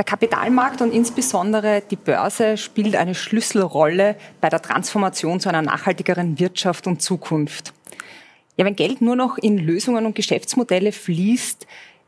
Der 0.00 0.06
Kapitalmarkt 0.06 0.80
und 0.80 0.94
insbesondere 0.94 1.82
die 1.82 1.96
Börse 1.96 2.56
spielt 2.56 2.96
eine 2.96 3.14
Schlüsselrolle 3.14 4.16
bei 4.40 4.48
der 4.48 4.62
Transformation 4.62 5.40
zu 5.40 5.50
einer 5.50 5.60
nachhaltigeren 5.60 6.38
Wirtschaft 6.38 6.86
und 6.86 7.02
Zukunft. 7.02 7.74
Ja, 8.56 8.64
wenn 8.64 8.76
Geld 8.76 9.02
nur 9.02 9.14
noch 9.14 9.36
in 9.36 9.58
Lösungen 9.58 10.06
und 10.06 10.14
Geschäftsmodelle 10.14 10.92
fließt, 10.92 11.66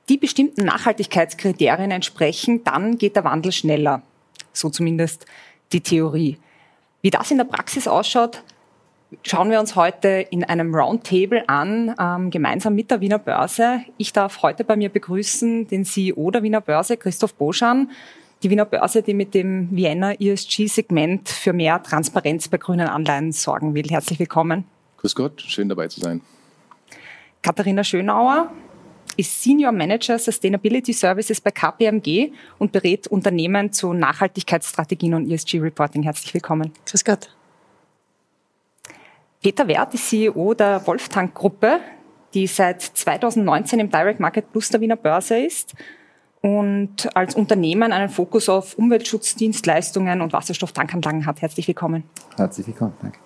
die 0.09 0.17
bestimmten 0.17 0.65
Nachhaltigkeitskriterien 0.65 1.91
entsprechen, 1.91 2.65
dann 2.65 2.97
geht 2.97 3.15
der 3.15 3.25
Wandel 3.25 3.53
schneller. 3.53 4.01
So 4.55 4.71
zumindest 4.71 5.27
die 5.75 5.83
Theorie. 5.83 6.39
Wie 7.03 7.11
das 7.11 7.31
in 7.31 7.37
der 7.37 7.45
Praxis 7.45 7.87
ausschaut, 7.87 8.43
schauen 9.23 9.51
wir 9.51 9.61
uns 9.61 9.77
heute 9.77 10.27
in 10.31 10.45
einem 10.45 10.75
Roundtable 10.75 11.49
an, 11.49 11.95
ähm, 11.99 12.31
gemeinsam 12.31 12.75
mit 12.75 12.91
der 12.91 13.01
Wiener 13.01 13.19
Börse. 13.19 13.83
Ich 13.99 14.13
darf 14.13 14.43
heute 14.43 14.65
bei 14.65 14.77
mir 14.77 14.89
begrüßen 14.89 15.69
den 15.69 15.85
CEO 15.85 16.31
der 16.31 16.43
Wiener 16.43 16.61
Börse, 16.61 16.97
Christoph 16.97 17.35
Boschan. 17.35 17.91
Die 18.43 18.51
Wiener 18.51 18.65
Börse, 18.65 19.03
die 19.03 19.15
mit 19.15 19.35
dem 19.35 19.69
Vienna 19.71 20.15
ESG-Segment 20.15 21.29
für 21.29 21.53
mehr 21.53 21.83
Transparenz 21.83 22.49
bei 22.49 22.59
grünen 22.59 22.89
Anleihen 22.89 23.31
sorgen 23.31 23.75
will. 23.75 23.87
Herzlich 23.89 24.19
willkommen. 24.19 24.65
Grüß 24.97 25.15
Gott, 25.15 25.41
schön 25.43 25.69
dabei 25.69 25.89
zu 25.89 26.01
sein. 26.01 26.21
Katharina 27.41 27.85
Schönauer 27.85 28.51
ist 29.17 29.43
Senior 29.43 29.73
Manager 29.73 30.19
Sustainability 30.19 30.93
Services 30.93 31.41
bei 31.41 31.51
KPMG 31.51 32.33
und 32.59 32.73
berät 32.73 33.07
Unternehmen 33.09 33.73
zu 33.73 33.93
Nachhaltigkeitsstrategien 33.93 35.15
und 35.15 35.31
ESG-Reporting. 35.31 36.03
Herzlich 36.03 36.35
willkommen. 36.35 36.73
Grüß 36.87 37.05
Gott. 37.05 37.31
Peter 39.43 39.67
Wert 39.67 39.93
ist 39.93 40.09
CEO 40.09 40.55
der 40.55 40.87
Wolftank 40.87 41.35
Gruppe, 41.35 41.81
die 42.33 42.47
seit 42.47 42.81
2019 42.81 43.81
im 43.81 43.91
Direct 43.91 44.21
Market 44.21 44.53
Plus 44.53 44.69
der 44.69 44.81
Wiener 44.81 44.97
Börse 44.97 45.37
ist 45.37 45.75
und 46.41 47.15
als 47.17 47.35
Unternehmen 47.35 47.93
einen 47.93 48.09
Fokus 48.09 48.49
auf 48.49 48.79
Umweltschutzdienstleistungen 48.79 50.21
und 50.21 50.33
Wasserstofftankanlagen 50.33 51.27
hat. 51.27 51.43
Herzlich 51.43 51.67
willkommen. 51.67 52.05
Herzlich 52.37 52.69
willkommen, 52.69 52.95
danke. 53.03 53.19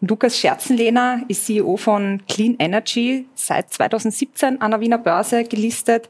Lukas 0.00 0.38
Scherzenlehner 0.38 1.24
ist 1.28 1.44
CEO 1.44 1.76
von 1.76 2.22
Clean 2.26 2.56
Energy, 2.58 3.28
seit 3.34 3.70
2017 3.70 4.62
an 4.62 4.70
der 4.70 4.80
Wiener 4.80 4.96
Börse 4.96 5.44
gelistet 5.44 6.08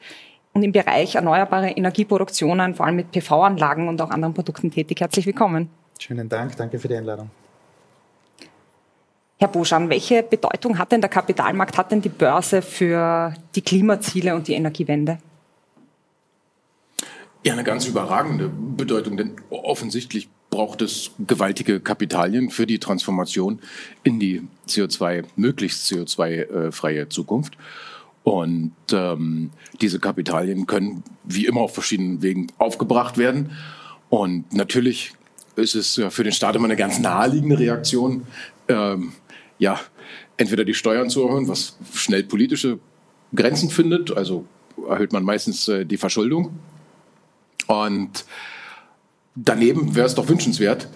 und 0.53 0.63
im 0.63 0.71
Bereich 0.71 1.17
erneuerbare 1.17 1.71
Energieproduktionen, 1.71 2.77
vor 2.77 2.87
allem 2.87 2.97
mit 2.97 3.11
PV-Anlagen 3.11 3.89
und 3.89 4.01
auch 4.01 4.11
anderen 4.11 4.33
Produkten 4.33 4.71
tätig. 4.71 5.01
Herzlich 5.01 5.27
willkommen. 5.27 5.71
Schönen 5.99 6.29
Dank, 6.29 6.57
danke 6.57 6.79
für 6.79 6.87
die 6.87 6.95
Einladung. 6.95 7.31
Herr 9.41 9.49
Boschan, 9.49 9.89
welche 9.89 10.23
Bedeutung 10.23 10.79
hat 10.79 10.93
denn 10.93 11.01
der 11.01 11.09
Kapitalmarkt, 11.09 11.79
hat 11.79 11.91
denn 11.91 12.03
die 12.03 12.11
Börse 12.11 12.61
für 12.61 13.33
die 13.55 13.63
Klimaziele 13.63 14.35
und 14.35 14.47
die 14.47 14.53
Energiewende? 14.53 15.19
Ja, 17.43 17.55
eine 17.55 17.65
ganz 17.65 17.87
überragende 17.87 18.51
Bedeutung, 18.51 19.17
denn 19.17 19.37
offensichtlich 19.49 20.29
braucht 20.51 20.83
es 20.83 21.13
gewaltige 21.27 21.81
Kapitalien 21.81 22.51
für 22.51 22.67
die 22.67 22.79
Transformation 22.79 23.61
in 24.03 24.21
die 24.21 24.43
CO2, 24.69 25.25
möglichst 25.37 25.91
CO2-freie 25.91 27.09
Zukunft. 27.09 27.57
Und 28.25 28.75
ähm, 28.93 29.53
diese 29.81 30.01
Kapitalien 30.01 30.67
können 30.67 31.03
wie 31.25 31.47
immer 31.47 31.63
auf 31.63 31.73
verschiedenen 31.73 32.21
Wegen 32.21 32.49
aufgebracht 32.59 33.17
werden. 33.17 33.53
Und 34.11 34.53
natürlich 34.53 35.15
ist 35.57 35.75
es 35.75 35.99
für 36.11 36.25
den 36.25 36.33
Staat 36.33 36.57
immer 36.57 36.67
eine 36.67 36.77
ganz 36.77 36.99
naheliegende 36.99 37.59
Reaktion, 37.59 38.27
ähm, 38.69 39.15
ja, 39.61 39.79
entweder 40.37 40.65
die 40.65 40.75
Steuern 40.75 41.11
zu 41.11 41.23
erhöhen, 41.23 41.47
was 41.47 41.79
schnell 41.95 42.25
politische 42.25 42.81
Grenzen 43.33 43.71
findet, 43.71 44.11
also 44.11 44.47
erhöht 44.89 45.13
man 45.13 45.23
meistens 45.23 45.69
äh, 45.69 45.85
die 45.85 45.99
Verschuldung. 45.99 46.59
Und 47.69 48.25
daneben 49.37 49.95
wäre 49.95 50.07
es 50.07 50.17
doch 50.17 50.29
wünschenswert, 50.29 50.89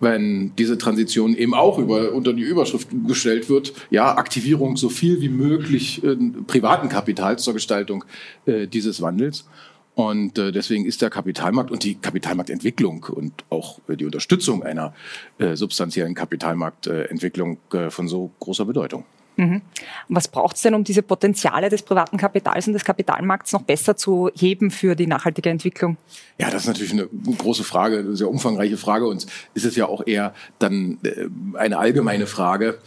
wenn 0.00 0.54
diese 0.56 0.78
Transition 0.78 1.34
eben 1.34 1.52
auch 1.52 1.78
über, 1.78 2.12
unter 2.12 2.32
die 2.32 2.42
Überschrift 2.42 2.88
gestellt 3.06 3.50
wird, 3.50 3.72
ja, 3.90 4.16
Aktivierung 4.16 4.76
so 4.76 4.88
viel 4.88 5.20
wie 5.20 5.28
möglich 5.28 6.02
äh, 6.02 6.16
privaten 6.46 6.88
Kapitals 6.88 7.42
zur 7.42 7.54
Gestaltung 7.54 8.04
äh, 8.46 8.66
dieses 8.66 9.02
Wandels. 9.02 9.46
Und 9.94 10.38
äh, 10.38 10.52
deswegen 10.52 10.86
ist 10.86 11.02
der 11.02 11.10
Kapitalmarkt 11.10 11.70
und 11.70 11.84
die 11.84 11.96
Kapitalmarktentwicklung 11.96 13.04
und 13.04 13.44
auch 13.50 13.78
äh, 13.88 13.96
die 13.96 14.06
Unterstützung 14.06 14.62
einer 14.62 14.94
äh, 15.38 15.54
substanziellen 15.54 16.14
Kapitalmarktentwicklung 16.14 17.58
äh, 17.72 17.90
von 17.90 18.08
so 18.08 18.30
großer 18.40 18.64
Bedeutung. 18.64 19.04
Mhm. 19.36 19.62
Was 20.08 20.28
braucht 20.28 20.56
es 20.56 20.62
denn, 20.62 20.74
um 20.74 20.84
diese 20.84 21.02
Potenziale 21.02 21.68
des 21.68 21.82
privaten 21.82 22.16
Kapitals 22.16 22.66
und 22.66 22.74
des 22.74 22.84
Kapitalmarkts 22.84 23.52
noch 23.52 23.62
besser 23.62 23.96
zu 23.96 24.30
heben 24.34 24.70
für 24.70 24.94
die 24.94 25.06
nachhaltige 25.06 25.48
Entwicklung? 25.48 25.96
Ja, 26.38 26.50
das 26.50 26.62
ist 26.62 26.68
natürlich 26.68 26.92
eine 26.92 27.08
große 27.38 27.64
Frage, 27.64 27.98
eine 27.98 28.16
sehr 28.16 28.28
umfangreiche 28.28 28.76
Frage. 28.76 29.06
Und 29.06 29.26
ist 29.54 29.64
es 29.64 29.76
ja 29.76 29.86
auch 29.86 30.06
eher 30.06 30.34
dann 30.58 30.98
äh, 31.02 31.28
eine 31.56 31.78
allgemeine 31.78 32.26
Frage, 32.26 32.78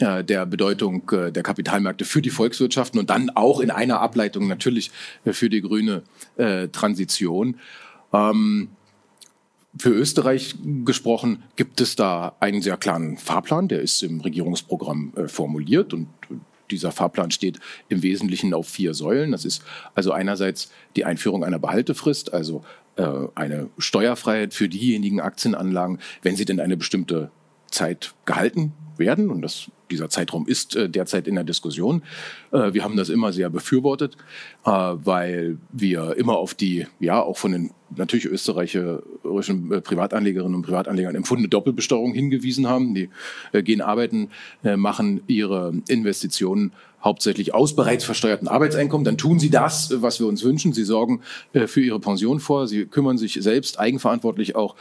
der 0.00 0.46
Bedeutung 0.46 1.08
äh, 1.10 1.32
der 1.32 1.42
Kapitalmärkte 1.42 2.04
für 2.04 2.22
die 2.22 2.30
Volkswirtschaften 2.30 3.00
und 3.00 3.10
dann 3.10 3.30
auch 3.30 3.60
in 3.60 3.70
einer 3.70 4.00
Ableitung 4.00 4.46
natürlich 4.46 4.90
äh, 5.24 5.32
für 5.32 5.50
die 5.50 5.60
grüne 5.60 6.02
Transition. 6.72 7.56
Ähm, 8.12 8.68
für 9.76 9.90
Österreich 9.90 10.54
gesprochen 10.84 11.42
gibt 11.56 11.80
es 11.80 11.96
da 11.96 12.36
einen 12.40 12.62
sehr 12.62 12.76
klaren 12.76 13.16
Fahrplan, 13.16 13.68
der 13.68 13.80
ist 13.80 14.02
im 14.02 14.20
Regierungsprogramm 14.20 15.12
formuliert 15.26 15.92
und 15.94 16.08
dieser 16.70 16.92
Fahrplan 16.92 17.30
steht 17.30 17.58
im 17.88 18.02
Wesentlichen 18.02 18.54
auf 18.54 18.68
vier 18.68 18.94
Säulen. 18.94 19.32
Das 19.32 19.44
ist 19.44 19.62
also 19.94 20.12
einerseits 20.12 20.70
die 20.96 21.04
Einführung 21.04 21.44
einer 21.44 21.58
Behaltefrist, 21.58 22.32
also 22.32 22.62
eine 23.34 23.68
Steuerfreiheit 23.78 24.54
für 24.54 24.68
diejenigen 24.68 25.20
Aktienanlagen, 25.20 25.98
wenn 26.22 26.36
sie 26.36 26.44
denn 26.44 26.60
eine 26.60 26.76
bestimmte 26.76 27.30
Zeit 27.70 28.14
gehalten 28.24 28.72
werden. 28.96 29.30
Und 29.30 29.42
das 29.42 29.70
dieser 29.90 30.08
Zeitraum 30.08 30.46
ist 30.46 30.76
äh, 30.76 30.88
derzeit 30.88 31.28
in 31.28 31.34
der 31.34 31.44
Diskussion. 31.44 32.02
Äh, 32.52 32.72
wir 32.72 32.84
haben 32.84 32.96
das 32.96 33.08
immer 33.08 33.32
sehr 33.32 33.50
befürwortet, 33.50 34.16
äh, 34.64 34.70
weil 34.70 35.58
wir 35.72 36.16
immer 36.16 36.36
auf 36.36 36.54
die, 36.54 36.86
ja, 37.00 37.22
auch 37.22 37.36
von 37.36 37.52
den 37.52 37.70
natürlich 37.96 38.26
österreichischen 38.26 39.72
äh, 39.72 39.80
Privatanlegerinnen 39.80 40.54
und 40.54 40.62
Privatanlegern 40.62 41.14
empfundene 41.14 41.48
Doppelbesteuerung 41.48 42.12
hingewiesen 42.12 42.68
haben. 42.68 42.94
Die 42.94 43.10
äh, 43.52 43.62
gehen 43.62 43.80
arbeiten, 43.80 44.30
äh, 44.64 44.76
machen 44.76 45.22
ihre 45.26 45.72
Investitionen 45.88 46.72
hauptsächlich 47.02 47.54
aus 47.54 47.76
bereits 47.76 48.04
versteuerten 48.04 48.48
Arbeitseinkommen, 48.48 49.04
dann 49.04 49.16
tun 49.16 49.38
sie 49.38 49.50
das, 49.50 50.02
was 50.02 50.18
wir 50.18 50.26
uns 50.26 50.42
wünschen. 50.42 50.72
Sie 50.72 50.84
sorgen 50.84 51.20
für 51.66 51.80
ihre 51.80 52.00
Pension 52.00 52.40
vor, 52.40 52.66
sie 52.66 52.86
kümmern 52.86 53.18
sich 53.18 53.38
selbst 53.40 53.78
eigenverantwortlich 53.78 54.56
auch 54.56 54.74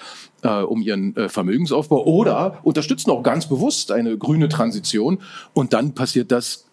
um 0.44 0.82
ihren 0.82 1.14
Vermögensaufbau 1.30 2.06
oder 2.06 2.60
unterstützen 2.64 3.12
auch 3.12 3.24
ganz 3.24 3.48
bewusst 3.48 3.92
eine 3.92 4.18
grüne 4.18 4.50
Transition. 4.50 5.20
Und 5.54 5.74
dann 5.74 5.94
passiert 5.94 6.32
das, 6.32 6.68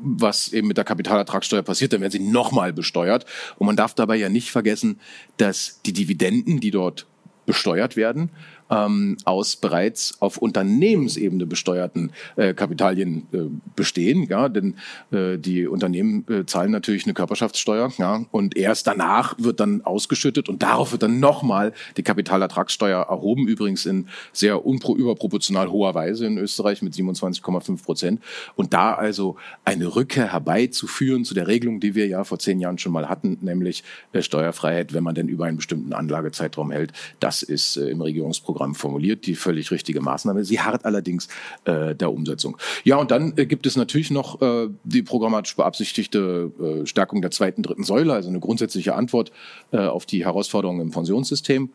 was 0.00 0.52
eben 0.52 0.68
mit 0.68 0.76
der 0.76 0.84
Kapitalertragssteuer 0.84 1.62
passiert, 1.62 1.92
dann 1.92 2.00
werden 2.00 2.12
sie 2.12 2.20
nochmal 2.20 2.72
besteuert. 2.72 3.26
Und 3.58 3.66
man 3.66 3.76
darf 3.76 3.94
dabei 3.94 4.16
ja 4.16 4.28
nicht 4.28 4.50
vergessen, 4.50 5.00
dass 5.38 5.80
die 5.86 5.92
Dividenden, 5.92 6.60
die 6.60 6.70
dort 6.70 7.06
besteuert 7.46 7.96
werden, 7.96 8.30
ähm, 8.70 9.16
aus 9.24 9.56
bereits 9.56 10.16
auf 10.20 10.38
Unternehmensebene 10.38 11.46
besteuerten 11.46 12.12
äh, 12.36 12.54
Kapitalien 12.54 13.26
äh, 13.32 13.38
bestehen. 13.76 14.24
Ja, 14.24 14.48
denn 14.48 14.74
äh, 15.10 15.38
die 15.38 15.66
Unternehmen 15.66 16.24
äh, 16.28 16.44
zahlen 16.44 16.70
natürlich 16.70 17.04
eine 17.04 17.14
Körperschaftssteuer. 17.14 17.92
Ja, 17.98 18.24
und 18.30 18.56
erst 18.56 18.86
danach 18.86 19.34
wird 19.38 19.60
dann 19.60 19.82
ausgeschüttet 19.82 20.48
und 20.48 20.62
darauf 20.62 20.92
wird 20.92 21.02
dann 21.02 21.20
nochmal 21.20 21.72
die 21.96 22.02
Kapitalertragssteuer 22.02 23.06
erhoben. 23.08 23.48
Übrigens 23.48 23.86
in 23.86 24.08
sehr 24.32 24.62
überproportional 24.64 25.70
hoher 25.70 25.94
Weise 25.94 26.26
in 26.26 26.38
Österreich 26.38 26.82
mit 26.82 26.94
27,5 26.94 27.82
Prozent. 27.82 28.20
Und 28.56 28.74
da 28.74 28.94
also 28.94 29.36
eine 29.64 29.94
Rückkehr 29.94 30.32
herbeizuführen 30.32 31.24
zu 31.24 31.34
der 31.34 31.46
Regelung, 31.46 31.80
die 31.80 31.94
wir 31.94 32.06
ja 32.06 32.24
vor 32.24 32.38
zehn 32.38 32.60
Jahren 32.60 32.78
schon 32.78 32.92
mal 32.92 33.08
hatten, 33.08 33.38
nämlich 33.40 33.84
äh, 34.12 34.22
Steuerfreiheit, 34.22 34.92
wenn 34.92 35.04
man 35.04 35.14
denn 35.14 35.28
über 35.28 35.46
einen 35.46 35.56
bestimmten 35.56 35.92
Anlagezeitraum 35.92 36.70
hält, 36.70 36.92
das 37.20 37.42
ist 37.42 37.76
äh, 37.76 37.88
im 37.88 38.00
Regierungsprogramm 38.00 38.57
Programm 38.58 38.74
formuliert, 38.74 39.26
die 39.26 39.36
völlig 39.36 39.70
richtige 39.70 40.00
Maßnahme. 40.00 40.44
Sie 40.44 40.60
harrt 40.60 40.84
allerdings 40.84 41.28
äh, 41.64 41.94
der 41.94 42.12
Umsetzung. 42.12 42.56
Ja, 42.82 42.96
und 42.96 43.12
dann 43.12 43.34
äh, 43.36 43.46
gibt 43.46 43.66
es 43.66 43.76
natürlich 43.76 44.10
noch 44.10 44.42
äh, 44.42 44.68
die 44.82 45.02
programmatisch 45.02 45.54
beabsichtigte 45.54 46.50
äh, 46.60 46.86
Stärkung 46.86 47.22
der 47.22 47.30
zweiten, 47.30 47.62
dritten 47.62 47.84
Säule, 47.84 48.14
also 48.14 48.28
eine 48.28 48.40
grundsätzliche 48.40 48.96
Antwort 48.96 49.30
äh, 49.70 49.78
auf 49.78 50.06
die 50.06 50.24
Herausforderungen 50.24 50.80
im 50.80 50.90
Pensionssystem. 50.90 51.70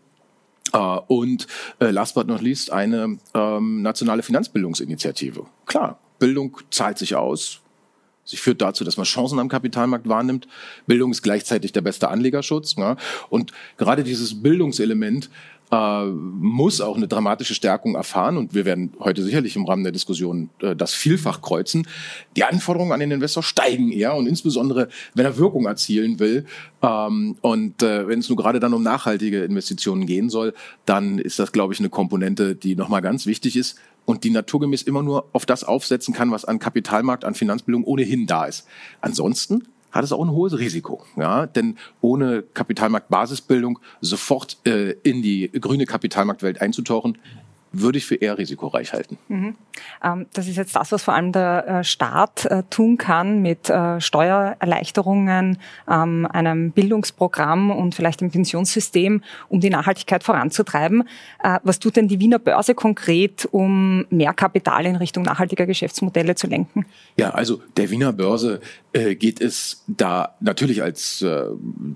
Uh, 0.76 1.02
und 1.08 1.46
uh, 1.82 1.88
last 1.88 2.16
but 2.16 2.26
not 2.26 2.42
least 2.42 2.72
eine 2.72 3.20
ähm, 3.36 3.84
nationale 3.84 4.24
Finanzbildungsinitiative. 4.24 5.46
Klar, 5.68 6.00
Bildung 6.18 6.58
zahlt 6.72 6.98
sich 6.98 7.16
aus. 7.16 7.62
Sie 8.26 8.38
führt 8.38 8.62
dazu, 8.62 8.84
dass 8.84 8.98
man 8.98 9.06
Chancen 9.06 9.40
am 9.40 9.50
Kapitalmarkt 9.50 10.08
wahrnimmt. 10.08 10.48
Bildung 10.88 11.12
ist 11.12 11.22
gleichzeitig 11.22 11.74
der 11.74 11.82
beste 11.82 12.10
Anlegerschutz. 12.10 12.78
Ne? 12.78 12.96
Und 13.30 13.52
gerade 13.78 14.04
dieses 14.04 14.42
Bildungselement 14.42 15.30
äh, 15.74 16.06
muss 16.06 16.82
auch 16.82 16.98
eine 16.98 17.08
dramatische 17.08 17.56
Stärkung 17.56 17.96
erfahren 17.96 18.38
und 18.38 18.54
wir 18.54 18.66
werden 18.66 18.94
heute 19.00 19.24
sicherlich 19.24 19.56
im 19.56 19.66
Rahmen 19.66 19.84
der 19.84 19.92
Diskussion 19.92 20.50
äh, 20.62 20.76
das 20.76 20.94
vielfach 20.94 21.42
kreuzen. 21.42 21.88
Die 22.36 22.44
Anforderungen 22.44 22.92
an 22.92 23.00
den 23.00 23.10
Investor 23.10 23.42
steigen 23.42 23.92
eher 23.92 24.14
und 24.14 24.28
insbesondere, 24.28 24.90
wenn 25.16 25.26
er 25.26 25.38
Wirkung 25.38 25.66
erzielen 25.66 26.20
will 26.20 26.46
ähm, 26.84 27.38
und 27.42 27.82
äh, 27.82 28.08
wenn 28.08 28.20
es 28.20 28.30
nur 28.30 28.38
gerade 28.38 28.60
dann 28.60 28.74
um 28.74 28.84
nachhaltige 28.84 29.44
Investitionen 29.44 30.06
gehen 30.06 30.30
soll, 30.30 30.54
dann 30.86 31.18
ist 31.18 31.40
das, 31.40 31.52
glaube 31.52 31.74
ich, 31.74 31.80
eine 31.80 31.90
Komponente, 31.90 32.56
die 32.56 32.76
nochmal 32.76 33.02
ganz 33.02 33.26
wichtig 33.26 33.56
ist 33.56 33.80
und 34.06 34.24
die 34.24 34.30
naturgemäß 34.30 34.84
immer 34.84 35.02
nur 35.02 35.30
auf 35.34 35.48
das 35.48 35.64
aufsetzen 35.64 36.14
kann, 36.14 36.30
was 36.30 36.46
an 36.46 36.60
Kapitalmarkt, 36.60 37.26
an 37.26 37.34
Finanzbildung 37.34 37.84
ohnehin 37.84 38.28
da 38.28 38.46
ist. 38.46 38.68
Ansonsten 39.02 39.64
hat 39.94 40.04
es 40.04 40.12
auch 40.12 40.22
ein 40.22 40.32
hohes 40.32 40.58
Risiko. 40.58 41.06
Ja? 41.16 41.46
Denn 41.46 41.78
ohne 42.02 42.42
Kapitalmarktbasisbildung 42.42 43.80
sofort 44.02 44.58
äh, 44.66 44.92
in 45.04 45.22
die 45.22 45.50
grüne 45.52 45.86
Kapitalmarktwelt 45.86 46.60
einzutauchen, 46.60 47.18
würde 47.74 47.98
ich 47.98 48.06
für 48.06 48.16
eher 48.16 48.38
risikoreich 48.38 48.94
halten. 48.94 49.18
Mhm. 49.28 49.56
Ähm, 50.04 50.28
das 50.34 50.48
ist 50.48 50.56
jetzt 50.56 50.76
das, 50.76 50.92
was 50.92 51.04
vor 51.04 51.16
allem 51.16 51.32
der 51.32 51.68
äh, 51.68 51.84
Staat 51.84 52.46
äh, 52.46 52.64
tun 52.70 52.98
kann 52.98 53.42
mit 53.42 53.70
äh, 53.70 54.00
Steuererleichterungen, 54.00 55.58
ähm, 55.90 56.28
einem 56.32 56.72
Bildungsprogramm 56.72 57.72
und 57.72 57.96
vielleicht 57.96 58.22
im 58.22 58.30
Pensionssystem, 58.30 59.24
um 59.50 59.60
die 59.60 59.72
Nachhaltigkeit 59.72 60.24
voranzutreiben. 60.24 61.04
Was 61.64 61.80
tut 61.80 61.96
denn 61.96 62.08
die 62.08 62.20
Wiener 62.20 62.38
Börse 62.38 62.76
konkret, 62.76 63.48
um 63.52 64.06
mehr 64.12 64.34
Kapital 64.34 64.86
in 64.86 64.96
Richtung 64.96 65.24
nachhaltiger 65.24 65.66
Geschäftsmodelle 65.66 66.36
zu 66.36 66.46
lenken? 66.46 66.86
Ja, 67.18 67.32
also 67.32 67.62
der 67.76 67.90
Wiener 67.90 68.14
Börse 68.14 68.62
geht 68.94 69.42
es 69.42 69.84
da 69.88 70.36
natürlich 70.40 70.84
als 70.84 71.26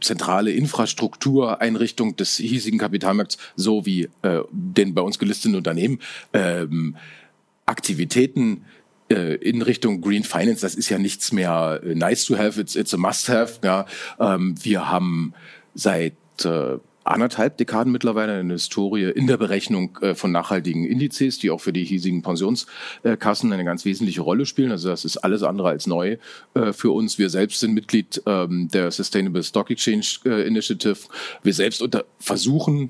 zentrale 0.02 0.52
Infrastruktureinrichtung 0.52 2.16
des 2.16 2.38
hiesigen 2.38 2.80
Kapitalmarkts 2.80 3.38
so 3.56 3.86
wie 3.86 4.10
den 4.52 4.96
bei 4.96 5.02
uns 5.02 5.20
gelisteten 5.20 5.56
Unternehmen 5.56 6.00
ähm, 6.34 6.96
Aktivitäten 7.68 8.64
äh, 9.10 9.36
in 9.36 9.62
Richtung 9.62 10.02
Green 10.02 10.24
Finance, 10.24 10.62
das 10.62 10.76
ist 10.76 10.90
ja 10.90 10.98
nichts 10.98 11.32
mehr 11.32 11.82
äh, 11.84 11.96
nice 11.96 12.26
to 12.26 12.38
have, 12.38 12.60
it's, 12.60 12.76
it's 12.76 12.94
a 12.94 12.98
must 12.98 13.30
have. 13.30 13.60
Ja. 13.64 13.86
Ähm, 14.20 14.56
wir 14.62 14.90
haben 14.90 15.34
seit 15.74 16.14
äh, 16.44 16.78
anderthalb 17.07 17.57
Dekaden 17.57 17.92
mittlerweile 17.92 18.33
eine 18.33 18.54
Historie 18.54 19.06
in 19.06 19.27
der 19.27 19.38
Berechnung 19.38 19.98
äh, 20.01 20.15
von 20.15 20.31
nachhaltigen 20.31 20.86
Indizes, 20.86 21.39
die 21.39 21.51
auch 21.51 21.62
für 21.62 21.74
die 21.74 21.83
hiesigen 21.83 22.21
Pensionskassen 22.21 23.51
eine 23.54 23.65
ganz 23.65 23.86
wesentliche 23.86 24.21
Rolle 24.21 24.45
spielen. 24.45 24.71
Also 24.71 24.89
das 24.89 25.06
ist 25.06 25.18
alles 25.18 25.44
andere 25.44 25.69
als 25.69 25.88
neu 25.88 26.18
äh, 26.54 26.74
für 26.74 26.92
uns. 26.92 27.18
Wir 27.18 27.30
selbst 27.30 27.59
sind 27.59 27.74
Mitglied 27.74 28.21
ähm, 28.25 28.68
der 28.69 28.92
Sustainable 28.92 29.44
Stock 29.44 29.69
Exchange 29.71 30.06
äh, 30.25 30.48
Initiative. 30.48 30.98
Wir 31.44 31.54
selbst 31.54 31.83
versuchen 32.19 32.89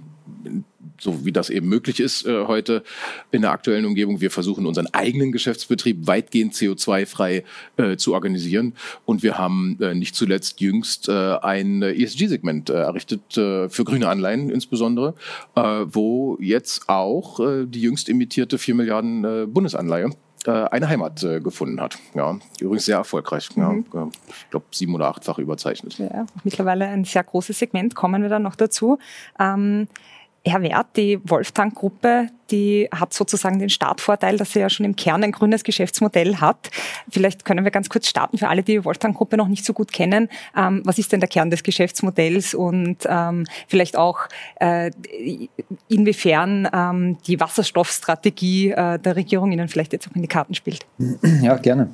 so 0.99 1.25
wie 1.25 1.31
das 1.31 1.49
eben 1.49 1.67
möglich 1.67 1.99
ist 1.99 2.25
äh, 2.25 2.45
heute 2.45 2.83
in 3.31 3.41
der 3.41 3.51
aktuellen 3.51 3.85
Umgebung. 3.85 4.21
Wir 4.21 4.31
versuchen 4.31 4.65
unseren 4.65 4.87
eigenen 4.87 5.31
Geschäftsbetrieb 5.31 6.07
weitgehend 6.07 6.53
CO2-frei 6.53 7.43
äh, 7.77 7.97
zu 7.97 8.13
organisieren. 8.13 8.73
Und 9.05 9.23
wir 9.23 9.37
haben 9.37 9.77
äh, 9.81 9.93
nicht 9.93 10.15
zuletzt 10.15 10.59
jüngst 10.61 11.09
äh, 11.09 11.11
ein 11.11 11.81
ESG-Segment 11.81 12.69
äh, 12.69 12.73
errichtet 12.73 13.37
äh, 13.37 13.69
für 13.69 13.83
grüne 13.83 14.09
Anleihen 14.09 14.49
insbesondere, 14.49 15.15
wo 15.55 16.37
jetzt 16.39 16.89
auch 16.89 17.39
die 17.65 17.81
jüngst 17.81 18.09
emittierte 18.09 18.57
4 18.57 18.75
Milliarden 18.75 19.51
Bundesanleihe 19.51 20.11
eine 20.47 20.87
Heimat 20.89 21.23
äh, 21.23 21.39
gefunden 21.39 21.79
hat. 21.81 21.97
Ja, 22.13 22.37
übrigens 22.59 22.85
sehr 22.85 22.97
erfolgreich. 22.97 23.55
Mhm. 23.55 23.85
Ja, 23.93 24.07
ich 24.27 24.49
glaube, 24.49 24.65
sieben- 24.71 24.95
oder 24.95 25.07
achtfach 25.07 25.37
überzeichnet. 25.37 25.97
Ja, 25.97 26.25
mittlerweile 26.43 26.85
ein 26.87 27.03
sehr 27.03 27.23
großes 27.23 27.57
Segment, 27.57 27.95
kommen 27.95 28.21
wir 28.21 28.29
dann 28.29 28.43
noch 28.43 28.55
dazu. 28.55 28.99
Ähm, 29.39 29.87
Herr 30.49 30.61
Wert, 30.61 30.87
die 30.95 31.19
Wolftank-Gruppe, 31.23 32.29
die 32.51 32.87
hat 32.93 33.13
sozusagen 33.13 33.59
den 33.59 33.69
Startvorteil, 33.69 34.37
dass 34.37 34.53
sie 34.53 34.59
ja 34.59 34.69
schon 34.69 34.85
im 34.85 34.95
Kern 34.95 35.23
ein 35.23 35.31
grünes 35.31 35.63
Geschäftsmodell 35.63 36.37
hat. 36.37 36.69
Vielleicht 37.09 37.45
können 37.45 37.63
wir 37.63 37.71
ganz 37.71 37.89
kurz 37.89 38.07
starten 38.07 38.37
für 38.37 38.47
alle, 38.47 38.63
die 38.63 38.73
die 38.73 38.85
Wolftank-Gruppe 38.85 39.37
noch 39.37 39.47
nicht 39.47 39.65
so 39.65 39.73
gut 39.73 39.91
kennen. 39.91 40.29
Ähm, 40.55 40.81
was 40.85 40.97
ist 40.97 41.11
denn 41.11 41.19
der 41.19 41.29
Kern 41.29 41.49
des 41.49 41.63
Geschäftsmodells 41.63 42.53
und 42.53 42.97
ähm, 43.07 43.45
vielleicht 43.67 43.97
auch 43.97 44.27
äh, 44.59 44.91
inwiefern 45.87 46.67
ähm, 46.73 47.17
die 47.27 47.39
Wasserstoffstrategie 47.39 48.71
äh, 48.71 48.99
der 48.99 49.15
Regierung 49.15 49.51
Ihnen 49.51 49.67
vielleicht 49.67 49.93
jetzt 49.93 50.09
auch 50.09 50.15
in 50.15 50.21
die 50.21 50.27
Karten 50.27 50.53
spielt? 50.53 50.85
Ja, 51.41 51.55
gerne. 51.57 51.89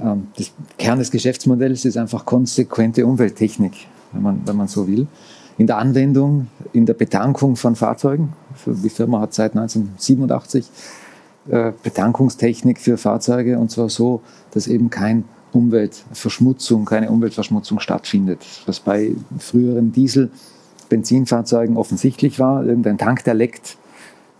Ähm, 0.00 0.28
das 0.36 0.52
Kern 0.78 0.98
des 0.98 1.10
Geschäftsmodells 1.10 1.84
ist 1.84 1.96
einfach 1.96 2.24
konsequente 2.24 3.06
Umwelttechnik, 3.06 3.72
wenn 4.12 4.22
man, 4.22 4.40
wenn 4.46 4.56
man 4.56 4.68
so 4.68 4.86
will 4.86 5.06
in 5.60 5.66
der 5.66 5.76
Anwendung, 5.76 6.46
in 6.72 6.86
der 6.86 6.94
Betankung 6.94 7.54
von 7.54 7.76
Fahrzeugen. 7.76 8.32
Die 8.64 8.88
Firma 8.88 9.20
hat 9.20 9.34
seit 9.34 9.54
1987 9.54 10.66
äh, 11.50 11.72
Betankungstechnik 11.82 12.80
für 12.80 12.96
Fahrzeuge 12.96 13.58
und 13.58 13.70
zwar 13.70 13.90
so, 13.90 14.22
dass 14.52 14.66
eben 14.66 14.88
kein 14.88 15.24
Umweltverschmutzung, 15.52 16.86
keine 16.86 17.10
Umweltverschmutzung 17.10 17.78
stattfindet. 17.78 18.38
Was 18.64 18.80
bei 18.80 19.10
früheren 19.38 19.92
Diesel, 19.92 20.30
Benzinfahrzeugen 20.88 21.76
offensichtlich 21.76 22.38
war, 22.38 22.64
irgendein 22.64 22.96
Tank, 22.96 23.24
der 23.24 23.34
leckt. 23.34 23.76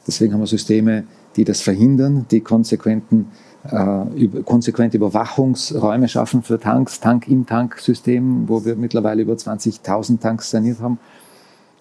Deswegen 0.06 0.32
haben 0.32 0.40
wir 0.40 0.46
Systeme, 0.46 1.05
die 1.37 1.44
das 1.44 1.61
verhindern, 1.61 2.25
die 2.31 2.40
konsequenten 2.40 3.26
äh, 3.64 4.42
konsequente 4.44 4.96
Überwachungsräume 4.96 6.08
schaffen 6.08 6.42
für 6.42 6.58
Tanks, 6.58 7.00
Tank-in-Tank-System, 7.00 8.48
wo 8.48 8.64
wir 8.64 8.76
mittlerweile 8.76 9.22
über 9.22 9.34
20.000 9.34 10.20
Tanks 10.20 10.50
saniert 10.50 10.80
haben 10.80 10.98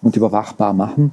und 0.02 0.16
überwachbar 0.16 0.72
machen. 0.74 1.12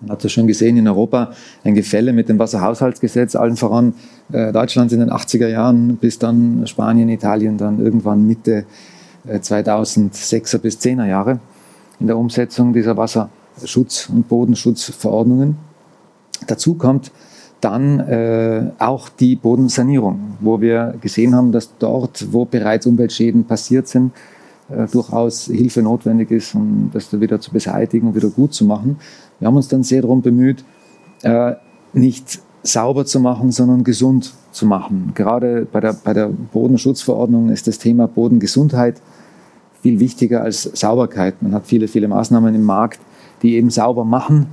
Man 0.00 0.12
hat 0.12 0.24
das 0.24 0.32
schon 0.32 0.46
gesehen 0.46 0.76
in 0.78 0.88
Europa, 0.88 1.32
ein 1.64 1.74
Gefälle 1.74 2.12
mit 2.12 2.28
dem 2.28 2.38
Wasserhaushaltsgesetz, 2.38 3.36
allen 3.36 3.56
voran 3.56 3.94
äh, 4.32 4.52
Deutschland 4.52 4.92
in 4.92 5.00
den 5.00 5.10
80er 5.10 5.48
Jahren, 5.48 5.96
bis 5.96 6.18
dann 6.18 6.66
Spanien, 6.66 7.08
Italien, 7.08 7.58
dann 7.58 7.78
irgendwann 7.78 8.26
Mitte 8.26 8.64
äh, 9.26 9.36
2006er 9.38 10.58
bis 10.58 10.78
10er 10.78 11.06
Jahre 11.06 11.40
in 12.00 12.06
der 12.06 12.16
Umsetzung 12.16 12.72
dieser 12.72 12.96
Wasserschutz- 12.96 14.08
und 14.08 14.28
Bodenschutzverordnungen. 14.28 15.56
Dazu 16.46 16.74
kommt, 16.74 17.12
dann 17.62 18.00
äh, 18.00 18.70
auch 18.78 19.08
die 19.08 19.36
Bodensanierung, 19.36 20.36
wo 20.40 20.60
wir 20.60 20.94
gesehen 21.00 21.34
haben, 21.34 21.52
dass 21.52 21.70
dort, 21.78 22.32
wo 22.32 22.44
bereits 22.44 22.86
Umweltschäden 22.86 23.44
passiert 23.44 23.86
sind, 23.86 24.12
äh, 24.68 24.86
durchaus 24.88 25.44
Hilfe 25.44 25.80
notwendig 25.80 26.32
ist, 26.32 26.54
um 26.56 26.90
das 26.92 27.18
wieder 27.18 27.40
zu 27.40 27.52
beseitigen 27.52 28.08
und 28.08 28.16
wieder 28.16 28.30
gut 28.30 28.52
zu 28.52 28.64
machen. 28.64 28.98
Wir 29.38 29.46
haben 29.46 29.56
uns 29.56 29.68
dann 29.68 29.84
sehr 29.84 30.02
darum 30.02 30.22
bemüht, 30.22 30.64
äh, 31.22 31.52
nicht 31.92 32.40
sauber 32.64 33.06
zu 33.06 33.20
machen, 33.20 33.52
sondern 33.52 33.84
gesund 33.84 34.34
zu 34.50 34.66
machen. 34.66 35.12
Gerade 35.14 35.66
bei 35.70 35.78
der, 35.78 35.92
bei 35.92 36.12
der 36.12 36.28
Bodenschutzverordnung 36.28 37.50
ist 37.50 37.68
das 37.68 37.78
Thema 37.78 38.08
Bodengesundheit 38.08 39.00
viel 39.82 40.00
wichtiger 40.00 40.42
als 40.42 40.62
Sauberkeit. 40.62 41.42
Man 41.42 41.54
hat 41.54 41.66
viele, 41.66 41.86
viele 41.86 42.08
Maßnahmen 42.08 42.54
im 42.54 42.62
Markt, 42.64 43.00
die 43.42 43.54
eben 43.54 43.70
sauber 43.70 44.04
machen, 44.04 44.46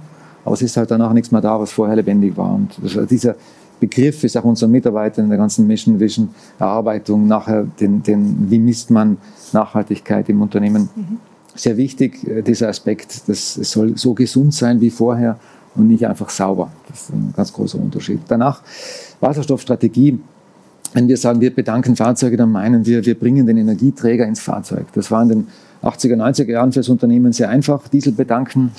aber 0.45 0.53
es 0.53 0.61
ist 0.61 0.77
halt 0.77 0.91
danach 0.91 1.13
nichts 1.13 1.31
mehr 1.31 1.41
da, 1.41 1.59
was 1.59 1.71
vorher 1.71 1.95
lebendig 1.95 2.35
war. 2.37 2.53
Und 2.53 2.79
dieser 3.09 3.35
Begriff 3.79 4.23
ist 4.23 4.37
auch 4.37 4.43
unseren 4.43 4.71
Mitarbeitern 4.71 5.25
in 5.25 5.29
der 5.29 5.37
ganzen 5.37 5.65
Mission 5.67 5.99
Vision 5.99 6.29
Erarbeitung 6.59 7.27
nachher, 7.27 7.65
den, 7.79 8.03
den, 8.03 8.49
wie 8.49 8.59
misst 8.59 8.91
man 8.91 9.17
Nachhaltigkeit 9.53 10.27
im 10.29 10.41
Unternehmen, 10.41 10.89
mhm. 10.95 11.17
sehr 11.55 11.77
wichtig, 11.77 12.27
äh, 12.27 12.41
dieser 12.41 12.69
Aspekt, 12.69 13.27
dass 13.29 13.57
es 13.57 13.71
soll 13.71 13.97
so 13.97 14.13
gesund 14.13 14.53
sein 14.53 14.81
wie 14.81 14.89
vorher 14.89 15.39
und 15.75 15.87
nicht 15.87 16.05
einfach 16.05 16.29
sauber. 16.29 16.71
Das 16.89 17.03
ist 17.03 17.09
ein 17.11 17.33
ganz 17.35 17.53
großer 17.53 17.79
Unterschied. 17.79 18.19
Danach 18.27 18.61
Wasserstoffstrategie. 19.19 20.19
Wenn 20.93 21.07
wir 21.07 21.17
sagen, 21.17 21.39
wir 21.39 21.53
bedanken 21.53 21.95
Fahrzeuge, 21.95 22.35
dann 22.35 22.51
meinen 22.51 22.85
wir, 22.85 23.05
wir 23.05 23.17
bringen 23.17 23.45
den 23.45 23.57
Energieträger 23.57 24.25
ins 24.25 24.39
Fahrzeug. 24.39 24.87
Das 24.93 25.11
war 25.11 25.21
in 25.21 25.29
den 25.29 25.47
80er, 25.83 26.15
90er 26.15 26.49
Jahren 26.49 26.71
für 26.71 26.79
das 26.79 26.89
Unternehmen 26.89 27.31
sehr 27.31 27.49
einfach. 27.49 27.87
Diesel 27.89 28.13
bedanken, 28.13 28.71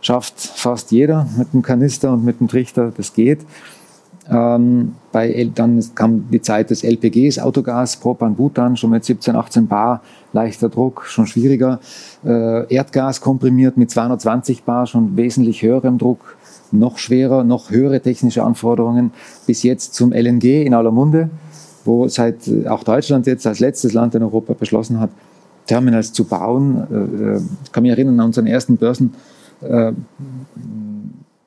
schafft 0.00 0.40
fast 0.40 0.90
jeder 0.92 1.26
mit 1.36 1.52
dem 1.52 1.62
Kanister 1.62 2.12
und 2.12 2.24
mit 2.24 2.40
dem 2.40 2.48
Trichter, 2.48 2.92
das 2.96 3.12
geht. 3.12 3.40
Ähm, 4.30 4.94
bei, 5.10 5.50
dann 5.54 5.82
kam 5.94 6.30
die 6.30 6.40
Zeit 6.40 6.70
des 6.70 6.84
LPGs, 6.84 7.40
Autogas, 7.40 7.96
Propan, 7.96 8.36
Butan, 8.36 8.76
schon 8.76 8.90
mit 8.90 9.04
17, 9.04 9.34
18 9.34 9.66
Bar, 9.66 10.02
leichter 10.32 10.68
Druck, 10.68 11.04
schon 11.06 11.26
schwieriger. 11.26 11.80
Äh, 12.24 12.72
Erdgas 12.72 13.20
komprimiert 13.20 13.76
mit 13.76 13.90
220 13.90 14.62
Bar, 14.62 14.86
schon 14.86 15.16
wesentlich 15.16 15.62
höherem 15.62 15.98
Druck, 15.98 16.36
noch 16.70 16.98
schwerer, 16.98 17.42
noch 17.42 17.70
höhere 17.70 18.00
technische 18.00 18.44
Anforderungen, 18.44 19.10
bis 19.46 19.64
jetzt 19.64 19.94
zum 19.94 20.12
LNG 20.12 20.64
in 20.64 20.74
aller 20.74 20.92
Munde, 20.92 21.28
wo 21.84 22.06
seit 22.06 22.46
äh, 22.46 22.68
auch 22.68 22.84
Deutschland 22.84 23.26
jetzt 23.26 23.46
als 23.48 23.58
letztes 23.58 23.94
Land 23.94 24.14
in 24.14 24.22
Europa 24.22 24.52
beschlossen 24.52 25.00
hat, 25.00 25.10
Terminals 25.66 26.12
zu 26.12 26.24
bauen. 26.24 26.86
Äh, 26.90 27.36
äh 27.36 27.40
ich 27.64 27.72
kann 27.72 27.82
mich 27.82 27.90
erinnern 27.90 28.20
an 28.20 28.26
unseren 28.26 28.46
ersten 28.46 28.76
Börsen, 28.76 29.12
äh, 29.62 29.92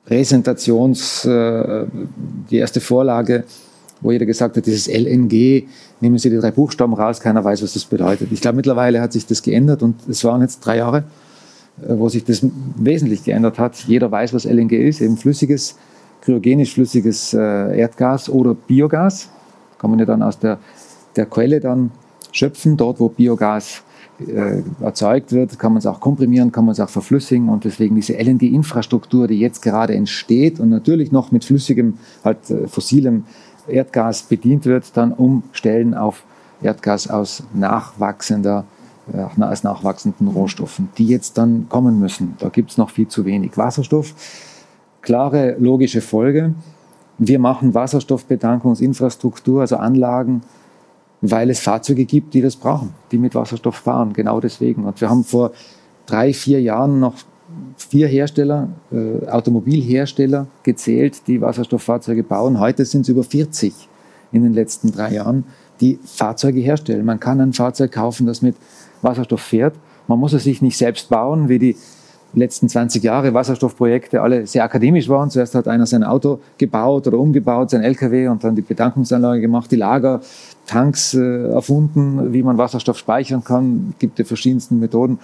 Präsentations, 0.04 1.24
äh, 1.24 1.86
die 2.50 2.56
erste 2.56 2.80
Vorlage, 2.80 3.44
wo 4.00 4.12
jeder 4.12 4.26
gesagt 4.26 4.56
hat, 4.56 4.66
dieses 4.66 4.86
LNG, 4.86 5.66
nehmen 6.00 6.18
Sie 6.18 6.28
die 6.28 6.36
drei 6.36 6.50
Buchstaben 6.50 6.92
raus, 6.92 7.20
keiner 7.20 7.42
weiß, 7.42 7.62
was 7.62 7.72
das 7.72 7.84
bedeutet. 7.86 8.30
Ich 8.30 8.40
glaube, 8.40 8.56
mittlerweile 8.56 9.00
hat 9.00 9.12
sich 9.12 9.26
das 9.26 9.42
geändert 9.42 9.82
und 9.82 9.96
es 10.08 10.22
waren 10.24 10.42
jetzt 10.42 10.60
drei 10.60 10.76
Jahre, 10.76 11.04
wo 11.78 12.08
sich 12.08 12.24
das 12.24 12.44
wesentlich 12.76 13.24
geändert 13.24 13.58
hat. 13.58 13.76
Jeder 13.86 14.10
weiß, 14.10 14.34
was 14.34 14.44
LNG 14.44 14.72
ist, 14.72 15.00
eben 15.00 15.16
flüssiges, 15.16 15.76
kryogenisch 16.20 16.74
flüssiges 16.74 17.32
Erdgas 17.32 18.28
oder 18.28 18.54
Biogas. 18.54 19.30
Kann 19.78 19.90
man 19.90 19.98
ja 19.98 20.04
dann 20.04 20.22
aus 20.22 20.38
der, 20.38 20.58
der 21.16 21.24
Quelle 21.24 21.60
dann 21.60 21.90
schöpfen, 22.30 22.76
dort 22.76 23.00
wo 23.00 23.08
Biogas 23.08 23.78
äh, 23.78 23.83
erzeugt 24.80 25.32
wird, 25.32 25.58
kann 25.58 25.72
man 25.72 25.78
es 25.78 25.86
auch 25.86 25.98
komprimieren, 25.98 26.52
kann 26.52 26.64
man 26.64 26.72
es 26.72 26.80
auch 26.80 26.88
verflüssigen 26.88 27.48
und 27.48 27.64
deswegen 27.64 27.96
diese 27.96 28.14
LNG-Infrastruktur, 28.14 29.26
die 29.26 29.40
jetzt 29.40 29.60
gerade 29.60 29.94
entsteht 29.94 30.60
und 30.60 30.68
natürlich 30.68 31.10
noch 31.10 31.32
mit 31.32 31.44
flüssigem, 31.44 31.98
halt 32.24 32.48
äh, 32.50 32.68
fossilem 32.68 33.24
Erdgas 33.66 34.22
bedient 34.22 34.66
wird, 34.66 34.96
dann 34.96 35.12
umstellen 35.12 35.94
auf 35.94 36.24
Erdgas 36.62 37.10
aus 37.10 37.42
nachwachsender, 37.54 38.64
äh, 39.12 39.42
aus 39.42 39.64
nachwachsenden 39.64 40.28
Rohstoffen, 40.28 40.90
die 40.96 41.06
jetzt 41.06 41.36
dann 41.36 41.68
kommen 41.68 41.98
müssen. 41.98 42.34
Da 42.38 42.50
gibt 42.50 42.70
es 42.70 42.78
noch 42.78 42.90
viel 42.90 43.08
zu 43.08 43.24
wenig. 43.24 43.56
Wasserstoff, 43.56 44.14
klare 45.02 45.56
logische 45.58 46.00
Folge. 46.00 46.54
Wir 47.18 47.40
machen 47.40 47.74
Wasserstoffbetankungsinfrastruktur, 47.74 49.62
also 49.62 49.76
Anlagen, 49.76 50.42
weil 51.30 51.50
es 51.50 51.60
Fahrzeuge 51.60 52.04
gibt, 52.04 52.34
die 52.34 52.42
das 52.42 52.56
brauchen, 52.56 52.94
die 53.10 53.18
mit 53.18 53.34
Wasserstoff 53.34 53.76
fahren. 53.76 54.12
Genau 54.12 54.40
deswegen. 54.40 54.84
Und 54.84 55.00
wir 55.00 55.08
haben 55.08 55.24
vor 55.24 55.52
drei, 56.06 56.32
vier 56.32 56.60
Jahren 56.60 57.00
noch 57.00 57.14
vier 57.76 58.08
Hersteller, 58.08 58.68
äh, 58.92 59.26
Automobilhersteller 59.28 60.46
gezählt, 60.62 61.22
die 61.26 61.40
Wasserstofffahrzeuge 61.40 62.22
bauen. 62.22 62.60
Heute 62.60 62.84
sind 62.84 63.02
es 63.02 63.08
über 63.08 63.22
40 63.22 63.72
in 64.32 64.42
den 64.42 64.52
letzten 64.52 64.92
drei 64.92 65.12
Jahren, 65.12 65.44
die 65.80 65.98
Fahrzeuge 66.04 66.60
herstellen. 66.60 67.04
Man 67.04 67.20
kann 67.20 67.40
ein 67.40 67.52
Fahrzeug 67.52 67.92
kaufen, 67.92 68.26
das 68.26 68.42
mit 68.42 68.56
Wasserstoff 69.02 69.40
fährt. 69.40 69.74
Man 70.08 70.18
muss 70.18 70.32
es 70.32 70.44
sich 70.44 70.62
nicht 70.62 70.76
selbst 70.76 71.08
bauen, 71.08 71.48
wie 71.48 71.58
die 71.58 71.76
letzten 72.34 72.68
20 72.68 73.02
Jahre 73.02 73.32
Wasserstoffprojekte 73.32 74.20
alle 74.20 74.46
sehr 74.46 74.64
akademisch 74.64 75.08
waren. 75.08 75.30
Zuerst 75.30 75.54
hat 75.54 75.68
einer 75.68 75.86
sein 75.86 76.04
Auto 76.04 76.40
gebaut 76.58 77.06
oder 77.06 77.18
umgebaut, 77.18 77.70
sein 77.70 77.82
LKW 77.82 78.28
und 78.28 78.42
dann 78.42 78.56
die 78.56 78.62
Betankungsanlage 78.62 79.40
gemacht, 79.40 79.70
die 79.70 79.76
Lager, 79.76 80.20
Tanks 80.66 81.14
äh, 81.14 81.48
erfunden, 81.48 82.32
wie 82.32 82.42
man 82.42 82.58
Wasserstoff 82.58 82.98
speichern 82.98 83.44
kann. 83.44 83.90
Es 83.92 83.98
gibt 83.98 84.18
die 84.18 84.24
verschiedensten 84.24 84.80
Methoden. 84.80 85.18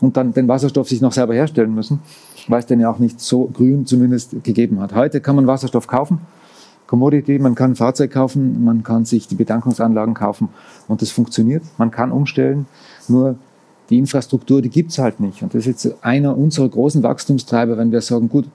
Und 0.00 0.16
dann 0.16 0.32
den 0.32 0.46
Wasserstoff 0.46 0.88
sich 0.88 1.00
noch 1.00 1.12
selber 1.12 1.34
herstellen 1.34 1.74
müssen, 1.74 2.00
weil 2.46 2.60
es 2.60 2.66
den 2.66 2.78
ja 2.78 2.88
auch 2.88 3.00
nicht 3.00 3.20
so 3.20 3.46
grün 3.52 3.84
zumindest 3.84 4.44
gegeben 4.44 4.80
hat. 4.80 4.94
Heute 4.94 5.20
kann 5.20 5.34
man 5.34 5.46
Wasserstoff 5.48 5.88
kaufen. 5.88 6.20
Commodity, 6.86 7.38
man 7.38 7.54
kann 7.54 7.72
ein 7.72 7.76
Fahrzeug 7.76 8.12
kaufen, 8.12 8.64
man 8.64 8.82
kann 8.82 9.04
sich 9.04 9.28
die 9.28 9.34
Betankungsanlagen 9.34 10.14
kaufen 10.14 10.48
und 10.86 11.02
das 11.02 11.10
funktioniert. 11.10 11.62
Man 11.76 11.90
kann 11.90 12.12
umstellen. 12.12 12.66
Nur 13.08 13.36
die 13.90 13.98
Infrastruktur, 13.98 14.62
die 14.62 14.70
gibt's 14.70 14.98
halt 14.98 15.20
nicht. 15.20 15.42
Und 15.42 15.54
das 15.54 15.66
ist 15.66 15.84
jetzt 15.84 16.04
einer 16.04 16.36
unserer 16.36 16.68
großen 16.68 17.02
Wachstumstreiber, 17.02 17.76
wenn 17.76 17.92
wir 17.92 18.00
sagen, 18.00 18.28
gut, 18.28 18.46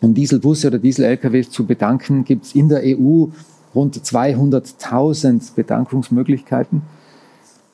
um 0.00 0.14
Dieselbusse 0.14 0.68
oder 0.68 0.78
Diesel-LKWs 0.78 1.50
zu 1.50 1.64
bedanken, 1.64 2.24
gibt's 2.24 2.54
in 2.54 2.68
der 2.68 2.82
EU 2.84 3.26
rund 3.74 3.96
200.000 3.96 5.54
Bedankungsmöglichkeiten 5.54 6.82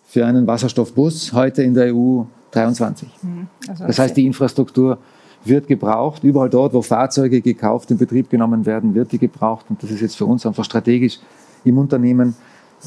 für 0.07 0.27
einen 0.27 0.47
Wasserstoffbus, 0.47 1.33
heute 1.33 1.63
in 1.63 1.75
der 1.75 1.95
EU 1.95 2.23
23. 2.51 3.09
Mhm. 3.23 3.47
Also 3.69 3.87
das 3.87 3.99
heißt, 3.99 4.17
die 4.17 4.27
Infrastruktur 4.27 4.99
wird 5.45 5.69
gebraucht. 5.69 6.25
Überall 6.25 6.51
dort, 6.51 6.75
wo 6.75 6.83
Fahrzeuge 6.83 7.41
gekauft, 7.41 7.91
in 7.91 7.99
Betrieb 7.99 8.29
genommen 8.29 8.67
werden, 8.67 8.95
wird 8.95 9.13
die 9.13 9.19
gebraucht. 9.19 9.67
Und 9.69 9.83
das 9.83 9.91
ist 9.91 10.01
jetzt 10.01 10.17
für 10.17 10.27
uns 10.27 10.45
einfach 10.45 10.65
strategisch 10.65 11.19
im 11.65 11.79
Unternehmen 11.79 12.35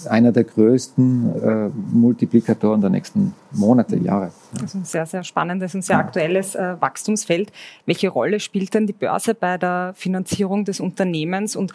einer 0.09 0.31
der 0.31 0.43
größten 0.43 1.41
äh, 1.41 1.69
Multiplikatoren 1.93 2.81
der 2.81 2.89
nächsten 2.89 3.33
Monate, 3.51 3.95
Jahre. 3.97 4.31
Also 4.61 4.79
ein 4.79 4.85
sehr, 4.85 5.05
sehr 5.05 5.23
spannendes 5.23 5.75
und 5.75 5.83
sehr 5.83 5.97
aktuelles 5.97 6.55
äh, 6.55 6.75
Wachstumsfeld. 6.79 7.51
Welche 7.85 8.09
Rolle 8.09 8.39
spielt 8.39 8.73
denn 8.73 8.87
die 8.87 8.93
Börse 8.93 9.33
bei 9.35 9.57
der 9.57 9.93
Finanzierung 9.95 10.65
des 10.65 10.79
Unternehmens 10.79 11.55
und 11.55 11.73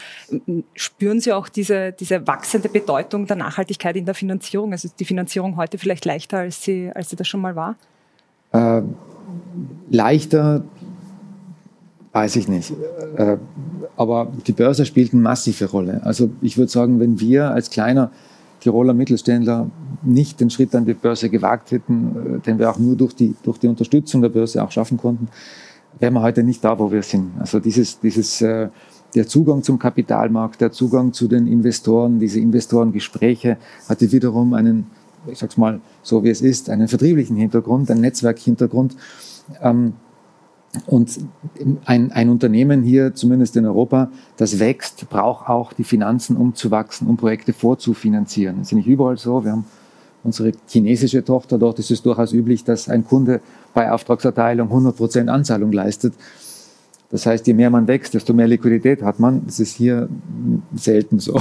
spüren 0.74 1.20
Sie 1.20 1.32
auch 1.32 1.48
diese, 1.48 1.92
diese 1.92 2.26
wachsende 2.26 2.68
Bedeutung 2.68 3.26
der 3.26 3.36
Nachhaltigkeit 3.36 3.96
in 3.96 4.04
der 4.04 4.14
Finanzierung? 4.14 4.72
Also 4.72 4.88
ist 4.88 5.00
die 5.00 5.04
Finanzierung 5.04 5.56
heute 5.56 5.78
vielleicht 5.78 6.04
leichter, 6.04 6.38
als 6.38 6.62
sie, 6.62 6.90
als 6.94 7.10
sie 7.10 7.16
das 7.16 7.28
schon 7.28 7.40
mal 7.40 7.56
war? 7.56 7.76
Äh, 8.52 8.82
leichter 9.90 10.64
weiß 12.18 12.36
ich 12.36 12.48
nicht. 12.48 12.72
Äh, 13.16 13.36
aber 13.96 14.28
die 14.46 14.52
Börse 14.52 14.84
spielt 14.84 15.12
eine 15.12 15.22
massive 15.22 15.66
Rolle. 15.66 16.00
Also 16.04 16.30
ich 16.40 16.58
würde 16.58 16.70
sagen, 16.70 16.98
wenn 17.00 17.20
wir 17.20 17.50
als 17.50 17.70
kleiner 17.70 18.10
Tiroler 18.60 18.92
Mittelständler 18.94 19.70
nicht 20.02 20.40
den 20.40 20.50
Schritt 20.50 20.74
an 20.74 20.84
die 20.84 20.94
Börse 20.94 21.30
gewagt 21.30 21.70
hätten, 21.70 22.38
äh, 22.38 22.38
den 22.40 22.58
wir 22.58 22.70
auch 22.70 22.78
nur 22.78 22.96
durch 22.96 23.14
die, 23.14 23.34
durch 23.42 23.58
die 23.58 23.68
Unterstützung 23.68 24.20
der 24.20 24.30
Börse 24.30 24.62
auch 24.62 24.72
schaffen 24.72 24.98
konnten, 24.98 25.28
wären 26.00 26.14
wir 26.14 26.22
heute 26.22 26.42
nicht 26.42 26.64
da, 26.64 26.78
wo 26.78 26.90
wir 26.90 27.02
sind. 27.02 27.30
Also 27.38 27.60
dieses, 27.60 28.00
dieses, 28.00 28.42
äh, 28.42 28.68
der 29.14 29.26
Zugang 29.26 29.62
zum 29.62 29.78
Kapitalmarkt, 29.78 30.60
der 30.60 30.72
Zugang 30.72 31.12
zu 31.12 31.28
den 31.28 31.46
Investoren, 31.46 32.18
diese 32.18 32.40
Investorengespräche 32.40 33.56
hatte 33.88 34.12
wiederum 34.12 34.54
einen, 34.54 34.86
ich 35.26 35.38
sag's 35.38 35.56
mal 35.56 35.80
so 36.02 36.22
wie 36.24 36.30
es 36.30 36.42
ist, 36.42 36.68
einen 36.68 36.88
vertrieblichen 36.88 37.36
Hintergrund, 37.36 37.90
einen 37.90 38.02
Netzwerkhintergrund. 38.02 38.96
Ähm, 39.62 39.94
und 40.86 41.18
ein, 41.86 42.12
ein 42.12 42.28
Unternehmen 42.28 42.82
hier, 42.82 43.14
zumindest 43.14 43.56
in 43.56 43.64
Europa, 43.64 44.10
das 44.36 44.58
wächst, 44.58 45.08
braucht 45.08 45.48
auch 45.48 45.72
die 45.72 45.84
Finanzen, 45.84 46.36
um 46.36 46.54
zu 46.54 46.70
wachsen, 46.70 47.08
um 47.08 47.16
Projekte 47.16 47.52
vorzufinanzieren. 47.52 48.58
Das 48.58 48.68
ist 48.68 48.74
nicht 48.74 48.86
überall 48.86 49.16
so. 49.16 49.44
Wir 49.44 49.52
haben 49.52 49.64
unsere 50.24 50.52
chinesische 50.68 51.24
Tochter, 51.24 51.58
dort 51.58 51.78
ist 51.78 51.90
es 51.90 52.02
durchaus 52.02 52.32
üblich, 52.32 52.64
dass 52.64 52.88
ein 52.88 53.04
Kunde 53.04 53.40
bei 53.72 53.90
Auftragserteilung 53.90 54.68
100 54.68 54.96
Prozent 54.96 55.30
Anzahlung 55.30 55.72
leistet. 55.72 56.14
Das 57.10 57.24
heißt, 57.24 57.46
je 57.46 57.54
mehr 57.54 57.70
man 57.70 57.88
wächst, 57.88 58.12
desto 58.12 58.34
mehr 58.34 58.48
Liquidität 58.48 59.02
hat 59.02 59.18
man. 59.18 59.46
Das 59.46 59.60
ist 59.60 59.74
hier 59.74 60.08
selten 60.74 61.18
so. 61.18 61.40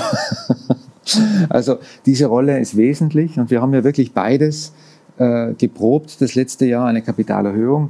also 1.50 1.78
diese 2.06 2.28
Rolle 2.28 2.60
ist 2.60 2.78
wesentlich 2.78 3.38
und 3.38 3.52
wir 3.52 3.62
haben 3.62 3.74
ja 3.74 3.84
wirklich 3.84 4.14
beides 4.14 4.72
äh, 5.18 5.54
geprobt 5.54 6.22
das 6.22 6.36
letzte 6.36 6.66
Jahr, 6.66 6.86
eine 6.86 7.02
Kapitalerhöhung 7.02 7.90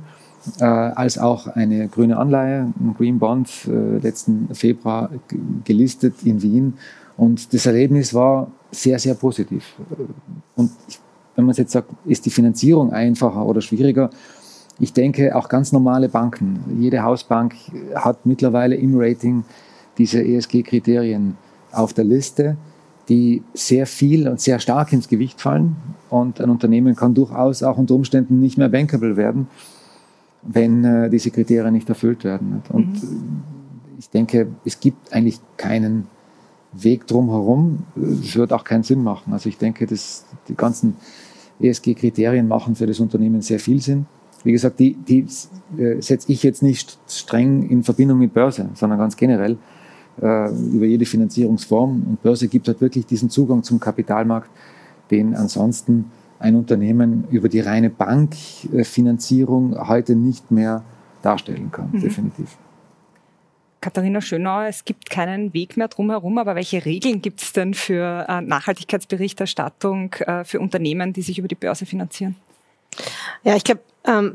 äh, 0.60 0.64
als 0.64 1.18
auch 1.18 1.48
eine 1.48 1.88
grüne 1.88 2.18
Anleihe, 2.18 2.74
ein 2.80 2.96
Green 2.98 3.20
Bond, 3.20 3.50
äh, 3.68 3.98
letzten 3.98 4.54
Februar 4.54 5.10
gelistet 5.64 6.16
in 6.24 6.42
Wien. 6.42 6.74
Und 7.18 7.54
das 7.54 7.66
Erlebnis 7.66 8.14
war 8.14 8.52
sehr, 8.72 9.00
sehr 9.00 9.16
positiv. 9.16 9.76
Und 10.56 10.72
wenn 11.36 11.46
man 11.46 11.56
jetzt 11.56 11.72
sagt, 11.72 11.90
ist 12.06 12.26
die 12.26 12.30
Finanzierung 12.30 12.92
einfacher 12.92 13.46
oder 13.46 13.62
schwieriger? 13.62 14.10
Ich 14.80 14.94
denke, 14.94 15.36
auch 15.36 15.50
ganz 15.50 15.72
normale 15.72 16.10
Banken, 16.10 16.60
jede 16.80 17.04
Hausbank 17.04 17.56
hat 17.96 18.26
mittlerweile 18.26 18.76
im 18.76 18.94
Rating 18.96 19.44
diese 19.98 20.24
ESG-Kriterien 20.24 21.36
auf 21.72 21.94
der 21.94 22.04
Liste, 22.04 22.58
die 23.10 23.42
sehr 23.54 23.88
viel 23.88 24.28
und 24.28 24.40
sehr 24.40 24.60
stark 24.60 24.94
ins 24.94 25.08
Gewicht 25.08 25.42
fallen. 25.42 25.76
Und 26.10 26.40
ein 26.40 26.50
Unternehmen 26.50 26.96
kann 26.96 27.16
durchaus 27.16 27.64
auch 27.64 27.78
unter 27.78 27.96
Umständen 27.96 28.40
nicht 28.40 28.58
mehr 28.58 28.70
bankable 28.70 29.18
werden 29.18 29.48
wenn 30.44 30.84
äh, 30.84 31.10
diese 31.10 31.32
Kriterien 31.32 31.74
nicht 31.74 31.90
erfüllt 31.90 32.24
werden. 32.24 32.62
Und 32.70 33.04
mhm. 33.04 33.42
ich 34.00 34.10
denke, 34.10 34.48
es 34.66 34.80
gibt 34.80 35.14
eigentlich 35.14 35.40
keinen 35.58 36.08
Weg 36.74 37.08
drumherum. 37.08 37.84
Es 37.96 38.36
wird 38.36 38.54
auch 38.54 38.64
keinen 38.64 38.84
Sinn 38.84 39.04
machen. 39.04 39.34
Also 39.34 39.50
ich 39.50 39.58
denke, 39.58 39.86
dass 39.86 40.26
die 40.48 40.56
ganzen 40.56 40.96
ESG-Kriterien 41.60 42.48
machen 42.48 42.76
für 42.76 42.86
das 42.86 43.00
Unternehmen 43.00 43.42
sehr 43.42 43.60
viel 43.60 43.82
Sinn. 43.82 44.06
Wie 44.44 44.52
gesagt, 44.52 44.80
die, 44.80 44.94
die 44.94 45.26
äh, 45.78 46.02
setze 46.02 46.32
ich 46.32 46.44
jetzt 46.44 46.62
nicht 46.62 46.98
streng 47.08 47.68
in 47.70 47.84
Verbindung 47.84 48.20
mit 48.20 48.34
Börse, 48.34 48.70
sondern 48.76 49.00
ganz 49.00 49.18
generell 49.18 49.58
äh, 50.22 50.50
über 50.52 50.86
jede 50.86 51.06
Finanzierungsform. 51.06 52.04
Und 52.08 52.22
Börse 52.22 52.48
gibt 52.48 52.68
halt 52.68 52.80
wirklich 52.80 53.06
diesen 53.06 53.30
Zugang 53.30 53.64
zum 53.64 53.80
Kapitalmarkt, 53.80 54.50
den 55.10 55.36
ansonsten 55.36 56.12
ein 56.40 56.56
Unternehmen 56.56 57.28
über 57.30 57.50
die 57.50 57.60
reine 57.60 57.90
Bankfinanzierung 57.90 59.88
heute 59.88 60.16
nicht 60.16 60.52
mehr 60.52 60.84
darstellen 61.22 61.72
kann, 61.72 61.90
mhm. 61.92 62.02
definitiv. 62.02 62.58
Katharina 63.82 64.22
Schönauer, 64.22 64.66
es 64.66 64.86
gibt 64.86 65.10
keinen 65.10 65.54
Weg 65.54 65.78
mehr 65.78 65.88
drumherum, 65.88 66.38
aber 66.40 66.56
welche 66.56 66.84
Regeln 66.84 67.22
gibt 67.22 67.42
es 67.42 67.54
denn 67.54 67.74
für 67.74 68.26
äh, 68.28 68.42
Nachhaltigkeitsberichterstattung 68.42 70.14
äh, 70.14 70.44
für 70.44 70.60
Unternehmen, 70.60 71.14
die 71.14 71.22
sich 71.22 71.38
über 71.38 71.48
die 71.48 71.56
Börse 71.56 71.86
finanzieren? 71.86 72.36
Ja, 73.44 73.56
ich 73.56 73.64
glaube, 73.64 73.82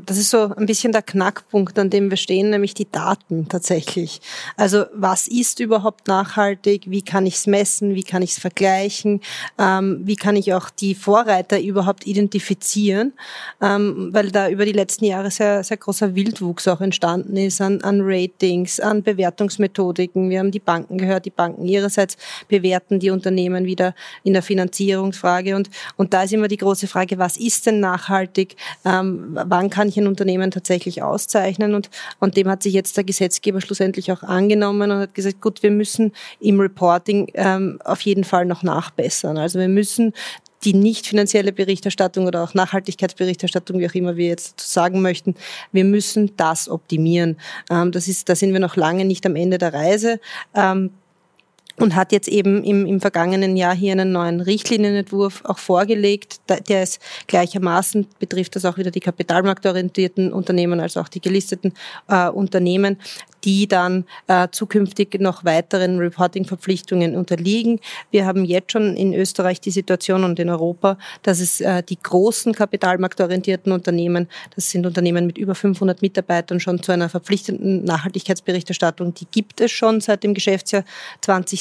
das 0.05 0.17
ist 0.17 0.29
so 0.29 0.53
ein 0.55 0.67
bisschen 0.67 0.91
der 0.91 1.01
Knackpunkt, 1.01 1.79
an 1.79 1.89
dem 1.89 2.11
wir 2.11 2.17
stehen, 2.17 2.51
nämlich 2.51 2.75
die 2.75 2.89
Daten 2.89 3.49
tatsächlich. 3.49 4.21
Also 4.55 4.85
was 4.93 5.27
ist 5.27 5.59
überhaupt 5.59 6.07
nachhaltig? 6.07 6.83
Wie 6.85 7.01
kann 7.01 7.25
ich 7.25 7.35
es 7.35 7.47
messen? 7.47 7.95
Wie 7.95 8.03
kann 8.03 8.21
ich 8.21 8.33
es 8.33 8.39
vergleichen? 8.39 9.21
Ähm, 9.57 10.01
wie 10.03 10.15
kann 10.15 10.35
ich 10.35 10.53
auch 10.53 10.69
die 10.69 10.93
Vorreiter 10.93 11.59
überhaupt 11.59 12.05
identifizieren? 12.05 13.13
Ähm, 13.61 14.09
weil 14.11 14.31
da 14.31 14.47
über 14.47 14.65
die 14.65 14.73
letzten 14.73 15.05
Jahre 15.05 15.31
sehr, 15.31 15.63
sehr 15.63 15.77
großer 15.77 16.13
Wildwuchs 16.13 16.67
auch 16.67 16.81
entstanden 16.81 17.35
ist 17.35 17.59
an, 17.59 17.81
an 17.81 18.01
Ratings, 18.03 18.79
an 18.79 19.01
Bewertungsmethodiken. 19.01 20.29
Wir 20.29 20.39
haben 20.39 20.51
die 20.51 20.59
Banken 20.59 20.99
gehört, 20.99 21.25
die 21.25 21.31
Banken 21.31 21.65
ihrerseits 21.65 22.17
bewerten 22.47 22.99
die 22.99 23.09
Unternehmen 23.09 23.65
wieder 23.65 23.95
in 24.23 24.33
der 24.33 24.43
Finanzierungsfrage. 24.43 25.55
Und, 25.55 25.71
und 25.97 26.13
da 26.13 26.23
ist 26.23 26.33
immer 26.33 26.47
die 26.47 26.57
große 26.57 26.87
Frage, 26.87 27.17
was 27.17 27.37
ist 27.37 27.65
denn 27.65 27.79
nachhaltig? 27.79 28.55
wann 28.83 29.62
wann 29.63 29.69
kann 29.69 29.87
ich 29.87 29.97
ein 29.97 30.07
Unternehmen 30.07 30.51
tatsächlich 30.51 31.01
auszeichnen 31.01 31.73
und, 31.73 31.89
und 32.19 32.35
dem 32.35 32.49
hat 32.49 32.63
sich 32.63 32.73
jetzt 32.73 32.97
der 32.97 33.05
Gesetzgeber 33.05 33.61
schlussendlich 33.61 34.11
auch 34.11 34.21
angenommen 34.23 34.91
und 34.91 34.97
hat 34.99 35.13
gesagt, 35.13 35.41
gut, 35.41 35.63
wir 35.63 35.71
müssen 35.71 36.11
im 36.41 36.59
Reporting 36.59 37.31
ähm, 37.35 37.79
auf 37.85 38.01
jeden 38.01 38.25
Fall 38.25 38.45
noch 38.45 38.61
nachbessern. 38.61 39.37
Also 39.37 39.59
wir 39.59 39.69
müssen 39.69 40.13
die 40.65 40.73
nicht 40.73 41.07
finanzielle 41.07 41.51
Berichterstattung 41.51 42.25
oder 42.27 42.43
auch 42.43 42.53
Nachhaltigkeitsberichterstattung, 42.53 43.79
wie 43.79 43.87
auch 43.87 43.95
immer 43.95 44.15
wir 44.15 44.27
jetzt 44.27 44.59
sagen 44.59 45.01
möchten, 45.01 45.35
wir 45.71 45.83
müssen 45.83 46.35
das 46.37 46.69
optimieren. 46.69 47.37
Ähm, 47.69 47.91
das 47.91 48.07
ist, 48.07 48.27
da 48.29 48.35
sind 48.35 48.53
wir 48.53 48.59
noch 48.59 48.75
lange 48.75 49.05
nicht 49.05 49.25
am 49.25 49.35
Ende 49.35 49.57
der 49.57 49.73
Reise. 49.73 50.19
Und 51.79 51.95
hat 51.95 52.11
jetzt 52.11 52.27
eben 52.27 52.63
im, 52.63 52.85
im 52.85 53.01
vergangenen 53.01 53.57
Jahr 53.57 53.75
hier 53.75 53.93
einen 53.93 54.11
neuen 54.11 54.41
Richtlinienentwurf 54.41 55.43
auch 55.45 55.57
vorgelegt. 55.57 56.39
Der 56.69 56.83
ist 56.83 57.01
gleichermaßen, 57.27 58.07
betrifft 58.19 58.55
das 58.55 58.65
auch 58.65 58.77
wieder 58.77 58.91
die 58.91 58.99
kapitalmarktorientierten 58.99 60.31
Unternehmen 60.31 60.79
als 60.79 60.97
auch 60.97 61.07
die 61.07 61.19
gelisteten 61.19 61.73
äh, 62.07 62.29
Unternehmen, 62.29 62.97
die 63.43 63.67
dann 63.67 64.05
äh, 64.27 64.47
zukünftig 64.51 65.19
noch 65.19 65.43
weiteren 65.45 65.99
Reporting-Verpflichtungen 65.99 67.15
unterliegen. 67.15 67.79
Wir 68.11 68.25
haben 68.25 68.45
jetzt 68.45 68.71
schon 68.71 68.95
in 68.95 69.13
Österreich 69.13 69.59
die 69.59 69.71
Situation 69.71 70.23
und 70.23 70.39
in 70.39 70.49
Europa, 70.49 70.97
dass 71.23 71.39
es 71.39 71.61
äh, 71.61 71.83
die 71.83 71.97
großen 72.01 72.53
kapitalmarktorientierten 72.53 73.71
Unternehmen, 73.71 74.29
das 74.55 74.69
sind 74.69 74.85
Unternehmen 74.85 75.25
mit 75.25 75.37
über 75.37 75.55
500 75.55 76.01
Mitarbeitern, 76.01 76.59
schon 76.59 76.81
zu 76.81 76.91
einer 76.91 77.09
verpflichtenden 77.09 77.83
Nachhaltigkeitsberichterstattung, 77.83 79.13
die 79.13 79.27
gibt 79.31 79.61
es 79.61 79.71
schon 79.71 80.01
seit 80.01 80.23
dem 80.23 80.33
Geschäftsjahr 80.33 80.83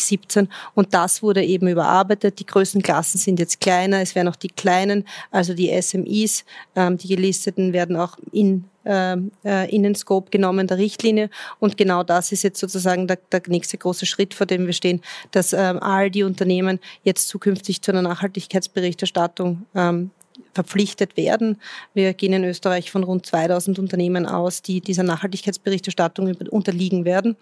2017 0.06 0.48
und 0.74 0.94
das 0.94 1.22
wurde 1.22 1.44
eben 1.44 1.68
überarbeitet. 1.68 2.38
Die 2.38 2.46
Größenklassen 2.46 3.18
sind 3.18 3.38
jetzt 3.38 3.60
kleiner, 3.60 4.00
es 4.00 4.14
werden 4.14 4.28
auch 4.28 4.36
die 4.36 4.48
kleinen, 4.48 5.04
also 5.30 5.54
die 5.54 5.70
SMEs, 5.80 6.44
ähm, 6.76 6.98
die 6.98 7.08
gelisteten 7.08 7.72
werden 7.72 7.96
auch 7.96 8.16
in 8.32 8.64
ähm, 8.84 9.30
äh, 9.44 9.72
in 9.72 9.84
den 9.84 9.94
Scope 9.94 10.30
genommen 10.30 10.66
der 10.66 10.76
Richtlinie. 10.76 11.30
Und 11.60 11.76
genau 11.76 12.02
das 12.02 12.32
ist 12.32 12.42
jetzt 12.42 12.58
sozusagen 12.58 13.06
der, 13.06 13.18
der 13.30 13.42
nächste 13.46 13.78
große 13.78 14.06
Schritt, 14.06 14.34
vor 14.34 14.44
dem 14.44 14.66
wir 14.66 14.72
stehen, 14.72 15.02
dass 15.30 15.52
ähm, 15.52 15.80
all 15.80 16.10
die 16.10 16.24
Unternehmen 16.24 16.80
jetzt 17.04 17.28
zukünftig 17.28 17.80
zu 17.80 17.92
einer 17.92 18.02
Nachhaltigkeitsberichterstattung 18.02 19.66
ähm, 19.76 20.10
verpflichtet 20.52 21.16
werden. 21.16 21.58
Wir 21.94 22.12
gehen 22.14 22.32
in 22.32 22.44
Österreich 22.44 22.90
von 22.90 23.04
rund 23.04 23.24
2000 23.24 23.78
Unternehmen 23.78 24.26
aus, 24.26 24.62
die 24.62 24.80
dieser 24.80 25.04
Nachhaltigkeitsberichterstattung 25.04 26.34
unterliegen 26.50 27.04
werden. 27.04 27.36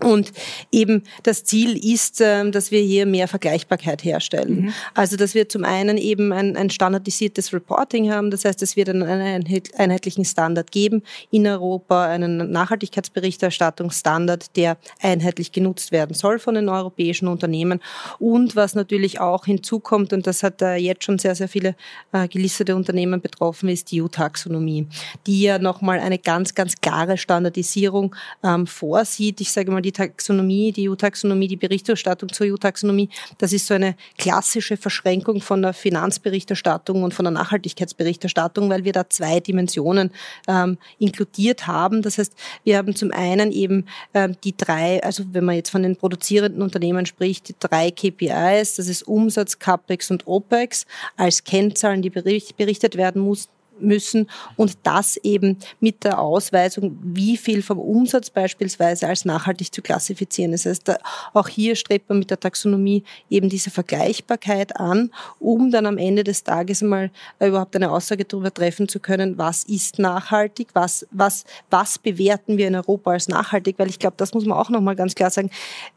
Und 0.00 0.32
eben 0.72 1.04
das 1.22 1.44
Ziel 1.44 1.76
ist, 1.76 2.20
ähm, 2.20 2.50
dass 2.50 2.70
wir 2.70 2.80
hier 2.80 3.06
mehr 3.06 3.28
Vergleichbarkeit 3.28 4.04
herstellen. 4.04 4.62
Mhm. 4.62 4.72
Also, 4.94 5.16
dass 5.16 5.34
wir 5.34 5.48
zum 5.48 5.64
einen 5.64 5.96
eben 5.96 6.32
ein, 6.32 6.56
ein, 6.56 6.70
standardisiertes 6.70 7.52
Reporting 7.52 8.10
haben. 8.10 8.30
Das 8.30 8.44
heißt, 8.44 8.62
es 8.62 8.76
wird 8.76 8.88
einen 8.88 9.02
einheitlichen 9.02 10.24
Standard 10.24 10.72
geben 10.72 11.02
in 11.30 11.46
Europa, 11.46 12.06
einen 12.06 12.50
Nachhaltigkeitsberichterstattungsstandard, 12.50 14.56
der 14.56 14.76
einheitlich 15.00 15.52
genutzt 15.52 15.92
werden 15.92 16.14
soll 16.14 16.38
von 16.38 16.54
den 16.54 16.68
europäischen 16.68 17.28
Unternehmen. 17.28 17.80
Und 18.18 18.56
was 18.56 18.74
natürlich 18.74 19.20
auch 19.20 19.44
hinzukommt, 19.44 20.12
und 20.12 20.26
das 20.26 20.42
hat 20.42 20.62
jetzt 20.62 21.04
schon 21.04 21.18
sehr, 21.18 21.34
sehr 21.34 21.48
viele 21.48 21.76
äh, 22.12 22.28
gelistete 22.28 22.74
Unternehmen 22.74 23.20
betroffen, 23.20 23.68
ist 23.68 23.90
die 23.90 24.02
EU-Taxonomie, 24.02 24.86
die 25.26 25.42
ja 25.42 25.58
nochmal 25.58 26.00
eine 26.00 26.18
ganz, 26.18 26.54
ganz 26.54 26.80
klare 26.80 27.18
Standardisierung 27.18 28.14
ähm, 28.42 28.66
vorsieht. 28.66 29.40
Ich 29.40 29.52
sage 29.52 29.70
mal, 29.70 29.81
die 29.82 29.92
Taxonomie, 29.92 30.72
die 30.72 30.88
EU-Taxonomie, 30.88 31.48
die 31.48 31.56
Berichterstattung 31.56 32.32
zur 32.32 32.46
EU-Taxonomie, 32.46 33.08
das 33.38 33.52
ist 33.52 33.66
so 33.66 33.74
eine 33.74 33.96
klassische 34.18 34.76
Verschränkung 34.76 35.40
von 35.40 35.62
der 35.62 35.72
Finanzberichterstattung 35.72 37.02
und 37.02 37.14
von 37.14 37.24
der 37.24 37.32
Nachhaltigkeitsberichterstattung, 37.32 38.70
weil 38.70 38.84
wir 38.84 38.92
da 38.92 39.08
zwei 39.08 39.40
Dimensionen 39.40 40.10
ähm, 40.48 40.78
inkludiert 40.98 41.66
haben. 41.66 42.02
Das 42.02 42.18
heißt, 42.18 42.34
wir 42.64 42.76
haben 42.76 42.94
zum 42.94 43.12
einen 43.12 43.52
eben 43.52 43.86
ähm, 44.14 44.36
die 44.44 44.56
drei, 44.56 45.02
also 45.02 45.24
wenn 45.32 45.44
man 45.44 45.56
jetzt 45.56 45.70
von 45.70 45.82
den 45.82 45.96
produzierenden 45.96 46.62
Unternehmen 46.62 47.06
spricht, 47.06 47.48
die 47.48 47.54
drei 47.58 47.90
KPIs, 47.90 48.76
das 48.76 48.88
ist 48.88 49.02
Umsatz, 49.02 49.58
CAPEX 49.58 50.10
und 50.10 50.26
OPEX 50.26 50.86
als 51.16 51.44
Kennzahlen, 51.44 52.02
die 52.02 52.10
berichtet 52.10 52.96
werden 52.96 53.22
muss, 53.22 53.48
müssen 53.82 54.28
und 54.56 54.78
das 54.82 55.16
eben 55.18 55.58
mit 55.80 56.04
der 56.04 56.18
Ausweisung, 56.18 56.98
wie 57.02 57.36
viel 57.36 57.62
vom 57.62 57.78
Umsatz 57.78 58.30
beispielsweise 58.30 59.08
als 59.08 59.24
nachhaltig 59.24 59.72
zu 59.72 59.82
klassifizieren. 59.82 60.52
Das 60.52 60.66
heißt, 60.66 60.92
auch 61.34 61.48
hier 61.48 61.76
strebt 61.76 62.08
man 62.08 62.18
mit 62.18 62.30
der 62.30 62.40
Taxonomie 62.40 63.04
eben 63.30 63.48
diese 63.48 63.70
Vergleichbarkeit 63.70 64.76
an, 64.78 65.10
um 65.40 65.70
dann 65.70 65.86
am 65.86 65.98
Ende 65.98 66.24
des 66.24 66.44
Tages 66.44 66.82
mal 66.82 67.10
überhaupt 67.40 67.76
eine 67.76 67.90
Aussage 67.90 68.24
darüber 68.24 68.52
treffen 68.52 68.88
zu 68.88 69.00
können, 69.00 69.38
was 69.38 69.64
ist 69.64 69.98
nachhaltig, 69.98 70.68
was, 70.74 71.06
was, 71.10 71.44
was 71.70 71.98
bewerten 71.98 72.56
wir 72.56 72.68
in 72.68 72.76
Europa 72.76 73.12
als 73.12 73.28
nachhaltig, 73.28 73.78
weil 73.78 73.88
ich 73.88 73.98
glaube, 73.98 74.14
das 74.16 74.34
muss 74.34 74.44
man 74.44 74.58
auch 74.58 74.70
nochmal 74.70 74.96
ganz 74.96 75.14
klar 75.14 75.30
sagen, 75.30 75.50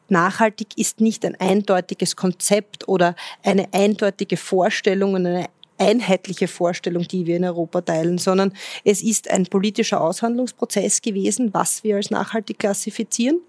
nachhaltig 0.10 0.78
ist 0.78 1.02
nicht 1.02 1.26
ein 1.26 1.36
eindeutiges 1.40 2.16
Konzept 2.16 2.88
oder 2.88 3.16
eine 3.44 3.74
eindeutige 3.74 4.38
Vorstellung 4.38 5.14
und 5.14 5.26
eine 5.26 5.48
einheitliche 5.78 6.48
Vorstellung, 6.48 7.08
die 7.08 7.26
wir 7.26 7.38
in 7.38 7.46
Europa 7.46 7.82
teilen, 7.82 8.18
sondern 8.18 8.54
es 8.84 9.04
ist 9.04 9.30
ein 9.30 9.46
politischer 9.46 10.02
Aushandlungsprozess 10.02 11.02
gewesen, 11.02 11.54
was 11.54 11.84
wir 11.84 11.98
als 11.98 12.12
nachhaltig 12.12 12.60
klassifizieren. 12.60 13.42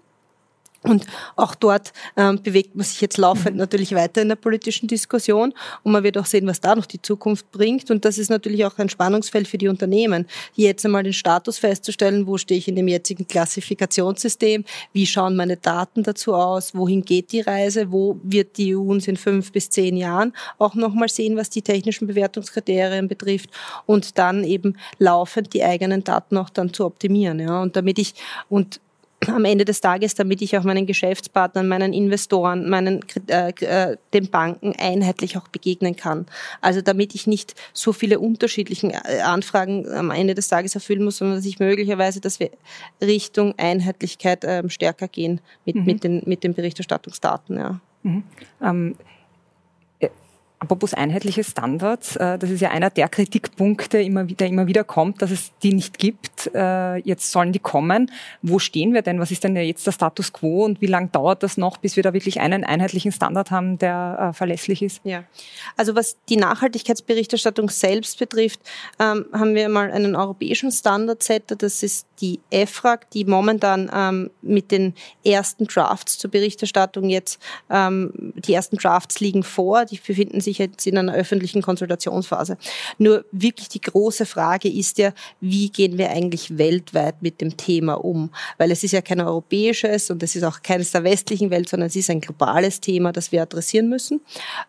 Und 0.83 1.05
auch 1.35 1.55
dort 1.55 1.91
ähm, 2.15 2.41
bewegt 2.41 2.75
man 2.75 2.85
sich 2.85 3.01
jetzt 3.01 3.17
laufend 3.17 3.55
mhm. 3.55 3.59
natürlich 3.59 3.95
weiter 3.95 4.21
in 4.21 4.29
der 4.29 4.35
politischen 4.35 4.87
Diskussion 4.87 5.53
und 5.83 5.91
man 5.91 6.03
wird 6.03 6.17
auch 6.17 6.25
sehen, 6.25 6.47
was 6.47 6.61
da 6.61 6.75
noch 6.75 6.85
die 6.85 7.01
Zukunft 7.01 7.51
bringt. 7.51 7.89
Und 7.89 8.05
das 8.05 8.17
ist 8.17 8.29
natürlich 8.29 8.63
auch 8.65 8.77
ein 8.77 8.89
Spannungsfeld 8.89 9.47
für 9.47 9.57
die 9.57 9.67
Unternehmen, 9.67 10.27
jetzt 10.55 10.85
einmal 10.85 11.03
den 11.03 11.13
Status 11.13 11.57
festzustellen, 11.57 12.27
wo 12.27 12.37
stehe 12.37 12.59
ich 12.59 12.67
in 12.67 12.75
dem 12.75 12.87
jetzigen 12.87 13.27
Klassifikationssystem, 13.27 14.65
wie 14.93 15.05
schauen 15.05 15.35
meine 15.35 15.57
Daten 15.57 16.03
dazu 16.03 16.33
aus, 16.33 16.75
wohin 16.75 17.03
geht 17.03 17.31
die 17.31 17.41
Reise, 17.41 17.91
wo 17.91 18.19
wird 18.23 18.57
die 18.57 18.75
EU 18.75 18.81
uns 18.81 19.07
in 19.07 19.17
fünf 19.17 19.51
bis 19.51 19.69
zehn 19.69 19.97
Jahren 19.97 20.33
auch 20.59 20.75
nochmal 20.75 21.09
sehen, 21.09 21.37
was 21.37 21.49
die 21.49 21.61
technischen 21.61 22.07
Bewertungskriterien 22.07 23.07
betrifft 23.07 23.49
und 23.85 24.17
dann 24.17 24.43
eben 24.43 24.77
laufend 24.99 25.53
die 25.53 25.63
eigenen 25.63 26.03
Daten 26.03 26.37
auch 26.37 26.49
dann 26.49 26.73
zu 26.73 26.85
optimieren. 26.85 27.39
Ja. 27.39 27.61
Und 27.61 27.75
damit 27.75 27.99
ich, 27.99 28.13
und 28.49 28.79
am 29.35 29.45
Ende 29.45 29.65
des 29.65 29.81
Tages, 29.81 30.15
damit 30.15 30.41
ich 30.41 30.57
auch 30.57 30.63
meinen 30.63 30.85
Geschäftspartnern, 30.85 31.67
meinen 31.67 31.93
Investoren, 31.93 32.69
meinen, 32.69 33.01
äh, 33.27 33.51
äh, 33.59 33.97
den 34.13 34.29
Banken 34.29 34.73
einheitlich 34.77 35.37
auch 35.37 35.47
begegnen 35.47 35.95
kann. 35.95 36.25
Also 36.61 36.81
damit 36.81 37.15
ich 37.15 37.27
nicht 37.27 37.55
so 37.73 37.93
viele 37.93 38.19
unterschiedliche 38.19 38.87
äh, 38.87 39.21
Anfragen 39.21 39.87
am 39.91 40.11
Ende 40.11 40.33
des 40.33 40.47
Tages 40.47 40.75
erfüllen 40.75 41.03
muss, 41.03 41.17
sondern 41.17 41.37
dass 41.37 41.45
ich 41.45 41.59
möglicherweise, 41.59 42.21
dass 42.21 42.39
wir 42.39 42.51
Richtung 43.01 43.53
Einheitlichkeit 43.57 44.43
ähm, 44.43 44.69
stärker 44.69 45.07
gehen 45.07 45.41
mit, 45.65 45.75
mhm. 45.75 45.85
mit, 45.85 46.03
den, 46.03 46.21
mit 46.25 46.43
den 46.43 46.53
Berichterstattungsdaten. 46.53 47.57
Ja. 47.57 47.79
Mhm. 48.03 48.23
Ähm 48.61 48.95
Apropos 50.59 50.95
einheitliche 50.95 51.43
Standards, 51.43 52.15
äh, 52.15 52.39
das 52.39 52.49
ist 52.49 52.61
ja 52.61 52.71
einer 52.71 52.89
der 52.89 53.07
Kritikpunkte, 53.09 53.99
der 53.99 54.47
immer 54.47 54.67
wieder 54.67 54.83
kommt, 54.83 55.21
dass 55.21 55.29
es 55.29 55.51
die 55.61 55.71
nicht 55.71 55.99
gibt. 55.99 56.49
Äh, 56.55 56.97
jetzt 56.97 57.31
sollen 57.31 57.51
die 57.51 57.59
kommen. 57.59 58.11
Wo 58.41 58.57
stehen 58.57 58.95
wir 58.95 59.03
denn? 59.03 59.19
Was 59.19 59.29
ist 59.29 59.43
denn 59.43 59.55
jetzt 59.55 59.85
der 59.85 59.91
Status 59.91 60.33
quo 60.33 60.65
und 60.65 60.81
wie 60.81 60.87
lange 60.87 61.09
dauert 61.09 61.43
das 61.43 61.57
noch, 61.57 61.77
bis 61.77 61.95
wir 61.95 62.01
da 62.01 62.11
wirklich 62.11 62.39
einen 62.39 62.63
einheitlichen 62.63 63.11
Standard 63.11 63.51
haben, 63.51 63.77
der 63.77 64.29
äh, 64.31 64.33
verlässlich 64.33 64.81
ist? 64.81 65.01
Ja, 65.03 65.25
also 65.75 65.93
was 65.93 66.17
die 66.27 66.37
Nachhaltigkeitsberichterstattung 66.37 67.69
selbst 67.69 68.17
betrifft, 68.17 68.59
ähm, 68.99 69.27
haben 69.33 69.53
wir 69.53 69.69
mal 69.69 69.91
einen 69.91 70.15
europäischen 70.15 70.71
Standardsetter. 70.71 71.55
Das 71.55 71.83
ist 71.83 72.07
die 72.19 72.39
EFRAG, 72.49 73.09
die 73.11 73.25
momentan 73.25 73.91
ähm, 73.93 74.31
mit 74.41 74.71
den 74.71 74.95
ersten 75.23 75.65
Drafts 75.65 76.17
zur 76.17 76.31
Berichterstattung 76.31 77.09
jetzt, 77.09 77.39
ähm, 77.69 78.33
die 78.35 78.53
ersten 78.53 78.77
Drafts 78.77 79.19
liegen 79.19 79.43
vor, 79.43 79.85
die 79.85 79.99
befinden 79.99 80.41
jetzt 80.51 80.87
in 80.87 80.97
einer 80.97 81.13
öffentlichen 81.13 81.61
Konsultationsphase. 81.61 82.57
Nur 82.97 83.25
wirklich 83.31 83.69
die 83.69 83.81
große 83.81 84.25
Frage 84.25 84.69
ist 84.69 84.97
ja, 84.97 85.13
wie 85.39 85.69
gehen 85.69 85.97
wir 85.97 86.09
eigentlich 86.09 86.57
weltweit 86.57 87.21
mit 87.21 87.41
dem 87.41 87.57
Thema 87.57 87.93
um? 87.93 88.31
Weil 88.57 88.71
es 88.71 88.83
ist 88.83 88.91
ja 88.91 89.01
kein 89.01 89.21
europäisches 89.21 90.09
und 90.09 90.23
es 90.23 90.35
ist 90.35 90.43
auch 90.43 90.61
keines 90.61 90.91
der 90.91 91.03
westlichen 91.03 91.49
Welt, 91.49 91.69
sondern 91.69 91.87
es 91.87 91.95
ist 91.95 92.09
ein 92.09 92.21
globales 92.21 92.79
Thema, 92.79 93.11
das 93.11 93.31
wir 93.31 93.41
adressieren 93.41 93.89
müssen. 93.89 94.21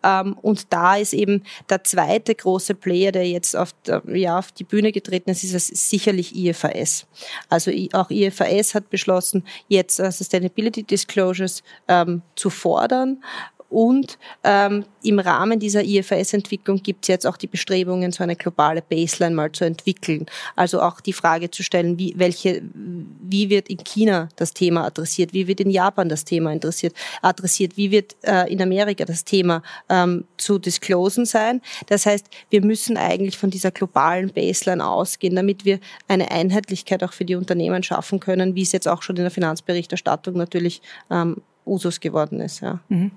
Ähm, 0.03 0.37
und 0.41 0.67
da 0.71 0.97
ist 0.97 1.13
eben 1.13 1.43
der 1.69 1.83
zweite 1.83 2.35
große 2.35 2.75
Player, 2.75 3.11
der 3.11 3.27
jetzt 3.27 3.55
auf, 3.55 3.73
ja, 4.07 4.39
auf 4.39 4.51
die 4.51 4.63
Bühne 4.63 4.91
getreten 4.91 5.29
ist, 5.29 5.43
ist 5.43 5.89
sicherlich 5.89 6.35
IFRS. 6.35 7.05
Also 7.49 7.71
auch 7.93 8.09
IFRS 8.09 8.75
hat 8.75 8.89
beschlossen, 8.89 9.43
jetzt 9.67 9.99
uh, 9.99 10.11
Sustainability 10.11 10.83
Disclosures 10.83 11.63
ähm, 11.87 12.21
zu 12.35 12.49
fordern 12.49 13.23
und 13.69 14.17
ähm, 14.43 14.85
im 15.03 15.19
Rahmen 15.19 15.59
dieser 15.59 15.83
IFRS-Entwicklung 15.83 16.81
gibt 16.81 17.05
es 17.05 17.07
jetzt 17.07 17.27
auch 17.27 17.37
die 17.37 17.47
Bestrebungen, 17.47 18.11
so 18.11 18.23
eine 18.23 18.35
globale 18.35 18.81
Baseline 18.81 19.35
mal 19.35 19.51
zu 19.51 19.63
entwickeln. 19.63 20.25
Also 20.55 20.81
auch 20.81 20.99
die 21.01 21.13
Frage 21.13 21.51
zu 21.51 21.61
stellen, 21.61 21.99
wie, 21.99 22.15
welche, 22.17 22.63
wie 22.73 23.49
wird 23.49 23.69
in 23.69 23.77
China 23.83 24.29
das 24.35 24.53
Thema 24.53 24.85
adressiert, 24.85 25.33
wie 25.33 25.47
wird 25.47 25.59
in 25.59 25.69
Japan 25.69 26.09
das 26.09 26.25
Thema 26.25 26.51
interessiert, 26.51 26.95
adressiert, 27.21 27.77
wie 27.77 27.91
wird 27.91 28.15
äh, 28.23 28.51
in 28.51 28.59
Amerika 28.61 29.05
das 29.05 29.23
Thema 29.23 29.61
ähm, 29.87 30.25
zu 30.37 30.57
disclosen 30.57 31.25
sein. 31.25 31.61
Das 31.87 32.07
heißt, 32.07 32.25
wir 32.49 32.65
müssen 32.65 32.97
eigentlich 32.97 33.37
von 33.37 33.51
dieser 33.51 33.69
globalen 33.69 34.33
Baseline 34.33 34.85
ausgehen, 34.85 35.35
damit 35.35 35.63
wir 35.63 35.79
eine 36.07 36.31
Einheitlichkeit 36.31 37.03
auch 37.03 37.13
für 37.13 37.25
die 37.25 37.35
Unternehmen 37.35 37.83
schaffen 37.83 38.19
können, 38.19 38.55
wie 38.55 38.63
es 38.63 38.71
jetzt 38.71 38.87
auch 38.87 39.03
schon 39.03 39.15
in 39.17 39.23
der 39.23 39.31
Finanzberichterstattung 39.31 40.35
natürlich 40.35 40.81
ähm, 41.11 41.37
Usus 41.67 41.99
geworden 41.99 42.39
ist. 42.39 42.61
Ja. 42.61 42.79
Mhm. 42.89 43.11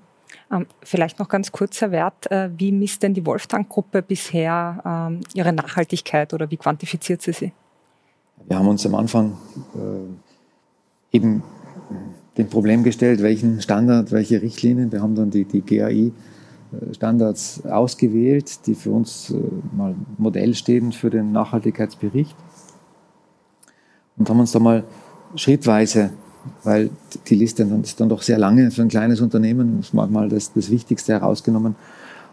Ähm, 0.51 0.65
vielleicht 0.83 1.19
noch 1.19 1.29
ganz 1.29 1.51
kurzer 1.51 1.91
Wert. 1.91 2.29
Äh, 2.31 2.49
wie 2.57 2.71
misst 2.71 3.03
denn 3.03 3.13
die 3.13 3.25
Wolftank-Gruppe 3.25 4.01
bisher 4.01 4.81
ähm, 4.85 5.21
ihre 5.33 5.53
Nachhaltigkeit 5.53 6.33
oder 6.33 6.49
wie 6.51 6.57
quantifiziert 6.57 7.21
sie 7.21 7.33
sie? 7.33 7.53
Wir 8.47 8.57
haben 8.57 8.67
uns 8.67 8.85
am 8.85 8.95
Anfang 8.95 9.37
äh, 9.75 11.15
eben 11.15 11.43
dem 12.37 12.49
Problem 12.49 12.83
gestellt, 12.83 13.21
welchen 13.21 13.61
Standard, 13.61 14.11
welche 14.11 14.41
Richtlinien. 14.41 14.91
Wir 14.91 15.01
haben 15.01 15.15
dann 15.15 15.29
die, 15.29 15.45
die 15.45 15.61
GAI-Standards 15.61 17.61
äh, 17.65 17.69
ausgewählt, 17.69 18.65
die 18.67 18.75
für 18.75 18.91
uns 18.91 19.33
mal 19.71 19.95
Modell 20.17 20.55
stehen 20.55 20.91
für 20.91 21.09
den 21.09 21.31
Nachhaltigkeitsbericht. 21.31 22.35
Und 24.17 24.29
haben 24.29 24.39
uns 24.39 24.51
da 24.51 24.59
mal 24.59 24.83
schrittweise 25.35 26.11
weil 26.63 26.89
die 27.27 27.35
Liste 27.35 27.63
ist 27.83 27.99
dann 27.99 28.09
doch 28.09 28.21
sehr 28.21 28.37
lange 28.37 28.71
für 28.71 28.81
ein 28.81 28.89
kleines 28.89 29.21
Unternehmen. 29.21 29.79
Ich 29.81 29.93
habe 29.93 30.11
mal 30.11 30.29
das, 30.29 30.53
das 30.53 30.69
Wichtigste 30.69 31.13
herausgenommen 31.13 31.75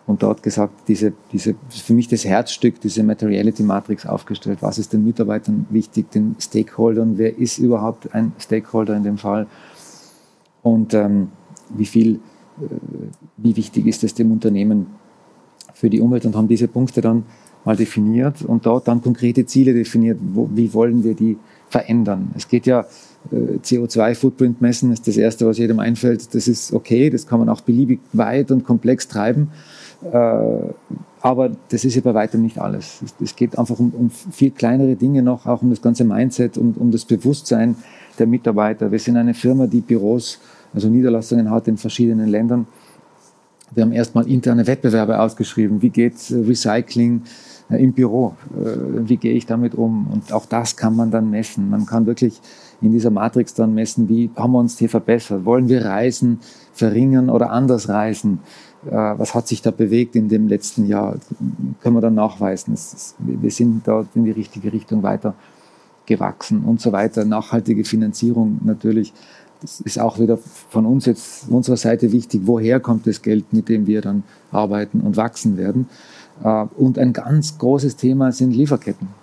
und 0.06 0.22
dort 0.22 0.42
gesagt, 0.42 0.88
diese, 0.88 1.12
diese, 1.32 1.54
für 1.68 1.94
mich 1.94 2.08
das 2.08 2.24
Herzstück, 2.24 2.80
diese 2.80 3.02
Materiality 3.02 3.62
Matrix 3.62 4.06
aufgestellt. 4.06 4.58
Was 4.60 4.78
ist 4.78 4.92
den 4.92 5.04
Mitarbeitern 5.04 5.66
wichtig, 5.70 6.10
den 6.10 6.36
Stakeholdern? 6.40 7.16
Wer 7.16 7.38
ist 7.38 7.58
überhaupt 7.58 8.12
ein 8.14 8.32
Stakeholder 8.38 8.96
in 8.96 9.04
dem 9.04 9.18
Fall? 9.18 9.46
Und 10.62 10.94
ähm, 10.94 11.28
wie 11.68 11.86
viel, 11.86 12.16
äh, 12.16 12.66
wie 13.36 13.56
wichtig 13.56 13.86
ist 13.86 14.02
es 14.02 14.14
dem 14.14 14.32
Unternehmen 14.32 14.86
für 15.74 15.88
die 15.88 16.00
Umwelt? 16.00 16.26
Und 16.26 16.34
haben 16.34 16.48
diese 16.48 16.68
Punkte 16.68 17.00
dann 17.00 17.24
mal 17.64 17.76
definiert 17.76 18.42
und 18.42 18.66
dort 18.66 18.88
dann 18.88 19.02
konkrete 19.02 19.46
Ziele 19.46 19.74
definiert. 19.74 20.18
Wo, 20.20 20.48
wie 20.52 20.72
wollen 20.74 21.04
wir 21.04 21.14
die 21.14 21.36
verändern? 21.68 22.32
Es 22.36 22.48
geht 22.48 22.66
ja 22.66 22.84
CO2-Footprint 23.32 24.60
messen 24.60 24.92
ist 24.92 25.06
das 25.06 25.16
Erste, 25.16 25.46
was 25.46 25.58
jedem 25.58 25.78
einfällt. 25.78 26.34
Das 26.34 26.48
ist 26.48 26.72
okay, 26.72 27.10
das 27.10 27.26
kann 27.26 27.38
man 27.38 27.48
auch 27.48 27.60
beliebig 27.60 28.00
weit 28.12 28.50
und 28.50 28.64
komplex 28.64 29.08
treiben. 29.08 29.50
Äh, 30.10 30.72
aber 31.22 31.50
das 31.68 31.84
ist 31.84 31.94
ja 31.94 32.00
bei 32.00 32.14
weitem 32.14 32.42
nicht 32.42 32.58
alles. 32.58 33.00
Es 33.22 33.36
geht 33.36 33.58
einfach 33.58 33.78
um, 33.78 33.90
um 33.90 34.10
viel 34.10 34.50
kleinere 34.50 34.96
Dinge 34.96 35.22
noch, 35.22 35.46
auch 35.46 35.60
um 35.60 35.70
das 35.70 35.82
ganze 35.82 36.04
Mindset, 36.04 36.56
um, 36.56 36.74
um 36.78 36.90
das 36.90 37.04
Bewusstsein 37.04 37.76
der 38.18 38.26
Mitarbeiter. 38.26 38.90
Wir 38.90 38.98
sind 38.98 39.16
eine 39.16 39.34
Firma, 39.34 39.66
die 39.66 39.82
Büros, 39.82 40.38
also 40.72 40.88
Niederlassungen 40.88 41.50
hat 41.50 41.68
in 41.68 41.76
verschiedenen 41.76 42.28
Ländern. 42.28 42.66
Wir 43.72 43.84
haben 43.84 43.92
erstmal 43.92 44.26
interne 44.28 44.66
Wettbewerbe 44.66 45.20
ausgeschrieben. 45.20 45.82
Wie 45.82 45.90
geht 45.90 46.14
Recycling 46.30 47.22
im 47.68 47.92
Büro? 47.92 48.34
Äh, 48.58 49.08
wie 49.08 49.16
gehe 49.18 49.34
ich 49.34 49.46
damit 49.46 49.74
um? 49.74 50.08
Und 50.10 50.32
auch 50.32 50.46
das 50.46 50.76
kann 50.76 50.96
man 50.96 51.10
dann 51.10 51.30
messen. 51.30 51.68
Man 51.68 51.84
kann 51.86 52.06
wirklich 52.06 52.40
in 52.82 52.92
dieser 52.92 53.10
Matrix 53.10 53.54
dann 53.54 53.74
messen, 53.74 54.08
wie 54.08 54.30
haben 54.36 54.52
wir 54.52 54.58
uns 54.58 54.78
hier 54.78 54.88
verbessert? 54.88 55.44
Wollen 55.44 55.68
wir 55.68 55.84
Reisen 55.84 56.40
verringern 56.72 57.28
oder 57.28 57.50
anders 57.50 57.88
reisen? 57.88 58.40
Äh, 58.86 58.92
was 58.92 59.34
hat 59.34 59.48
sich 59.48 59.62
da 59.62 59.70
bewegt 59.70 60.16
in 60.16 60.28
dem 60.28 60.48
letzten 60.48 60.86
Jahr? 60.86 61.16
Können 61.80 61.96
wir 61.96 62.00
dann 62.00 62.14
nachweisen. 62.14 62.74
Wir 63.18 63.50
sind 63.50 63.86
dort 63.86 64.08
in 64.14 64.24
die 64.24 64.30
richtige 64.30 64.72
Richtung 64.72 65.02
weiter 65.02 65.34
gewachsen 66.06 66.64
und 66.64 66.80
so 66.80 66.92
weiter. 66.92 67.24
Nachhaltige 67.24 67.84
Finanzierung 67.84 68.60
natürlich. 68.64 69.12
Das 69.60 69.80
ist 69.82 69.98
auch 69.98 70.18
wieder 70.18 70.38
von 70.70 70.86
uns 70.86 71.04
jetzt, 71.04 71.50
unserer 71.50 71.76
Seite 71.76 72.12
wichtig. 72.12 72.42
Woher 72.44 72.80
kommt 72.80 73.06
das 73.06 73.20
Geld, 73.20 73.52
mit 73.52 73.68
dem 73.68 73.86
wir 73.86 74.00
dann 74.00 74.22
arbeiten 74.50 75.02
und 75.02 75.18
wachsen 75.18 75.58
werden? 75.58 75.88
Äh, 76.42 76.64
und 76.76 76.98
ein 76.98 77.12
ganz 77.12 77.58
großes 77.58 77.96
Thema 77.96 78.32
sind 78.32 78.52
Lieferketten. 78.52 79.19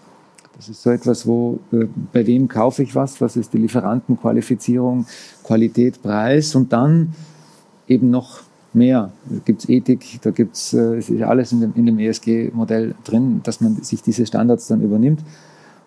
Das 0.57 0.69
ist 0.69 0.81
so 0.81 0.89
etwas, 0.89 1.27
wo, 1.27 1.59
äh, 1.71 1.85
bei 2.11 2.25
wem 2.25 2.47
kaufe 2.47 2.81
ich 2.81 2.95
was, 2.95 3.21
was 3.21 3.37
ist 3.37 3.53
die 3.53 3.59
Lieferantenqualifizierung, 3.59 5.05
Qualität, 5.43 6.01
Preis 6.01 6.55
und 6.55 6.73
dann 6.73 7.13
eben 7.87 8.09
noch 8.09 8.41
mehr. 8.73 9.11
Da 9.29 9.37
gibt 9.45 9.63
es 9.63 9.69
Ethik, 9.69 10.19
da 10.21 10.31
gibt 10.31 10.55
es, 10.55 10.73
äh, 10.73 10.97
ist 10.97 11.11
alles 11.21 11.51
in 11.51 11.61
dem, 11.61 11.73
in 11.75 11.85
dem 11.85 11.99
ESG-Modell 11.99 12.95
drin, 13.03 13.41
dass 13.43 13.61
man 13.61 13.75
sich 13.83 14.01
diese 14.01 14.25
Standards 14.25 14.67
dann 14.67 14.81
übernimmt. 14.81 15.21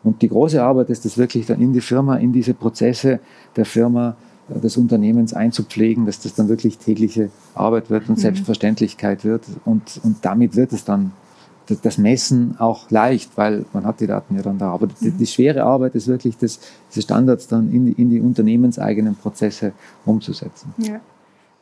Und 0.04 0.22
die 0.22 0.28
große 0.28 0.62
Arbeit 0.62 0.88
ist 0.88 1.04
es 1.04 1.18
wirklich 1.18 1.46
dann 1.46 1.60
in 1.60 1.72
die 1.72 1.80
Firma, 1.80 2.16
in 2.16 2.32
diese 2.32 2.54
Prozesse 2.54 3.18
der 3.56 3.64
Firma, 3.64 4.16
äh, 4.48 4.60
des 4.60 4.76
Unternehmens 4.76 5.34
einzupflegen, 5.34 6.06
dass 6.06 6.20
das 6.20 6.34
dann 6.34 6.48
wirklich 6.48 6.78
tägliche 6.78 7.30
Arbeit 7.54 7.90
wird 7.90 8.08
und 8.08 8.18
mhm. 8.18 8.22
Selbstverständlichkeit 8.22 9.24
wird. 9.24 9.42
Und, 9.64 10.00
und 10.04 10.18
damit 10.22 10.54
wird 10.54 10.72
es 10.72 10.84
dann 10.84 11.10
das 11.76 11.98
Messen 11.98 12.56
auch 12.58 12.90
leicht, 12.90 13.36
weil 13.36 13.64
man 13.72 13.84
hat 13.84 14.00
die 14.00 14.06
Daten 14.06 14.36
ja 14.36 14.42
dann 14.42 14.58
da. 14.58 14.72
Aber 14.72 14.86
die, 14.86 15.10
die 15.10 15.26
schwere 15.26 15.64
Arbeit 15.64 15.94
ist 15.94 16.08
wirklich, 16.08 16.36
das, 16.36 16.60
diese 16.90 17.02
Standards 17.02 17.46
dann 17.48 17.72
in, 17.72 17.92
in 17.94 18.10
die 18.10 18.20
unternehmenseigenen 18.20 19.16
Prozesse 19.16 19.72
umzusetzen. 20.04 20.74
Ja. 20.78 21.00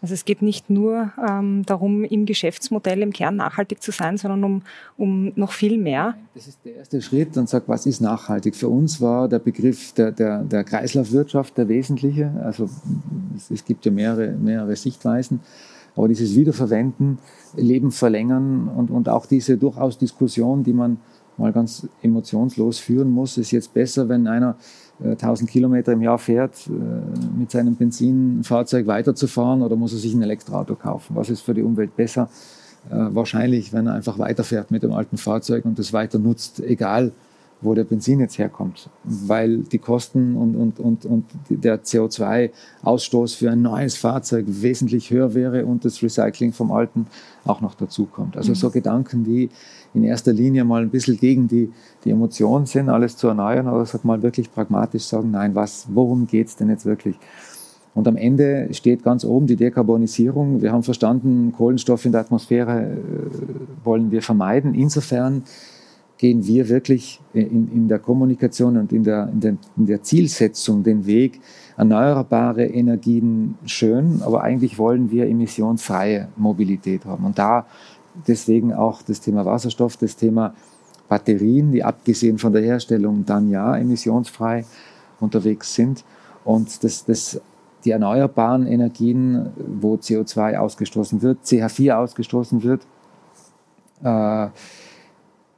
Also 0.00 0.14
es 0.14 0.24
geht 0.24 0.42
nicht 0.42 0.70
nur 0.70 1.12
ähm, 1.28 1.64
darum, 1.66 2.04
im 2.04 2.24
Geschäftsmodell 2.24 3.02
im 3.02 3.12
Kern 3.12 3.34
nachhaltig 3.34 3.82
zu 3.82 3.90
sein, 3.90 4.16
sondern 4.16 4.44
um, 4.44 4.62
um 4.96 5.32
noch 5.34 5.50
viel 5.50 5.76
mehr. 5.76 6.14
Das 6.34 6.46
ist 6.46 6.60
der 6.64 6.76
erste 6.76 7.02
Schritt 7.02 7.36
und 7.36 7.48
sagt, 7.48 7.68
was 7.68 7.84
ist 7.84 8.00
nachhaltig? 8.00 8.54
Für 8.54 8.68
uns 8.68 9.00
war 9.00 9.28
der 9.28 9.40
Begriff 9.40 9.92
der, 9.94 10.12
der, 10.12 10.44
der 10.44 10.62
Kreislaufwirtschaft 10.62 11.58
der 11.58 11.68
wesentliche. 11.68 12.30
Also 12.44 12.68
es, 13.36 13.50
es 13.50 13.64
gibt 13.64 13.86
ja 13.86 13.90
mehrere, 13.90 14.28
mehrere 14.32 14.76
Sichtweisen. 14.76 15.40
Aber 15.98 16.06
dieses 16.06 16.36
Wiederverwenden, 16.36 17.18
Leben 17.56 17.90
verlängern 17.90 18.68
und, 18.68 18.88
und 18.88 19.08
auch 19.08 19.26
diese 19.26 19.58
durchaus 19.58 19.98
Diskussion, 19.98 20.62
die 20.62 20.72
man 20.72 20.98
mal 21.36 21.52
ganz 21.52 21.88
emotionslos 22.02 22.78
führen 22.78 23.10
muss, 23.10 23.36
ist 23.36 23.50
jetzt 23.50 23.74
besser, 23.74 24.08
wenn 24.08 24.28
einer 24.28 24.56
1000 25.02 25.48
äh, 25.48 25.52
Kilometer 25.52 25.92
im 25.92 26.02
Jahr 26.02 26.18
fährt, 26.18 26.68
äh, 26.68 26.70
mit 27.36 27.50
seinem 27.50 27.74
Benzinfahrzeug 27.74 28.86
weiterzufahren 28.86 29.60
oder 29.62 29.74
muss 29.74 29.92
er 29.92 29.98
sich 29.98 30.14
ein 30.14 30.22
Elektroauto 30.22 30.76
kaufen? 30.76 31.16
Was 31.16 31.30
ist 31.30 31.40
für 31.40 31.54
die 31.54 31.62
Umwelt 31.62 31.96
besser? 31.96 32.28
Äh, 32.90 32.94
wahrscheinlich, 33.10 33.72
wenn 33.72 33.88
er 33.88 33.94
einfach 33.94 34.20
weiterfährt 34.20 34.70
mit 34.70 34.84
dem 34.84 34.92
alten 34.92 35.16
Fahrzeug 35.16 35.64
und 35.64 35.80
das 35.80 35.92
weiter 35.92 36.20
nutzt, 36.20 36.60
egal 36.60 37.10
wo 37.60 37.74
der 37.74 37.84
Benzin 37.84 38.20
jetzt 38.20 38.38
herkommt, 38.38 38.88
weil 39.02 39.58
die 39.58 39.78
Kosten 39.78 40.36
und, 40.36 40.54
und, 40.54 40.78
und, 40.80 41.04
und 41.04 41.24
der 41.48 41.82
CO2-Ausstoß 41.82 43.36
für 43.36 43.50
ein 43.50 43.62
neues 43.62 43.96
Fahrzeug 43.96 44.44
wesentlich 44.48 45.10
höher 45.10 45.34
wäre 45.34 45.66
und 45.66 45.84
das 45.84 46.02
Recycling 46.02 46.52
vom 46.52 46.70
alten 46.70 47.06
auch 47.44 47.60
noch 47.60 47.74
dazukommt. 47.74 48.36
Also 48.36 48.50
mhm. 48.50 48.56
so 48.56 48.70
Gedanken, 48.70 49.24
die 49.24 49.50
in 49.94 50.04
erster 50.04 50.32
Linie 50.32 50.64
mal 50.64 50.82
ein 50.82 50.90
bisschen 50.90 51.18
gegen 51.18 51.48
die, 51.48 51.72
die 52.04 52.10
Emotionen 52.10 52.66
sind, 52.66 52.88
alles 52.88 53.16
zu 53.16 53.26
erneuern, 53.28 53.66
aber 53.66 53.84
sag 53.86 54.04
mal 54.04 54.22
wirklich 54.22 54.52
pragmatisch 54.52 55.04
sagen, 55.04 55.30
nein, 55.30 55.54
was, 55.54 55.86
worum 55.92 56.26
geht's 56.26 56.56
denn 56.56 56.68
jetzt 56.68 56.86
wirklich? 56.86 57.16
Und 57.94 58.06
am 58.06 58.16
Ende 58.16 58.68
steht 58.72 59.02
ganz 59.02 59.24
oben 59.24 59.48
die 59.48 59.56
Dekarbonisierung. 59.56 60.62
Wir 60.62 60.70
haben 60.72 60.84
verstanden, 60.84 61.52
Kohlenstoff 61.56 62.04
in 62.04 62.12
der 62.12 62.20
Atmosphäre 62.20 62.82
äh, 62.82 63.84
wollen 63.84 64.12
wir 64.12 64.22
vermeiden. 64.22 64.74
Insofern 64.74 65.42
gehen 66.18 66.46
wir 66.46 66.68
wirklich 66.68 67.20
in, 67.32 67.70
in 67.72 67.88
der 67.88 68.00
Kommunikation 68.00 68.76
und 68.76 68.92
in 68.92 69.04
der, 69.04 69.30
in, 69.32 69.40
der, 69.40 69.56
in 69.76 69.86
der 69.86 70.02
Zielsetzung 70.02 70.82
den 70.82 71.06
Weg, 71.06 71.40
erneuerbare 71.76 72.66
Energien 72.66 73.56
schön, 73.64 74.20
aber 74.22 74.42
eigentlich 74.42 74.78
wollen 74.78 75.10
wir 75.12 75.28
emissionsfreie 75.28 76.28
Mobilität 76.36 77.04
haben. 77.04 77.24
Und 77.24 77.38
da 77.38 77.66
deswegen 78.26 78.72
auch 78.74 79.00
das 79.02 79.20
Thema 79.20 79.44
Wasserstoff, 79.44 79.96
das 79.96 80.16
Thema 80.16 80.54
Batterien, 81.08 81.70
die 81.70 81.84
abgesehen 81.84 82.38
von 82.38 82.52
der 82.52 82.62
Herstellung 82.62 83.24
dann 83.24 83.48
ja 83.48 83.76
emissionsfrei 83.76 84.64
unterwegs 85.20 85.74
sind. 85.74 86.04
Und 86.44 86.82
das, 86.82 87.04
das, 87.04 87.40
die 87.84 87.92
erneuerbaren 87.92 88.66
Energien, 88.66 89.50
wo 89.56 89.94
CO2 89.94 90.56
ausgestoßen 90.56 91.22
wird, 91.22 91.44
CH4 91.44 91.94
ausgestoßen 91.94 92.62
wird, 92.62 92.82
äh, 94.02 94.48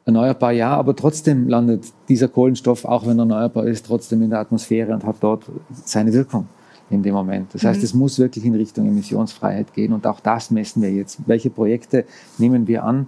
erneuerbar 0.06 0.52
ja, 0.52 0.74
aber 0.74 0.96
trotzdem 0.96 1.48
landet 1.48 1.84
dieser 2.08 2.28
Kohlenstoff, 2.28 2.84
auch 2.84 3.06
wenn 3.06 3.18
er 3.18 3.22
erneuerbar 3.22 3.66
ist, 3.66 3.86
trotzdem 3.86 4.22
in 4.22 4.30
der 4.30 4.40
Atmosphäre 4.40 4.92
und 4.92 5.04
hat 5.04 5.16
dort 5.20 5.44
seine 5.84 6.12
Wirkung 6.12 6.46
in 6.90 7.02
dem 7.02 7.14
Moment. 7.14 7.54
Das 7.54 7.64
heißt, 7.64 7.80
mhm. 7.80 7.84
es 7.84 7.94
muss 7.94 8.18
wirklich 8.18 8.44
in 8.44 8.54
Richtung 8.54 8.86
Emissionsfreiheit 8.86 9.72
gehen 9.74 9.92
und 9.92 10.06
auch 10.06 10.20
das 10.20 10.50
messen 10.50 10.82
wir 10.82 10.90
jetzt. 10.90 11.18
Welche 11.26 11.50
Projekte 11.50 12.04
nehmen 12.38 12.66
wir 12.66 12.84
an? 12.84 13.06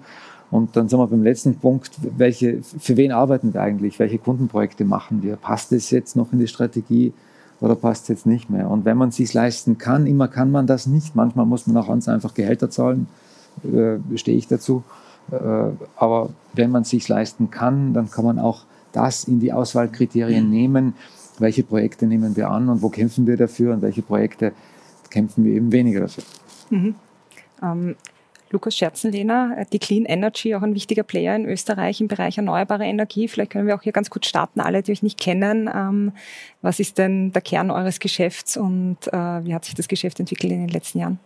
Und 0.51 0.77
dann 0.77 0.89
sind 0.89 0.99
wir 0.99 1.07
beim 1.07 1.23
letzten 1.23 1.57
Punkt, 1.57 1.93
welche, 2.17 2.63
für 2.63 2.99
wen 2.99 3.11
arbeiten 3.11 3.55
wir 3.55 3.63
eigentlich? 3.63 3.99
Welche 3.99 4.19
Kundenprojekte 4.19 4.85
machen 4.85 5.23
wir? 5.23 5.37
Passt 5.37 5.73
es 5.73 5.91
jetzt 5.91 6.15
noch 6.15 6.33
in 6.33 6.39
die 6.39 6.47
Strategie 6.47 7.15
oder 7.61 7.75
passt 7.75 8.03
es 8.03 8.09
jetzt 8.09 8.27
nicht 8.27 8.51
mehr. 8.51 8.71
Und 8.71 8.85
wenn 8.85 8.99
man 8.99 9.09
es 9.09 9.17
sich 9.17 9.33
leisten 9.33 9.79
kann, 9.79 10.07
immer 10.07 10.29
kann 10.29 10.51
man 10.51 10.67
das 10.67 10.87
nicht. 10.87 11.17
Manchmal 11.17 11.47
muss 11.47 11.67
man 11.67 11.77
auch 11.79 11.89
ganz 11.89 12.07
einfach 12.07 12.35
Gehälter 12.35 12.69
zahlen, 12.69 13.07
äh, 13.65 13.97
stehe 14.19 14.37
ich 14.37 14.47
dazu. 14.47 14.85
Äh, 15.31 15.37
aber 15.97 16.31
wenn 16.53 16.71
man 16.71 16.83
es 16.83 16.91
sich 16.91 17.09
leisten 17.09 17.51
kann, 17.51 17.95
dann 17.95 18.11
kann 18.11 18.25
man 18.25 18.39
auch 18.39 18.65
das 18.93 19.25
in 19.25 19.41
die 19.41 19.53
Auswahlkriterien 19.53 20.49
nehmen. 20.51 20.95
Welche 21.39 21.63
Projekte 21.63 22.07
nehmen 22.07 22.37
wir 22.37 22.51
an 22.51 22.69
und 22.69 22.83
wo 22.83 22.89
kämpfen 22.89 23.27
wir 23.27 23.37
dafür 23.37 23.75
und 23.75 23.83
welche 23.83 24.03
Projekte 24.03 24.53
kämpfen 25.11 25.45
wir 25.45 25.55
eben 25.55 25.73
weniger 25.73 26.01
dafür. 26.01 26.25
Mhm. 26.71 26.95
Ähm, 27.63 27.97
Lukas 28.53 28.77
Scherzenlehner, 28.77 29.57
äh, 29.59 29.67
die 29.73 29.79
Clean 29.79 30.05
Energy, 30.05 30.55
auch 30.55 30.63
ein 30.63 30.75
wichtiger 30.75 31.03
Player 31.03 31.35
in 31.35 31.47
Österreich 31.47 32.01
im 32.01 32.09
Bereich 32.09 32.37
erneuerbare 32.37 32.85
Energie. 32.85 33.29
Vielleicht 33.29 33.53
können 33.53 33.67
wir 33.67 33.75
auch 33.75 33.83
hier 33.83 33.93
ganz 33.93 34.11
kurz 34.11 34.27
starten, 34.27 34.61
alle, 34.61 34.83
die 34.83 34.93
euch 34.93 35.03
nicht 35.03 35.19
kennen. 35.19 35.71
Ähm, 35.75 36.13
was 36.61 36.79
ist 36.79 36.99
denn 36.99 37.33
der 37.33 37.43
Kern 37.43 37.71
eures 37.71 37.99
Geschäfts 37.99 38.57
und 38.57 38.99
äh, 39.09 39.45
wie 39.45 39.55
hat 39.55 39.65
sich 39.65 39.75
das 39.75 39.89
Geschäft 39.89 40.21
entwickelt 40.21 40.53
in 40.53 40.61
den 40.61 40.69
letzten 40.69 40.99
Jahren? 40.99 41.19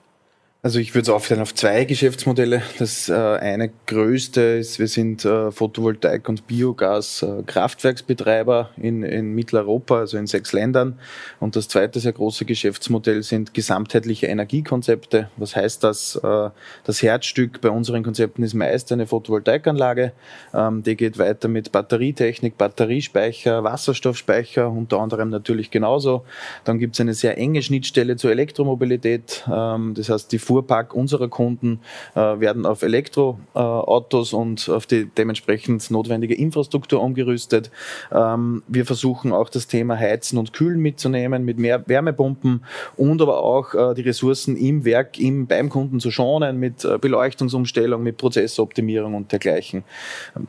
Also 0.63 0.79
ich 0.81 0.95
würde 0.97 1.03
es 1.03 1.11
aufteilen 1.11 1.43
auf 1.43 1.55
zwei 1.55 1.85
Geschäftsmodelle. 1.85 2.61
Das 2.81 3.09
äh, 3.09 3.15
eine 3.15 3.71
größte 3.87 4.41
ist, 4.41 4.81
wir 4.81 4.89
sind 4.89 5.25
äh, 5.25 5.53
Photovoltaik- 5.53 6.29
und 6.29 6.49
Biogas-Kraftwerksbetreiber 6.49 8.71
in, 8.77 9.05
in 9.05 9.33
Mitteleuropa, 9.33 9.99
also 9.99 10.19
in 10.19 10.27
sechs 10.27 10.53
Ländern. 10.53 10.99
Und 11.39 11.55
das 11.55 11.69
zweite 11.69 12.01
sehr 12.01 12.15
große 12.15 12.45
Geschäftsmodell 12.47 13.23
sind 13.23 13.55
gesamtheitliche 13.55 14.27
Energiekonzepte. 14.27 15.31
Was 15.37 15.55
heißt 15.55 15.85
das? 15.85 16.17
Äh, 16.17 16.51
das 16.83 17.01
Herzstück 17.01 17.61
bei 17.61 17.71
unseren 17.71 18.03
Konzepten 18.03 18.43
ist 18.43 18.55
meist 18.55 18.91
eine 18.91 19.07
Photovoltaikanlage. 19.07 20.15
Ähm, 20.53 20.83
die 20.83 20.97
geht 20.97 21.17
weiter 21.19 21.47
mit 21.47 21.71
Batterietechnik, 21.71 22.59
Batteriespeicher, 22.59 23.63
Wasserstoffspeicher, 23.63 24.69
unter 24.69 24.99
anderem 24.99 25.31
natürlich 25.31 25.71
genauso. 25.71 26.25
Dann 26.65 26.81
gibt 26.81 26.97
es 26.97 27.01
eine 27.01 27.15
sehr 27.15 27.39
enge 27.39 27.63
Schnittstelle 27.63 28.17
zur 28.17 28.33
Elektromobilität. 28.33 29.45
Ähm, 29.49 29.95
das 29.95 30.09
heißt, 30.09 30.33
die 30.33 30.41
Fuhrpark 30.57 30.95
unserer 30.95 31.29
Kunden 31.29 31.81
äh, 32.15 32.21
werden 32.21 32.65
auf 32.65 32.83
Elektroautos 32.83 34.33
äh, 34.33 34.37
und 34.37 34.69
auf 34.71 34.87
die 34.87 35.07
dementsprechend 35.07 35.91
notwendige 35.91 36.35
Infrastruktur 36.35 37.03
umgerüstet. 37.03 37.71
Ähm, 38.11 38.63
wir 38.67 38.87
versuchen 38.87 39.33
auch 39.33 39.51
das 39.51 39.67
Thema 39.67 39.99
Heizen 39.99 40.39
und 40.39 40.55
Kühlen 40.55 40.81
mitzunehmen 40.81 41.45
mit 41.45 41.59
mehr 41.59 41.87
Wärmepumpen 41.87 42.65
und 42.97 43.21
aber 43.21 43.43
auch 43.43 43.75
äh, 43.75 43.95
die 43.95 44.03
Ressourcen 44.03 44.57
im 44.57 44.85
Werk, 44.87 45.19
im, 45.19 45.47
beim 45.47 45.69
Kunden 45.69 46.01
zu 46.01 46.11
schonen 46.11 46.59
mit 46.59 46.85
äh, 46.85 46.97
Beleuchtungsumstellung, 46.99 48.03
mit 48.03 48.17
Prozessoptimierung 48.17 49.15
und 49.15 49.33
dergleichen. 49.33 49.85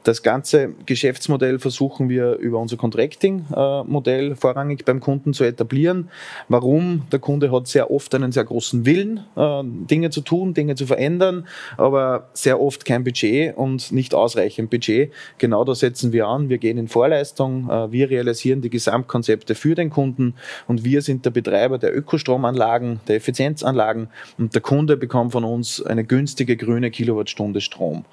Das 0.04 0.24
ganze 0.24 0.70
Geschäftsmodell 0.86 1.60
versuchen 1.60 2.08
wir 2.08 2.36
über 2.36 2.60
unser 2.60 2.78
Contracting-Modell 2.78 4.36
vorrangig 4.36 4.86
beim 4.86 5.02
Kunden 5.02 5.34
zu 5.34 5.44
etablieren. 5.44 6.10
Warum? 6.48 7.04
Der 7.12 7.20
Kunde 7.20 7.52
hat 7.52 7.68
sehr 7.68 7.92
oft 7.92 8.16
einen 8.16 8.32
sehr 8.32 8.46
großen 8.46 8.86
Willen, 8.86 9.26
äh, 9.36 9.64
Dinge 9.88 10.10
zu 10.10 10.22
tun, 10.22 10.54
Dinge 10.54 10.76
zu 10.76 10.86
verändern, 10.86 11.48
aber 11.78 12.30
sehr 12.34 12.62
oft 12.62 12.86
kein 12.86 13.04
Budget 13.04 13.56
und 13.56 13.92
nicht 13.92 14.14
ausreichend 14.14 14.70
Budget. 14.70 15.12
Genau 15.38 15.64
da 15.64 15.76
setzen 15.76 16.14
wir 16.14 16.28
an. 16.28 16.50
Wir 16.50 16.58
gehen 16.58 16.78
in 16.78 16.88
Vorleistung, 16.88 17.70
äh, 17.70 17.92
wir 17.92 18.10
realisieren 18.10 18.62
die 18.62 18.70
Gesamtkonzepte 18.70 19.56
für 19.56 19.76
den 19.76 19.90
Kunden 19.90 20.36
und 20.68 20.84
wir 20.84 21.02
sind 21.02 21.26
der 21.26 21.32
Betreiber 21.32 21.78
der 21.78 21.96
Ökostromanlagen, 21.96 23.00
der 23.08 23.18
Effizienzanlagen 23.18 24.10
und 24.38 24.54
der 24.54 24.62
Kunde 24.62 24.98
bekommt 24.98 25.32
von 25.32 25.44
uns 25.44 25.82
eine 25.82 26.04
günstige 26.04 26.58
grüne 26.58 26.92
Kilowattstunde 26.92 27.62
Strom. 27.62 28.06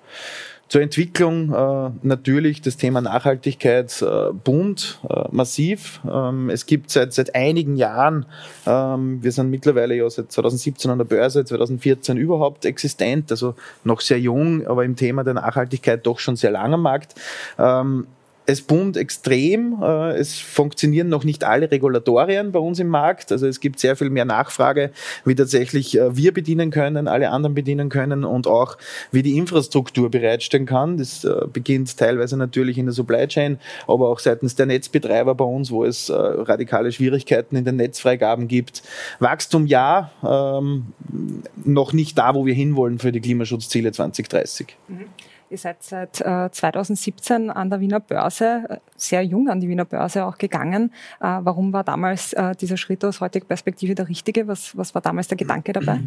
Zur 0.69 0.81
Entwicklung 0.81 1.53
äh, 1.53 1.91
natürlich 2.03 2.63
das 2.63 2.77
Thema 2.77 3.01
Nachhaltigkeit 3.01 4.03
äh, 4.03 4.33
bunt, 4.33 4.99
äh, 5.09 5.25
massiv. 5.31 6.01
Ähm, 6.11 6.51
es 6.51 6.67
gibt 6.67 6.91
seit, 6.91 7.13
seit 7.13 7.35
einigen 7.35 7.77
Jahren, 7.77 8.27
ähm, 8.67 9.23
wir 9.23 9.31
sind 9.31 9.51
mittlerweile 9.51 9.95
ja 9.95 10.09
seit 10.09 10.33
2017 10.33 10.91
an 10.91 10.99
der 10.99 11.05
Börse, 11.05 11.45
2014 11.45 12.17
überhaupt 12.17 12.65
existent, 12.65 13.31
also 13.31 13.55
noch 13.85 14.01
sehr 14.01 14.19
jung, 14.19 14.67
aber 14.67 14.85
im 14.85 14.97
Thema 14.97 15.23
der 15.23 15.35
Nachhaltigkeit 15.35 16.07
doch 16.07 16.19
schon 16.19 16.37
sehr 16.37 16.51
lang 16.51 16.73
am 16.73 16.83
Markt. 16.83 17.15
Ähm, 17.59 18.07
es 18.47 18.63
boomt 18.63 18.97
extrem. 18.97 19.83
Äh, 19.83 20.17
es 20.17 20.39
funktionieren 20.39 21.09
noch 21.09 21.25
nicht 21.25 21.45
alle 21.45 21.71
Regulatorien 21.71 22.53
bei 22.53 22.59
uns 22.59 22.79
im 22.79 22.89
Markt. 22.89 23.33
Also 23.33 23.47
es 23.47 23.61
gibt 23.61 23.81
sehr 23.81 23.97
viel 23.97 24.11
mehr 24.11 24.25
Nachfrage, 24.25 24.91
wie 25.25 25.35
tatsächlich 25.35 25.99
äh, 25.99 26.17
wir 26.17 26.33
bedienen 26.33 26.71
können, 26.71 27.09
alle 27.09 27.31
anderen 27.31 27.55
bedienen 27.55 27.89
können 27.89 28.25
und 28.25 28.47
auch 28.47 28.77
wie 29.13 29.23
die 29.23 29.39
Infrastruktur 29.39 30.11
bereitstellen 30.11 30.67
kann. 30.67 30.99
Das 30.99 31.25
äh, 31.25 31.47
beginnt 31.53 31.97
teilweise 31.97 32.37
natürlich 32.37 32.77
in 32.79 32.87
der 32.87 32.93
Supply 32.93 33.27
Chain, 33.27 33.59
aber 33.87 34.09
auch 34.09 34.19
seitens 34.19 34.55
der 34.57 34.67
Netzbetreiber 34.67 35.35
bei 35.35 35.45
uns, 35.45 35.71
wo 35.71 35.85
es 35.85 36.11
radikale 36.11 36.93
Schwierigkeiten 36.93 37.57
in 37.57 37.65
den 37.65 37.77
Netzfreigaben 37.77 38.49
gibt. 38.49 38.83
Wachstum 39.19 39.67
ja, 39.67 40.11
ähm, 40.23 40.87
noch 41.65 41.93
nicht 41.93 42.19
da, 42.19 42.35
wo 42.35 42.47
wir 42.47 42.55
hinwollen 42.55 42.99
für 42.99 43.13
die 43.13 43.21
Klimaschutzziele 43.21 43.93
2030. 43.93 44.77
Mhm. 44.89 45.05
Ihr 45.55 45.59
seid 45.59 45.85
seit 45.85 46.21
äh, 46.21 46.51
2017 46.51 47.49
an 47.49 47.71
der 47.71 47.79
Wiener 47.79 48.01
Börse, 48.01 48.65
äh, 48.69 48.77
sehr 48.97 49.23
jung 49.23 49.49
an 49.49 49.61
die 49.61 49.69
Wiener 49.69 49.85
Börse 49.85 50.25
auch 50.25 50.37
gegangen. 50.37 50.91
Äh, 51.21 51.39
warum 51.43 51.73
war 51.73 51.85
damals 51.85 52.33
äh, 52.33 52.57
dieser 52.57 52.77
Schritt 52.77 53.05
aus 53.05 53.21
heutiger 53.21 53.47
Perspektive 53.47 53.95
der 53.95 54.09
richtige? 54.09 54.49
Was, 54.49 54.77
was 54.77 54.97
war 54.97 55.03
damals 55.03 55.29
der 55.29 55.37
Gedanke 55.37 55.73
dabei? 55.73 56.01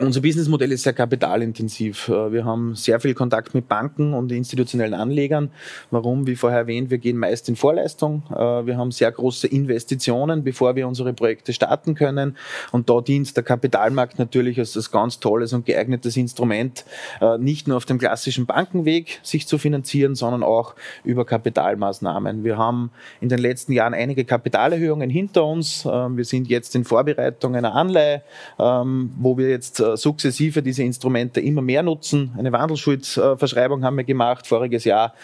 Unser 0.00 0.20
Businessmodell 0.20 0.70
ist 0.70 0.84
sehr 0.84 0.92
kapitalintensiv. 0.92 2.08
Äh, 2.08 2.32
wir 2.32 2.44
haben 2.44 2.76
sehr 2.76 3.00
viel 3.00 3.14
Kontakt 3.14 3.52
mit 3.52 3.66
Banken 3.66 4.14
und 4.14 4.30
institutionellen 4.30 4.94
Anlegern. 4.94 5.50
Warum? 5.90 6.28
Wie 6.28 6.36
vorher 6.36 6.60
erwähnt, 6.60 6.90
wir 6.90 6.98
gehen 6.98 7.16
meist 7.16 7.48
in 7.48 7.56
Vorleistung. 7.56 8.22
Äh, 8.30 8.36
wir 8.36 8.76
haben 8.76 8.92
sehr 8.92 9.10
große 9.10 9.48
Investitionen, 9.48 10.44
bevor 10.44 10.76
wir 10.76 10.86
unsere 10.86 11.12
Projekte 11.14 11.52
starten 11.52 11.96
können. 11.96 12.36
Und 12.70 12.88
da 12.88 13.00
dient 13.00 13.36
der 13.36 13.42
Kapitalmarkt 13.42 14.20
natürlich 14.20 14.60
als 14.60 14.74
das 14.74 14.92
ganz 14.92 15.18
tolles 15.18 15.52
und 15.52 15.66
geeignetes 15.66 16.16
Instrument, 16.16 16.84
äh, 17.20 17.36
nicht 17.36 17.66
nur 17.66 17.76
auf 17.76 17.84
dem 17.84 17.98
klassischen 17.98 18.46
Bankenweg 18.46 19.18
sich 19.24 19.48
zu 19.48 19.58
finanzieren, 19.58 20.14
sondern 20.14 20.44
auch 20.44 20.76
über 21.02 21.24
Kapitalmaßnahmen. 21.24 22.44
Wir 22.44 22.56
haben 22.56 22.92
in 23.20 23.30
den 23.30 23.40
letzten 23.40 23.72
Jahren 23.72 23.94
einige 23.94 24.24
Kapitalerhöhungen 24.24 25.10
hinter 25.10 25.44
uns. 25.44 25.84
Wir 25.84 26.24
sind 26.24 26.48
jetzt 26.48 26.76
in 26.76 26.84
Vorbereitung 26.84 27.56
einer 27.56 27.74
Anleihe, 27.74 28.22
ähm, 28.60 29.10
wo 29.18 29.36
wir 29.36 29.48
jetzt 29.48 29.82
sukzessive 29.96 30.62
diese 30.62 30.82
Instrumente 30.82 31.40
immer 31.40 31.62
mehr 31.62 31.82
nutzen. 31.82 32.32
Eine 32.36 32.52
Wandelschuldverschreibung 32.52 33.84
haben 33.84 33.96
wir 33.96 34.04
gemacht 34.04 34.46
voriges 34.46 34.84
Jahr. 34.84 35.14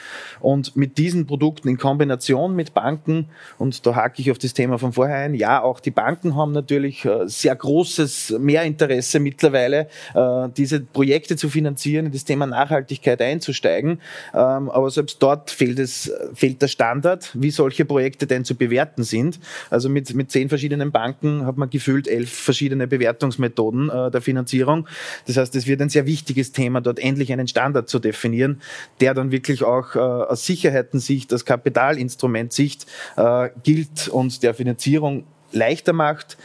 Und 0.40 0.76
mit 0.76 0.98
diesen 0.98 1.26
Produkten 1.26 1.68
in 1.68 1.78
Kombination 1.78 2.54
mit 2.54 2.74
Banken, 2.74 3.28
und 3.58 3.86
da 3.86 3.94
hake 3.94 4.20
ich 4.20 4.30
auf 4.30 4.38
das 4.38 4.54
Thema 4.54 4.78
von 4.78 4.92
vorher 4.92 5.16
ein, 5.16 5.34
ja, 5.34 5.62
auch 5.62 5.80
die 5.80 5.90
Banken 5.90 6.36
haben 6.36 6.52
natürlich 6.52 7.04
äh, 7.04 7.26
sehr 7.26 7.54
großes 7.54 8.36
Mehrinteresse 8.38 9.20
mittlerweile, 9.20 9.88
äh, 10.14 10.48
diese 10.56 10.80
Projekte 10.80 11.36
zu 11.36 11.48
finanzieren, 11.48 12.06
in 12.06 12.12
das 12.12 12.24
Thema 12.24 12.46
Nachhaltigkeit 12.46 13.20
einzusteigen. 13.20 14.00
Ähm, 14.32 14.70
aber 14.70 14.90
selbst 14.90 15.22
dort 15.22 15.50
fehlt 15.50 15.78
es, 15.78 16.12
fehlt 16.34 16.62
der 16.62 16.68
Standard, 16.68 17.30
wie 17.34 17.50
solche 17.50 17.84
Projekte 17.84 18.26
denn 18.26 18.44
zu 18.44 18.54
bewerten 18.54 19.02
sind. 19.02 19.40
Also 19.70 19.88
mit, 19.88 20.14
mit 20.14 20.30
zehn 20.30 20.48
verschiedenen 20.48 20.92
Banken 20.92 21.46
hat 21.46 21.56
man 21.56 21.70
gefühlt 21.70 22.08
elf 22.08 22.30
verschiedene 22.30 22.86
Bewertungsmethoden 22.86 23.88
der 23.88 24.20
Finanzierung 24.20 24.53
Finanzierung. 24.54 24.86
Das 25.26 25.36
heißt, 25.36 25.54
es 25.56 25.66
wird 25.66 25.80
ein 25.82 25.88
sehr 25.88 26.06
wichtiges 26.06 26.52
Thema, 26.52 26.80
dort 26.80 26.98
endlich 26.98 27.32
einen 27.32 27.48
Standard 27.48 27.88
zu 27.88 27.98
definieren, 27.98 28.60
der 29.00 29.14
dann 29.14 29.30
wirklich 29.30 29.62
auch 29.62 29.94
äh, 29.96 29.98
aus 29.98 30.46
Sicherheitensicht, 30.46 31.32
aus 31.34 31.44
Kapitalinstrumentsicht 31.44 32.86
äh, 33.16 33.50
gilt 33.62 34.08
und 34.08 34.42
der 34.42 34.54
Finanzierung 34.54 35.24
leichter 35.52 35.92
macht. 35.92 36.36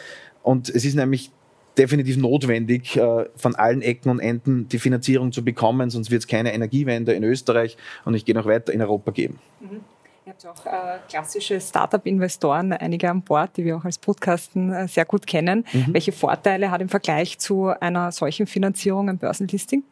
Und 0.42 0.70
es 0.70 0.86
ist 0.86 0.96
nämlich 0.96 1.32
definitiv 1.78 2.18
notwendig, 2.18 2.98
äh, 2.98 3.26
von 3.36 3.56
allen 3.56 3.82
Ecken 3.82 4.10
und 4.10 4.20
Enden 4.20 4.68
die 4.68 4.80
Finanzierung 4.80 5.32
zu 5.32 5.44
bekommen, 5.44 5.90
sonst 5.90 6.12
wird 6.12 6.22
es 6.22 6.28
keine 6.28 6.54
Energiewende 6.54 7.14
in 7.14 7.24
Österreich 7.24 7.78
und 8.06 8.16
ich 8.16 8.26
gehe 8.26 8.36
noch 8.36 8.46
weiter 8.46 8.74
in 8.74 8.82
Europa 8.82 9.12
geben. 9.12 9.40
Mhm. 9.62 9.82
Ihr 10.26 10.34
habt 10.34 10.46
auch 10.46 10.66
äh, 10.66 11.00
klassische 11.10 11.60
Startup-Investoren, 11.60 12.74
einige 12.74 13.10
an 13.10 13.22
Bord, 13.22 13.58
die 13.58 13.66
wir 13.66 13.78
auch 13.78 13.86
als 13.86 13.98
Podcasten 13.98 14.72
äh, 14.72 14.88
sehr 14.88 15.06
gut 15.06 15.26
kennen. 15.26 15.66
Mhm. 15.72 15.94
Welche 15.94 16.12
Vorteile 16.12 16.72
hat 16.72 16.82
im 16.82 16.90
Vergleich 16.90 17.40
zu 17.40 17.68
einer 17.68 18.12
solchen 18.12 18.46
Finanzierung 18.46 19.10
ein 19.10 19.18
Börsenlisting? 19.18 19.84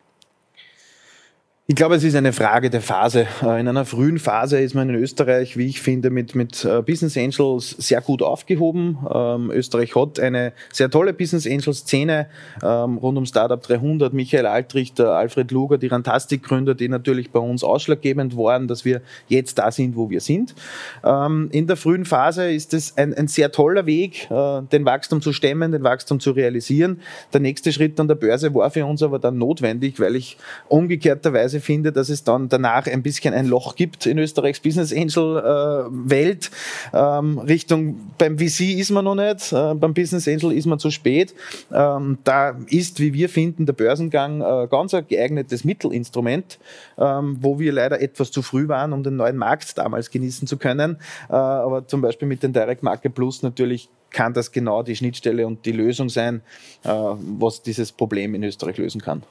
Ich 1.69 1.75
glaube, 1.75 1.95
es 1.95 2.05
ist 2.05 2.15
eine 2.15 2.31
Frage 2.31 2.69
der 2.69 2.79
Phase. 2.79 3.27
Äh, 3.43 3.59
in 3.59 3.67
einer 3.67 3.83
frühen 3.83 4.19
Phase 4.19 4.57
ist 4.57 4.73
man 4.73 4.87
in 4.87 4.95
Österreich, 4.95 5.57
wie 5.57 5.65
ich 5.65 5.81
finde, 5.81 6.09
mit, 6.09 6.33
mit 6.33 6.63
äh, 6.63 6.81
Business 6.81 7.17
Angels 7.17 7.71
sehr 7.71 7.99
gut 7.99 8.21
aufgehoben. 8.21 8.97
Ähm, 9.13 9.51
Österreich 9.51 9.93
hat 9.93 10.17
eine 10.17 10.53
sehr 10.71 10.89
tolle 10.89 11.11
Business 11.11 11.45
Angels 11.45 11.79
Szene 11.79 12.27
ähm, 12.63 12.97
rund 12.99 13.17
um 13.17 13.25
Startup 13.25 13.61
300. 13.61 14.13
Michael 14.13 14.45
Altrichter, 14.45 15.15
Alfred 15.15 15.51
Luger, 15.51 15.77
die 15.77 15.87
Rantastic-Gründer, 15.87 16.73
die 16.73 16.87
natürlich 16.87 17.31
bei 17.31 17.39
uns 17.39 17.65
ausschlaggebend 17.65 18.37
waren, 18.37 18.69
dass 18.69 18.85
wir 18.85 19.01
jetzt 19.27 19.59
da 19.59 19.69
sind, 19.69 19.97
wo 19.97 20.09
wir 20.09 20.21
sind. 20.21 20.55
Ähm, 21.03 21.49
in 21.51 21.67
der 21.67 21.75
frühen 21.75 22.05
Phase 22.05 22.49
ist 22.49 22.73
es 22.73 22.95
ein, 22.95 23.13
ein 23.13 23.27
sehr 23.27 23.51
toller 23.51 23.85
Weg, 23.85 24.31
äh, 24.31 24.61
den 24.71 24.85
Wachstum 24.85 25.21
zu 25.21 25.33
stemmen, 25.33 25.73
den 25.73 25.83
Wachstum 25.83 26.21
zu 26.21 26.31
realisieren. 26.31 27.01
Der 27.33 27.41
nächste 27.41 27.73
Schritt 27.73 27.99
an 27.99 28.07
der 28.07 28.15
Börse 28.15 28.55
war 28.55 28.71
für 28.71 28.85
uns 28.85 29.03
aber 29.03 29.19
dann 29.19 29.37
notwendig, 29.37 29.99
weil 29.99 30.15
ich 30.15 30.37
umgekehrterweise 30.69 31.56
ehrlicherweise 31.57 31.59
finde, 31.59 31.91
dass 31.91 32.09
es 32.09 32.23
dann 32.23 32.49
danach 32.49 32.87
ein 32.87 33.03
bisschen 33.03 33.33
ein 33.33 33.47
Loch 33.47 33.75
gibt 33.75 34.05
in 34.05 34.17
Österreichs 34.17 34.59
Business 34.59 34.93
Angel 34.93 35.37
äh, 35.37 36.09
Welt. 36.09 36.51
Ähm, 36.93 37.39
Richtung 37.39 38.11
beim 38.17 38.37
VC 38.37 38.77
ist 38.77 38.91
man 38.91 39.05
noch 39.05 39.15
nicht, 39.15 39.51
äh, 39.51 39.73
beim 39.73 39.93
Business 39.93 40.27
Angel 40.27 40.51
ist 40.53 40.65
man 40.65 40.79
zu 40.79 40.91
spät. 40.91 41.33
Ähm, 41.71 42.17
da 42.23 42.55
ist, 42.67 42.99
wie 42.99 43.13
wir 43.13 43.29
finden, 43.29 43.65
der 43.65 43.73
Börsengang 43.73 44.41
äh, 44.41 44.67
ganz 44.69 44.93
ein 44.93 45.05
geeignetes 45.07 45.63
Mittelinstrument, 45.63 46.59
ähm, 46.97 47.37
wo 47.41 47.59
wir 47.59 47.71
leider 47.71 48.01
etwas 48.01 48.31
zu 48.31 48.41
früh 48.41 48.67
waren, 48.67 48.93
um 48.93 49.03
den 49.03 49.15
neuen 49.15 49.37
Markt 49.37 49.77
damals 49.77 50.09
genießen 50.09 50.47
zu 50.47 50.57
können. 50.57 50.97
Äh, 51.29 51.33
aber 51.33 51.87
zum 51.87 52.01
Beispiel 52.01 52.27
mit 52.27 52.43
den 52.43 52.53
Direct 52.53 52.83
Market 52.83 53.13
Plus 53.13 53.43
natürlich 53.43 53.89
kann 54.17 54.33
das 54.33 54.51
genau 54.51 54.81
die 54.81 54.95
Schnittstelle 54.95 55.45
und 55.45 55.63
die 55.67 55.71
Lösung 55.71 56.09
sein, 56.09 56.41
äh, 56.83 56.89
was 56.89 57.61
dieses 57.61 57.91
Problem 57.91 58.33
in 58.33 58.43
Österreich 58.43 58.77
lösen 58.77 58.99
kann. 58.99 59.21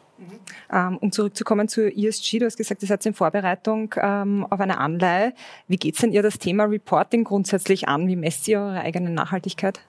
Ähm, 0.72 0.98
um 0.98 1.10
zurückzukommen 1.10 1.66
zu 1.66 1.92
ESG, 1.92 2.38
du 2.38 2.46
hast 2.46 2.56
gesagt, 2.56 2.82
ihr 2.82 2.88
seid 2.88 3.04
in 3.04 3.12
Vorbereitung 3.12 3.92
ähm, 4.00 4.46
auf 4.48 4.60
eine 4.60 4.78
Anleihe. 4.78 5.34
Wie 5.66 5.76
geht 5.76 5.96
es 5.96 6.02
denn 6.02 6.12
ihr 6.12 6.22
das 6.22 6.38
Thema 6.38 6.64
Reporting 6.64 7.24
grundsätzlich 7.24 7.88
an? 7.88 8.06
Wie 8.06 8.14
messt 8.14 8.46
ihr 8.46 8.60
eure 8.60 8.80
eigene 8.80 9.10
Nachhaltigkeit? 9.10 9.80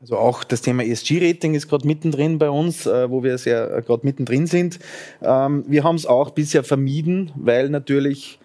Also 0.00 0.16
auch 0.16 0.42
das 0.42 0.60
Thema 0.60 0.82
ESG-Rating 0.82 1.54
ist 1.54 1.68
gerade 1.68 1.86
mittendrin 1.86 2.40
bei 2.40 2.50
uns, 2.50 2.84
äh, 2.84 3.08
wo 3.08 3.22
wir 3.22 3.38
sehr 3.38 3.76
äh, 3.76 3.82
gerade 3.82 4.04
mittendrin 4.04 4.48
sind. 4.48 4.80
Ähm, 5.22 5.64
wir 5.68 5.84
haben 5.84 5.96
es 5.96 6.04
auch 6.04 6.30
bisher 6.30 6.64
vermieden, 6.64 7.30
weil 7.36 7.68
natürlich 7.68 8.40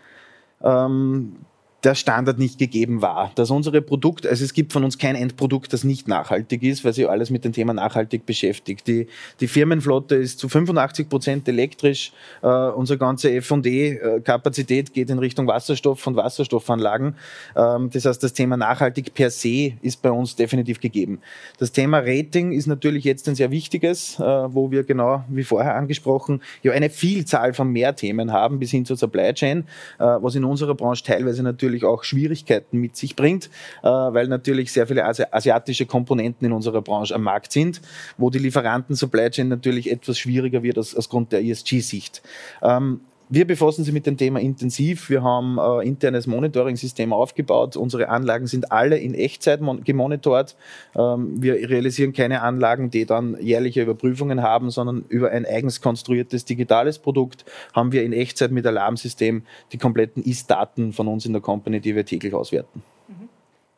der 1.83 1.95
Standard 1.95 2.37
nicht 2.37 2.59
gegeben 2.59 3.01
war. 3.01 3.31
Dass 3.35 3.49
unsere 3.49 3.81
Produkte, 3.81 4.29
also 4.29 4.43
es 4.43 4.53
gibt 4.53 4.71
von 4.71 4.83
uns 4.83 4.97
kein 4.97 5.15
Endprodukt, 5.15 5.73
das 5.73 5.83
nicht 5.83 6.07
nachhaltig 6.07 6.61
ist, 6.63 6.85
weil 6.85 6.93
sich 6.93 7.09
alles 7.09 7.29
mit 7.29 7.43
dem 7.43 7.53
Thema 7.53 7.73
nachhaltig 7.73 8.25
beschäftigt. 8.25 8.87
Die, 8.87 9.07
die 9.39 9.47
Firmenflotte 9.47 10.15
ist 10.15 10.39
zu 10.39 10.47
85 10.47 11.09
Prozent 11.09 11.47
elektrisch. 11.47 12.11
Äh, 12.43 12.47
unsere 12.47 12.99
ganze 12.99 13.31
F&D-Kapazität 13.33 14.93
geht 14.93 15.09
in 15.09 15.17
Richtung 15.17 15.47
Wasserstoff 15.47 16.05
und 16.05 16.15
Wasserstoffanlagen. 16.15 17.15
Ähm, 17.55 17.89
das 17.91 18.05
heißt, 18.05 18.21
das 18.21 18.33
Thema 18.33 18.57
nachhaltig 18.57 19.13
per 19.13 19.31
se 19.31 19.73
ist 19.81 20.01
bei 20.01 20.11
uns 20.11 20.35
definitiv 20.35 20.79
gegeben. 20.79 21.19
Das 21.57 21.71
Thema 21.71 21.99
Rating 21.99 22.51
ist 22.51 22.67
natürlich 22.67 23.05
jetzt 23.05 23.27
ein 23.27 23.35
sehr 23.35 23.49
wichtiges, 23.49 24.19
äh, 24.19 24.23
wo 24.23 24.69
wir 24.69 24.83
genau, 24.83 25.23
wie 25.29 25.43
vorher 25.43 25.75
angesprochen, 25.75 26.41
ja 26.61 26.73
eine 26.73 26.89
Vielzahl 26.89 27.53
von 27.53 27.71
Mehrthemen 27.71 28.31
haben, 28.31 28.59
bis 28.59 28.71
hin 28.71 28.85
zur 28.85 28.97
Supply 28.97 29.33
Chain, 29.33 29.61
äh, 29.99 30.03
was 30.03 30.35
in 30.35 30.43
unserer 30.43 30.75
Branche 30.75 31.03
teilweise 31.03 31.41
natürlich 31.41 31.70
natürlich 31.71 31.85
auch 31.85 32.03
Schwierigkeiten 32.03 32.77
mit 32.77 32.95
sich 32.95 33.15
bringt, 33.15 33.49
äh, 33.83 33.87
weil 33.87 34.27
natürlich 34.27 34.71
sehr 34.71 34.87
viele 34.87 35.05
asiatische 35.05 35.85
Komponenten 35.85 36.45
in 36.45 36.51
unserer 36.51 36.81
Branche 36.81 37.15
am 37.15 37.23
Markt 37.23 37.51
sind, 37.51 37.81
wo 38.17 38.29
die 38.29 38.39
Lieferanten-Supply 38.39 39.29
Chain 39.29 39.47
natürlich 39.47 39.89
etwas 39.89 40.19
schwieriger 40.19 40.63
wird 40.63 40.77
aus, 40.77 40.95
aus 40.95 41.09
Grund 41.09 41.31
der 41.31 41.43
ESG-Sicht. 41.43 42.21
Ähm, 42.61 43.01
wir 43.31 43.47
befassen 43.47 43.81
uns 43.81 43.91
mit 43.93 44.05
dem 44.05 44.17
Thema 44.17 44.41
intensiv. 44.41 45.09
Wir 45.09 45.23
haben 45.23 45.57
ein 45.57 45.79
äh, 45.79 45.87
internes 45.87 46.27
Monitoring-System 46.27 47.13
aufgebaut. 47.13 47.77
Unsere 47.77 48.09
Anlagen 48.09 48.45
sind 48.45 48.73
alle 48.73 48.97
in 48.97 49.13
Echtzeit 49.13 49.61
gemonitort. 49.85 50.57
Ähm, 50.95 51.41
wir 51.41 51.53
realisieren 51.69 52.11
keine 52.11 52.41
Anlagen, 52.41 52.91
die 52.91 53.05
dann 53.05 53.37
jährliche 53.39 53.83
Überprüfungen 53.83 54.43
haben, 54.43 54.69
sondern 54.69 55.05
über 55.07 55.31
ein 55.31 55.45
eigens 55.45 55.79
konstruiertes 55.79 56.43
digitales 56.43 56.99
Produkt 56.99 57.45
haben 57.73 57.93
wir 57.93 58.03
in 58.03 58.11
Echtzeit 58.11 58.51
mit 58.51 58.67
Alarmsystem 58.67 59.43
die 59.71 59.77
kompletten 59.77 60.23
Ist-Daten 60.23 60.91
von 60.91 61.07
uns 61.07 61.25
in 61.25 61.31
der 61.31 61.41
Company, 61.41 61.79
die 61.79 61.95
wir 61.95 62.05
täglich 62.05 62.33
auswerten. 62.33 62.83
Mhm. 63.07 63.29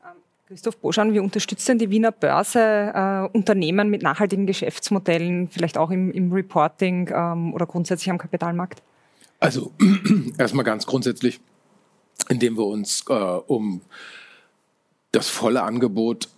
Ähm, 0.04 0.18
Christoph 0.48 0.78
Boschan, 0.78 1.14
wie 1.14 1.20
unterstützt 1.20 1.70
denn 1.70 1.78
die 1.78 1.92
Wiener 1.92 2.12
Börse 2.12 2.60
äh, 2.60 3.38
Unternehmen 3.38 3.92
mit 3.92 4.02
nachhaltigen 4.02 4.48
Geschäftsmodellen, 4.48 5.50
vielleicht 5.50 5.78
auch 5.78 5.92
im, 5.92 6.12
im 6.12 6.34
Reporting 6.34 7.12
ähm, 7.14 7.54
oder 7.54 7.68
grundsätzlich 7.68 8.10
am 8.10 8.18
Kapitalmarkt? 8.18 8.82
Also 9.44 9.74
erstmal 10.38 10.64
ganz 10.64 10.86
grundsätzlich, 10.86 11.42
indem 12.30 12.58
wir 12.58 12.66
uns 12.66 13.04
äh, 13.10 13.14
um 13.14 13.82
das 15.12 15.28
volle 15.28 15.64
Angebot 15.64 16.30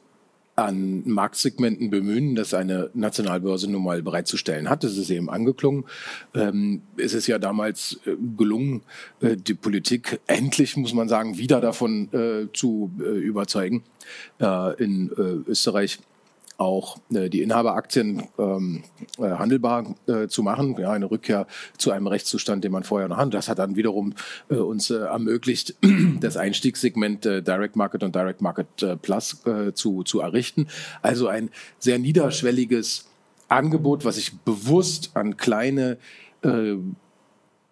an 0.56 1.04
Marktsegmenten 1.06 1.92
bemühen, 1.92 2.34
das 2.34 2.56
eine 2.56 2.90
Nationalbörse 2.96 3.70
nun 3.70 3.84
mal 3.84 4.02
bereitzustellen 4.02 4.72
hat. 4.72 4.84
Das 4.84 4.98
ist 4.98 5.12
eben 5.12 5.30
angeklungen. 5.30 5.84
Ähm, 6.34 6.82
es 6.98 7.14
ist 7.14 7.28
ja 7.28 7.38
damals 7.38 8.00
äh, 8.08 8.16
gelungen, 8.36 8.82
äh, 9.22 9.38
die 9.38 9.54
Politik 9.54 10.20
endlich, 10.26 10.76
muss 10.76 10.94
man 10.96 11.08
sagen, 11.08 11.38
wieder 11.38 11.62
davon 11.62 12.12
äh, 12.12 12.48
zu 12.54 12.92
äh, 13.00 13.04
überzeugen, 13.04 13.84
äh, 14.40 14.84
in 14.84 15.12
äh, 15.12 15.48
Österreich 15.52 16.00
auch 16.58 16.98
äh, 17.14 17.30
die 17.30 17.42
Inhaberaktien 17.42 18.24
ähm, 18.38 18.84
äh, 19.18 19.24
handelbar 19.24 19.96
äh, 20.08 20.28
zu 20.28 20.44
machen, 20.44 20.76
ja, 20.80 20.92
eine 20.92 21.10
Rückkehr 21.10 21.48
zu 21.78 21.92
einem 21.92 22.08
Rechtszustand, 22.08 22.64
den 22.64 22.72
man 22.72 22.84
vorher 22.84 23.08
noch 23.08 23.18
hat. 23.18 23.34
Das 23.34 23.50
hat 23.50 23.60
dann 23.60 23.76
wiederum 23.76 24.14
äh, 24.50 24.56
uns 24.56 24.90
äh, 24.90 24.96
ermöglicht, 24.96 25.76
das 26.20 26.38
Einstiegssegment 26.38 27.26
äh, 27.26 27.42
Direct 27.42 27.76
Market 27.76 28.04
und 28.04 28.16
Direct 28.16 28.42
Market 28.42 28.84
äh, 28.84 28.96
Plus 28.96 29.46
äh, 29.46 29.74
zu, 29.74 30.04
zu 30.04 30.20
errichten. 30.22 30.68
Also 31.02 31.28
ein 31.28 31.50
sehr 31.80 32.00
niederschwelliges 32.00 33.08
Angebot, 33.50 34.06
was 34.06 34.16
sich 34.16 34.38
bewusst 34.40 35.12
an 35.16 35.38
kleine, 35.38 35.98
äh, 36.44 36.76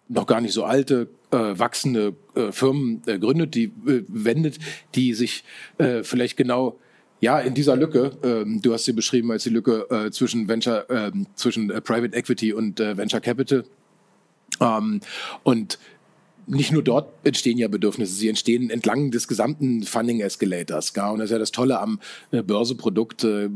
noch 0.08 0.26
gar 0.26 0.40
nicht 0.40 0.52
so 0.52 0.64
alte 0.64 1.08
äh, 1.30 1.58
wachsende 1.58 2.14
äh, 2.34 2.52
Firmen 2.52 3.02
äh, 3.06 3.18
gründet, 3.18 3.54
die 3.54 3.64
äh, 3.86 4.04
wendet, 4.08 4.58
die 4.94 5.14
sich 5.14 5.44
äh, 5.78 6.02
vielleicht 6.02 6.36
genau 6.36 6.78
ja, 7.24 7.38
in 7.38 7.54
dieser 7.54 7.74
Lücke, 7.74 8.12
ähm, 8.22 8.60
du 8.60 8.74
hast 8.74 8.84
sie 8.84 8.92
beschrieben 8.92 9.32
als 9.32 9.44
die 9.44 9.48
Lücke 9.48 9.86
äh, 9.88 10.10
zwischen 10.10 10.46
Venture, 10.46 10.88
äh, 10.90 11.10
zwischen 11.36 11.68
Private 11.68 12.14
Equity 12.14 12.52
und 12.52 12.80
äh, 12.80 12.98
Venture 12.98 13.20
Capital. 13.20 13.64
Ähm, 14.60 15.00
und 15.42 15.78
nicht 16.46 16.72
nur 16.72 16.82
dort 16.82 17.12
entstehen 17.24 17.58
ja 17.58 17.68
Bedürfnisse, 17.68 18.14
sie 18.14 18.28
entstehen 18.28 18.70
entlang 18.70 19.10
des 19.10 19.28
gesamten 19.28 19.82
Funding 19.82 20.20
Escalators. 20.20 20.92
Ja? 20.96 21.10
Und 21.10 21.18
das 21.18 21.26
ist 21.26 21.32
ja 21.32 21.38
das 21.38 21.52
Tolle 21.52 21.80
am 21.80 22.00
äh, 22.30 22.42
Börseprodukt. 22.42 23.24
Äh, 23.24 23.48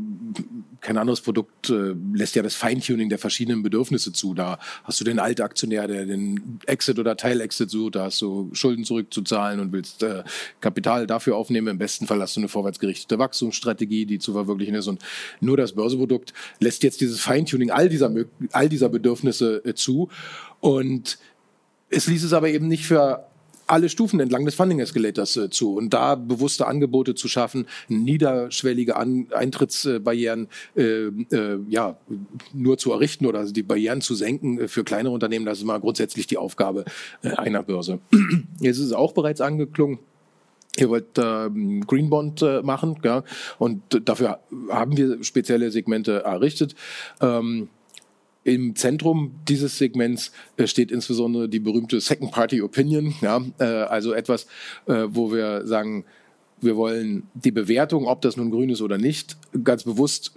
kein 0.81 0.97
anderes 0.97 1.21
Produkt 1.21 1.69
äh, 1.69 1.93
lässt 2.13 2.35
ja 2.35 2.43
das 2.43 2.55
Feintuning 2.55 3.09
der 3.09 3.19
verschiedenen 3.19 3.63
Bedürfnisse 3.63 4.13
zu. 4.13 4.33
Da 4.33 4.59
hast 4.83 4.99
du 4.99 5.03
den 5.03 5.19
Altaktionär, 5.19 5.87
der 5.87 6.05
den 6.05 6.59
Exit 6.65 6.99
oder 6.99 7.15
Teilexit 7.17 7.69
sucht, 7.69 7.95
da 7.95 8.05
hast 8.05 8.21
du 8.21 8.49
Schulden 8.53 8.83
zurückzuzahlen 8.83 9.59
und 9.59 9.71
willst 9.71 10.05
Kapital 10.61 11.07
dafür 11.07 11.35
aufnehmen. 11.35 11.67
Im 11.67 11.77
besten 11.77 12.07
Fall 12.07 12.21
hast 12.21 12.35
du 12.35 12.41
eine 12.41 12.47
vorwärtsgerichtete 12.47 13.19
Wachstumsstrategie, 13.19 14.05
die 14.05 14.19
zu 14.19 14.33
verwirklichen 14.33 14.75
ist. 14.75 14.87
Und 14.87 15.01
nur 15.41 15.57
das 15.57 15.73
Börseprodukt 15.73 16.33
lässt 16.59 16.83
jetzt 16.83 17.01
dieses 17.01 17.19
Feintuning 17.19 17.71
all 17.71 17.89
dieser, 17.89 18.11
all 18.51 18.69
dieser 18.69 18.89
Bedürfnisse 18.89 19.61
zu. 19.75 20.09
Und 20.59 21.17
es 21.89 22.07
ließ 22.07 22.23
es 22.23 22.33
aber 22.33 22.49
eben 22.49 22.67
nicht 22.67 22.85
für 22.85 23.25
alle 23.69 23.89
Stufen 23.89 24.19
entlang 24.19 24.45
des 24.45 24.55
Funding 24.55 24.79
Escalators 24.79 25.37
äh, 25.37 25.49
zu 25.49 25.75
und 25.75 25.93
da 25.93 26.15
bewusste 26.15 26.67
Angebote 26.67 27.15
zu 27.15 27.27
schaffen, 27.27 27.67
niederschwellige 27.87 28.95
An 28.95 29.27
Eintrittsbarrieren 29.31 30.47
äh, 30.75 30.81
äh, 30.81 31.59
ja 31.69 31.97
nur 32.53 32.77
zu 32.77 32.91
errichten 32.91 33.25
oder 33.25 33.45
die 33.45 33.63
Barrieren 33.63 34.01
zu 34.01 34.15
senken 34.15 34.59
äh, 34.59 34.67
für 34.67 34.83
kleinere 34.83 35.13
Unternehmen, 35.13 35.45
das 35.45 35.59
ist 35.59 35.65
mal 35.65 35.79
grundsätzlich 35.79 36.27
die 36.27 36.37
Aufgabe 36.37 36.85
äh, 37.21 37.29
einer 37.29 37.63
Börse. 37.63 37.99
Jetzt 38.59 38.79
ist 38.79 38.85
es 38.85 38.93
auch 38.93 39.13
bereits 39.13 39.41
angeklungen. 39.41 39.99
Ihr 40.77 40.89
wollt 40.89 41.17
ähm, 41.17 41.85
Green 41.85 42.09
Bond 42.09 42.41
äh, 42.41 42.61
machen, 42.61 42.97
ja, 43.03 43.23
und 43.57 43.81
dafür 44.05 44.39
haben 44.69 44.95
wir 44.97 45.23
spezielle 45.23 45.71
Segmente 45.71 46.23
errichtet. 46.23 46.75
Ähm, 47.21 47.69
im 48.43 48.75
Zentrum 48.75 49.35
dieses 49.47 49.77
Segments 49.77 50.31
äh, 50.57 50.67
steht 50.67 50.91
insbesondere 50.91 51.49
die 51.49 51.59
berühmte 51.59 51.99
Second 51.99 52.31
Party 52.31 52.61
Opinion, 52.61 53.13
ja, 53.21 53.41
äh, 53.59 53.63
also 53.63 54.13
etwas, 54.13 54.45
äh, 54.87 55.05
wo 55.07 55.31
wir 55.31 55.65
sagen, 55.67 56.05
wir 56.61 56.75
wollen 56.75 57.23
die 57.35 57.51
Bewertung, 57.51 58.07
ob 58.07 58.21
das 58.21 58.35
nun 58.35 58.51
grün 58.51 58.69
ist 58.69 58.81
oder 58.81 58.97
nicht, 58.97 59.37
ganz 59.63 59.83
bewusst 59.83 60.33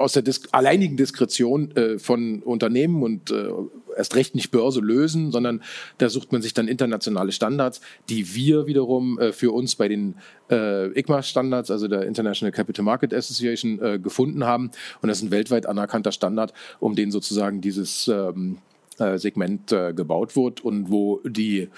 aus 0.00 0.14
der 0.14 0.22
Dis 0.22 0.42
alleinigen 0.52 0.96
Diskretion 0.96 1.70
äh, 1.76 1.98
von 1.98 2.42
Unternehmen 2.42 3.02
und 3.02 3.30
äh, 3.30 3.50
erst 3.96 4.16
recht 4.16 4.34
nicht 4.34 4.50
Börse 4.50 4.80
lösen, 4.80 5.30
sondern 5.30 5.62
da 5.98 6.08
sucht 6.08 6.32
man 6.32 6.42
sich 6.42 6.54
dann 6.54 6.68
internationale 6.68 7.32
Standards, 7.32 7.80
die 8.08 8.34
wir 8.34 8.66
wiederum 8.66 9.18
äh, 9.18 9.32
für 9.32 9.52
uns 9.52 9.76
bei 9.76 9.88
den 9.88 10.14
äh, 10.50 10.86
ICMA-Standards, 10.98 11.70
also 11.70 11.86
der 11.86 12.04
International 12.04 12.52
Capital 12.52 12.84
Market 12.84 13.12
Association, 13.12 13.80
äh, 13.82 13.98
gefunden 13.98 14.44
haben. 14.44 14.70
Und 15.02 15.08
das 15.08 15.18
ist 15.18 15.24
ein 15.24 15.30
weltweit 15.30 15.66
anerkannter 15.66 16.12
Standard, 16.12 16.54
um 16.80 16.94
den 16.94 17.10
sozusagen 17.10 17.60
dieses 17.60 18.08
ähm, 18.08 18.58
äh, 18.98 19.18
Segment 19.18 19.72
äh, 19.72 19.92
gebaut 19.92 20.36
wird 20.36 20.64
und 20.64 20.90
wo 20.90 21.20
die 21.24 21.68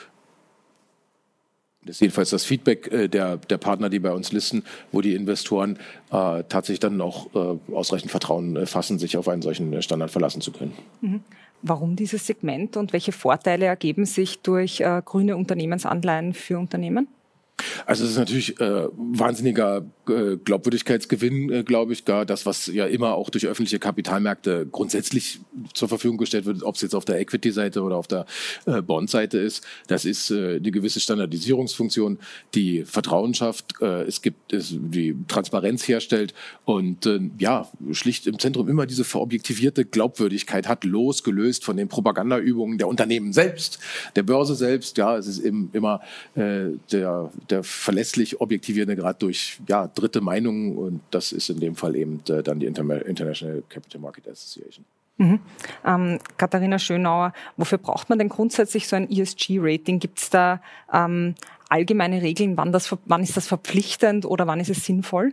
das 1.85 1.97
ist 1.97 2.01
jedenfalls 2.01 2.31
das 2.31 2.45
Feedback 2.45 2.93
äh, 2.93 3.09
der, 3.09 3.37
der 3.37 3.59
Partner, 3.59 3.89
die 3.89 3.99
bei 3.99 4.13
uns 4.13 4.33
listen, 4.33 4.65
wo 4.93 5.01
die 5.01 5.15
Investoren 5.15 5.79
äh, 6.11 6.45
tatsächlich 6.49 6.81
dann 6.81 7.01
auch 7.01 7.35
äh, 7.35 7.73
ausreichend 7.75 8.11
Vertrauen 8.11 8.57
äh, 8.57 8.67
fassen, 8.67 8.99
sich 8.99 9.17
auf 9.17 9.29
einen 9.29 9.43
solchen 9.43 9.83
Standard 9.83 10.11
verlassen 10.11 10.41
zu 10.41 10.53
können. 10.53 10.73
Mhm. 11.01 11.21
Warum 11.63 11.95
dieses 11.95 12.27
Segment 12.27 12.77
und 12.77 12.93
welche 12.93 13.13
Vorteile 13.13 13.67
ergeben 13.67 14.05
sich 14.05 14.41
durch 14.41 14.81
äh, 14.81 15.03
grüne 15.05 15.37
Unternehmensanleihen 15.37 16.35
für 16.35 16.59
Unternehmen? 16.59 17.09
Also 17.87 18.05
es 18.05 18.11
ist 18.11 18.19
natürlich 18.19 18.61
äh, 18.61 18.89
wahnsinniger 18.97 19.85
Glaubwürdigkeitsgewinn, 20.05 21.51
äh, 21.51 21.63
glaube 21.63 21.93
ich, 21.93 22.05
gar 22.05 22.27
das, 22.27 22.45
was 22.45 22.67
ja 22.67 22.87
immer 22.87 23.15
auch 23.15 23.31
durch 23.31 23.47
öffentliche 23.47 23.79
Kapitalmärkte 23.79 24.67
grundsätzlich 24.71 25.41
zur 25.75 25.89
Verfügung 25.89 26.19
gestellt 26.19 26.45
wird, 26.45 26.63
ob 26.65 26.75
es 26.75 26.83
jetzt 26.83 26.95
auf 26.95 27.05
der 27.05 27.21
Equity-Seite 27.21 27.83
oder 27.83 27.97
auf 27.97 28.09
der 28.09 28.27
äh, 28.67 28.83
Bond-Seite 28.83 29.39
ist. 29.39 29.65
Das 29.87 30.05
ist 30.05 30.31
äh, 30.31 30.57
eine 30.57 30.71
gewisse 30.73 30.99
Standardisierungsfunktion, 30.99 32.19
die 32.55 32.85
Vertrauen 32.85 33.35
schafft. 33.35 33.81
Äh, 33.81 34.03
es 34.03 34.23
gibt 34.23 34.53
es, 34.53 34.75
die 34.77 35.17
Transparenz 35.29 35.87
herstellt 35.87 36.35
und 36.65 37.07
äh, 37.07 37.21
ja 37.39 37.69
schlicht 37.93 38.27
im 38.27 38.41
Zentrum 38.41 38.69
immer 38.69 38.87
diese 38.87 39.05
verobjektivierte 39.05 39.85
Glaubwürdigkeit 39.85 40.67
hat, 40.67 40.83
losgelöst 40.85 41.65
von 41.65 41.77
den 41.77 41.89
Propagandaübungen 41.89 42.77
der 42.79 42.89
Unternehmen 42.89 43.33
selbst, 43.33 43.79
der 44.17 44.25
Börse 44.25 44.57
selbst. 44.57 44.99
Ja, 44.99 45.17
es 45.17 45.29
ist 45.29 45.39
eben 45.39 45.71
immer 45.73 46.01
äh, 46.35 46.71
der 46.91 47.31
der 47.51 47.63
verlässlich 47.63 48.41
objektivierende 48.41 48.97
Grad 48.97 49.23
durch 49.23 49.61
ja, 49.69 49.92
dritte 49.95 50.21
Meinungen 50.21 50.77
und 50.77 51.01
das 51.11 51.33
ist 51.33 51.51
in 51.51 51.61
dem 51.61 51.77
Fall 51.77 51.97
eben 51.97 52.23
äh, 52.29 52.43
dann 52.43 52.61
die 52.61 52.67
Inter 52.67 53.07
International 53.07 53.63
Capital 53.69 54.01
Market 54.01 54.29
Association. 54.29 54.85
Mhm. 55.19 55.41
Ähm, 55.85 56.19
Katharina 56.37 56.79
Schönauer, 56.79 57.33
wofür 57.57 57.79
braucht 57.79 58.09
man 58.09 58.19
denn 58.19 58.29
grundsätzlich 58.29 58.89
so 58.89 58.97
ein 58.97 59.11
ESG-Rating? 59.11 59.99
Gibt 59.99 60.19
es 60.19 60.31
da 60.31 60.61
ähm, 60.93 61.35
allgemeine 61.69 62.23
Regeln, 62.23 62.57
wann, 62.57 62.73
das, 62.73 62.95
wann 63.05 63.23
ist 63.23 63.37
das 63.37 63.47
verpflichtend 63.47 64.25
oder 64.25 64.47
wann 64.47 64.61
ist 64.61 64.71
es 64.71 64.85
sinnvoll? 64.85 65.33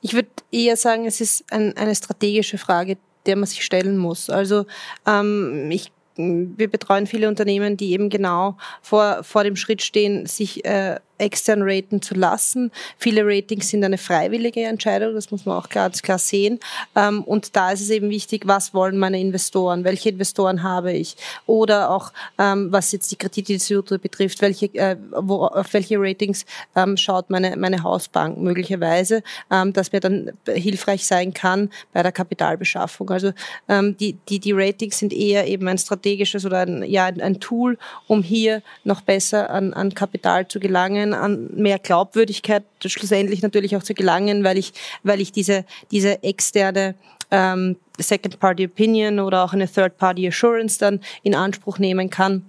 Ich 0.00 0.14
würde 0.14 0.28
eher 0.50 0.76
sagen, 0.76 1.06
es 1.06 1.20
ist 1.20 1.52
ein, 1.52 1.76
eine 1.76 1.94
strategische 1.94 2.58
Frage, 2.58 2.96
der 3.26 3.36
man 3.36 3.46
sich 3.46 3.64
stellen 3.64 3.98
muss. 3.98 4.30
Also 4.30 4.66
ähm, 5.06 5.70
ich 5.70 5.92
wir 6.18 6.68
betreuen 6.68 7.06
viele 7.06 7.28
Unternehmen, 7.28 7.76
die 7.76 7.92
eben 7.92 8.10
genau 8.10 8.56
vor, 8.82 9.22
vor 9.22 9.44
dem 9.44 9.54
Schritt 9.54 9.82
stehen, 9.82 10.26
sich 10.26 10.64
äh, 10.64 10.98
extern 11.18 11.62
raten 11.62 12.00
zu 12.00 12.14
lassen. 12.14 12.70
Viele 12.96 13.24
Ratings 13.24 13.68
sind 13.68 13.84
eine 13.84 13.98
freiwillige 13.98 14.62
Entscheidung, 14.64 15.14
das 15.14 15.30
muss 15.30 15.44
man 15.44 15.58
auch 15.58 15.68
ganz 15.68 16.02
klar 16.02 16.18
sehen. 16.18 16.60
Ähm, 16.94 17.22
und 17.24 17.56
da 17.56 17.72
ist 17.72 17.80
es 17.80 17.90
eben 17.90 18.08
wichtig, 18.10 18.46
was 18.46 18.72
wollen 18.72 18.98
meine 18.98 19.20
Investoren, 19.20 19.84
welche 19.84 20.10
Investoren 20.10 20.62
habe 20.62 20.92
ich 20.92 21.16
oder 21.46 21.90
auch 21.90 22.12
ähm, 22.38 22.72
was 22.72 22.92
jetzt 22.92 23.10
die 23.10 23.16
Kreditinstitute 23.16 23.98
betrifft, 23.98 24.40
welche, 24.40 24.66
äh, 24.74 24.96
wo, 25.12 25.44
auf 25.44 25.72
welche 25.72 25.96
Ratings 25.98 26.46
ähm, 26.76 26.96
schaut 26.96 27.30
meine, 27.30 27.56
meine 27.56 27.82
Hausbank 27.82 28.38
möglicherweise, 28.38 29.22
dass 29.48 29.92
mir 29.92 30.00
dann 30.00 30.32
hilfreich 30.46 31.06
sein 31.06 31.32
kann 31.32 31.70
bei 31.92 32.02
der 32.02 32.12
Kapitalbeschaffung. 32.12 33.10
Also 33.10 33.32
die, 33.68 34.16
die, 34.28 34.38
die 34.38 34.52
Ratings 34.52 34.98
sind 34.98 35.12
eher 35.12 35.46
eben 35.46 35.66
ein 35.68 35.78
strategisches 35.78 36.44
oder 36.44 36.60
ein, 36.60 36.82
ja, 36.84 37.06
ein 37.06 37.40
Tool, 37.40 37.78
um 38.06 38.22
hier 38.22 38.62
noch 38.84 39.00
besser 39.00 39.50
an, 39.50 39.72
an 39.72 39.94
Kapital 39.94 40.48
zu 40.48 40.60
gelangen 40.60 41.07
gelangen, 41.12 41.14
an 41.14 41.48
mehr 41.54 41.78
Glaubwürdigkeit 41.78 42.64
schlussendlich 42.84 43.42
natürlich 43.42 43.76
auch 43.76 43.82
zu 43.82 43.94
gelangen, 43.94 44.44
weil 44.44 44.58
ich, 44.58 44.72
weil 45.02 45.20
ich 45.20 45.32
diese, 45.32 45.64
diese 45.90 46.22
externe 46.22 46.94
ähm, 47.30 47.76
Second-Party 47.98 48.66
Opinion 48.66 49.20
oder 49.20 49.44
auch 49.44 49.52
eine 49.52 49.70
Third-Party 49.70 50.28
Assurance 50.28 50.78
dann 50.78 51.00
in 51.22 51.34
Anspruch 51.34 51.78
nehmen 51.78 52.10
kann 52.10 52.44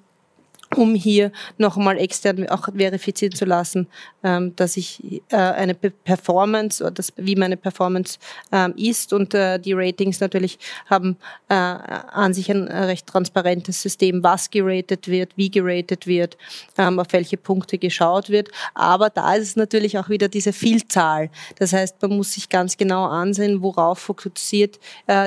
um 0.75 0.93
hier 0.93 1.31
nochmal 1.57 1.97
extern 1.97 2.47
auch 2.49 2.69
verifizieren 2.75 3.33
zu 3.33 3.45
lassen, 3.45 3.87
ähm, 4.23 4.55
dass 4.55 4.77
ich 4.77 5.21
äh, 5.29 5.35
eine 5.35 5.73
Performance 5.73 6.83
oder 6.83 6.91
das, 6.91 7.11
wie 7.17 7.35
meine 7.35 7.57
Performance 7.57 8.19
ähm, 8.51 8.73
ist. 8.77 9.13
Und 9.13 9.33
äh, 9.33 9.59
die 9.59 9.73
Ratings 9.73 10.19
natürlich 10.19 10.59
haben 10.87 11.17
äh, 11.47 11.55
an 11.55 12.33
sich 12.33 12.51
ein 12.51 12.67
recht 12.67 13.07
transparentes 13.07 13.81
System, 13.81 14.23
was 14.23 14.49
geratet 14.51 15.07
wird, 15.07 15.35
wie 15.37 15.49
geratet 15.49 16.05
wird, 16.05 16.37
ähm, 16.77 16.99
auf 16.99 17.07
welche 17.11 17.37
Punkte 17.37 17.77
geschaut 17.77 18.29
wird. 18.29 18.49
Aber 18.75 19.09
da 19.09 19.33
ist 19.35 19.47
es 19.49 19.55
natürlich 19.55 19.97
auch 19.97 20.09
wieder 20.09 20.27
diese 20.27 20.53
Vielzahl. 20.53 21.29
Das 21.57 21.73
heißt, 21.73 22.01
man 22.01 22.17
muss 22.17 22.33
sich 22.33 22.49
ganz 22.49 22.77
genau 22.77 23.05
ansehen, 23.05 23.61
worauf 23.61 23.99
fokussiert 23.99 24.79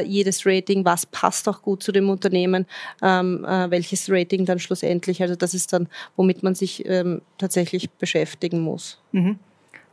jedes 0.05 0.47
Rating, 0.47 0.85
was 0.85 1.07
passt 1.07 1.49
auch 1.49 1.63
gut 1.63 1.83
zu 1.83 1.93
dem 1.93 2.09
Unternehmen, 2.11 2.67
welches 3.01 4.09
Rating 4.11 4.45
dann 4.45 4.59
schlussendlich, 4.59 5.23
also 5.23 5.32
also 5.33 5.39
das 5.39 5.55
ist 5.55 5.73
dann, 5.73 5.89
womit 6.17 6.43
man 6.43 6.55
sich 6.55 6.87
ähm, 6.87 7.23
tatsächlich 7.39 7.91
beschäftigen 7.91 8.61
muss. 8.61 9.01
Mhm. 9.13 9.39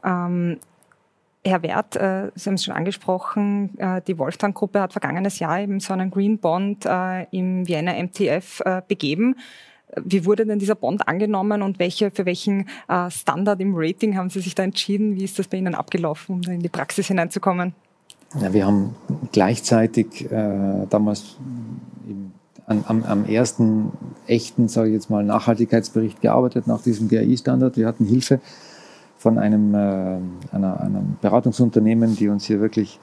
Ähm, 0.03 0.57
Herr 1.45 1.63
Wert, 1.63 1.95
äh, 1.95 2.31
Sie 2.35 2.49
haben 2.49 2.55
es 2.55 2.65
schon 2.65 2.75
angesprochen, 2.75 3.77
äh, 3.79 4.01
die 4.05 4.17
Wolfgang-Gruppe 4.17 4.81
hat 4.81 4.91
vergangenes 4.91 5.39
Jahr 5.39 5.61
eben 5.61 5.79
so 5.79 5.93
einen 5.93 6.11
Green 6.11 6.37
Bond 6.37 6.85
äh, 6.85 7.23
im 7.31 7.65
Vienna 7.67 7.93
MTF 7.93 8.61
begeben. 8.87 9.35
Wie 9.95 10.25
wurde 10.25 10.45
denn 10.45 10.59
dieser 10.59 10.75
Bond 10.75 11.07
angenommen 11.07 11.63
und 11.63 11.79
welche, 11.79 12.11
für 12.11 12.27
welchen 12.27 12.69
Standard 13.09 13.59
im 13.59 13.73
Rating 13.75 14.15
haben 14.17 14.29
Sie 14.29 14.39
sich 14.39 14.53
da 14.53 14.61
entschieden? 14.61 15.15
Wie 15.15 15.23
ist 15.23 15.39
das 15.39 15.47
bei 15.47 15.57
Ihnen 15.57 15.73
abgelaufen, 15.73 16.35
um 16.35 16.41
da 16.43 16.51
in 16.51 16.59
die 16.59 16.69
Praxis 16.69 17.07
hineinzukommen? 17.07 17.73
Ja, 18.39 18.53
wir 18.53 18.67
haben 18.67 18.95
gleichzeitig 19.31 20.31
äh, 20.31 20.85
damals 20.87 21.37
im 22.07 22.31
an, 22.69 22.83
am, 22.87 23.03
am 23.03 23.25
ersten 23.25 23.91
echten, 24.27 24.67
sage 24.67 24.89
ich 24.89 24.93
jetzt 24.93 25.09
mal, 25.09 25.23
Nachhaltigkeitsbericht 25.23 26.21
gearbeitet 26.21 26.67
nach 26.67 26.81
diesem 26.81 27.09
GAI-Standard. 27.09 27.77
Wir 27.77 27.87
hatten 27.87 28.05
Hilfe 28.05 28.39
von 29.17 29.39
einem, 29.39 29.73
äh, 29.73 30.19
einer, 30.55 30.79
einem 30.79 31.17
Beratungsunternehmen, 31.19 32.15
die 32.15 32.29
uns 32.29 32.45
hier 32.45 32.61
wirklich 32.61 32.99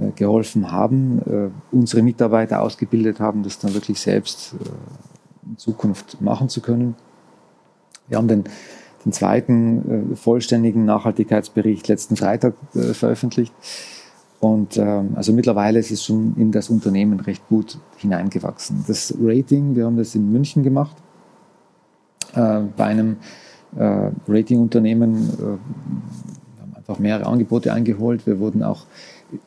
äh, 0.00 0.10
geholfen 0.12 0.72
haben, 0.72 1.20
äh, 1.26 1.50
unsere 1.70 2.02
Mitarbeiter 2.02 2.62
ausgebildet 2.62 3.20
haben, 3.20 3.42
das 3.42 3.58
dann 3.58 3.74
wirklich 3.74 4.00
selbst 4.00 4.54
äh, 4.54 5.50
in 5.50 5.58
Zukunft 5.58 6.22
machen 6.22 6.48
zu 6.48 6.62
können. 6.62 6.96
Wir 8.08 8.16
haben 8.16 8.28
den, 8.28 8.44
den 9.04 9.12
zweiten 9.12 10.12
äh, 10.12 10.16
vollständigen 10.16 10.86
Nachhaltigkeitsbericht 10.86 11.88
letzten 11.88 12.16
Freitag 12.16 12.54
äh, 12.74 12.94
veröffentlicht. 12.94 13.52
Und 14.44 14.76
ähm, 14.76 15.12
also 15.14 15.32
mittlerweile 15.32 15.78
ist 15.78 15.90
es 15.90 16.04
schon 16.04 16.34
in 16.36 16.52
das 16.52 16.68
Unternehmen 16.68 17.18
recht 17.18 17.48
gut 17.48 17.78
hineingewachsen. 17.96 18.84
Das 18.86 19.14
Rating, 19.18 19.74
wir 19.74 19.86
haben 19.86 19.96
das 19.96 20.14
in 20.14 20.30
München 20.30 20.62
gemacht, 20.62 20.94
äh, 22.34 22.60
bei 22.76 22.84
einem 22.84 23.16
äh, 23.74 24.10
Ratingunternehmen, 24.28 25.14
äh, 25.14 25.38
wir 25.38 26.60
haben 26.60 26.74
einfach 26.74 26.98
mehrere 26.98 27.24
Angebote 27.24 27.72
eingeholt. 27.72 28.26
Wir 28.26 28.38
wurden 28.38 28.62
auch, 28.62 28.84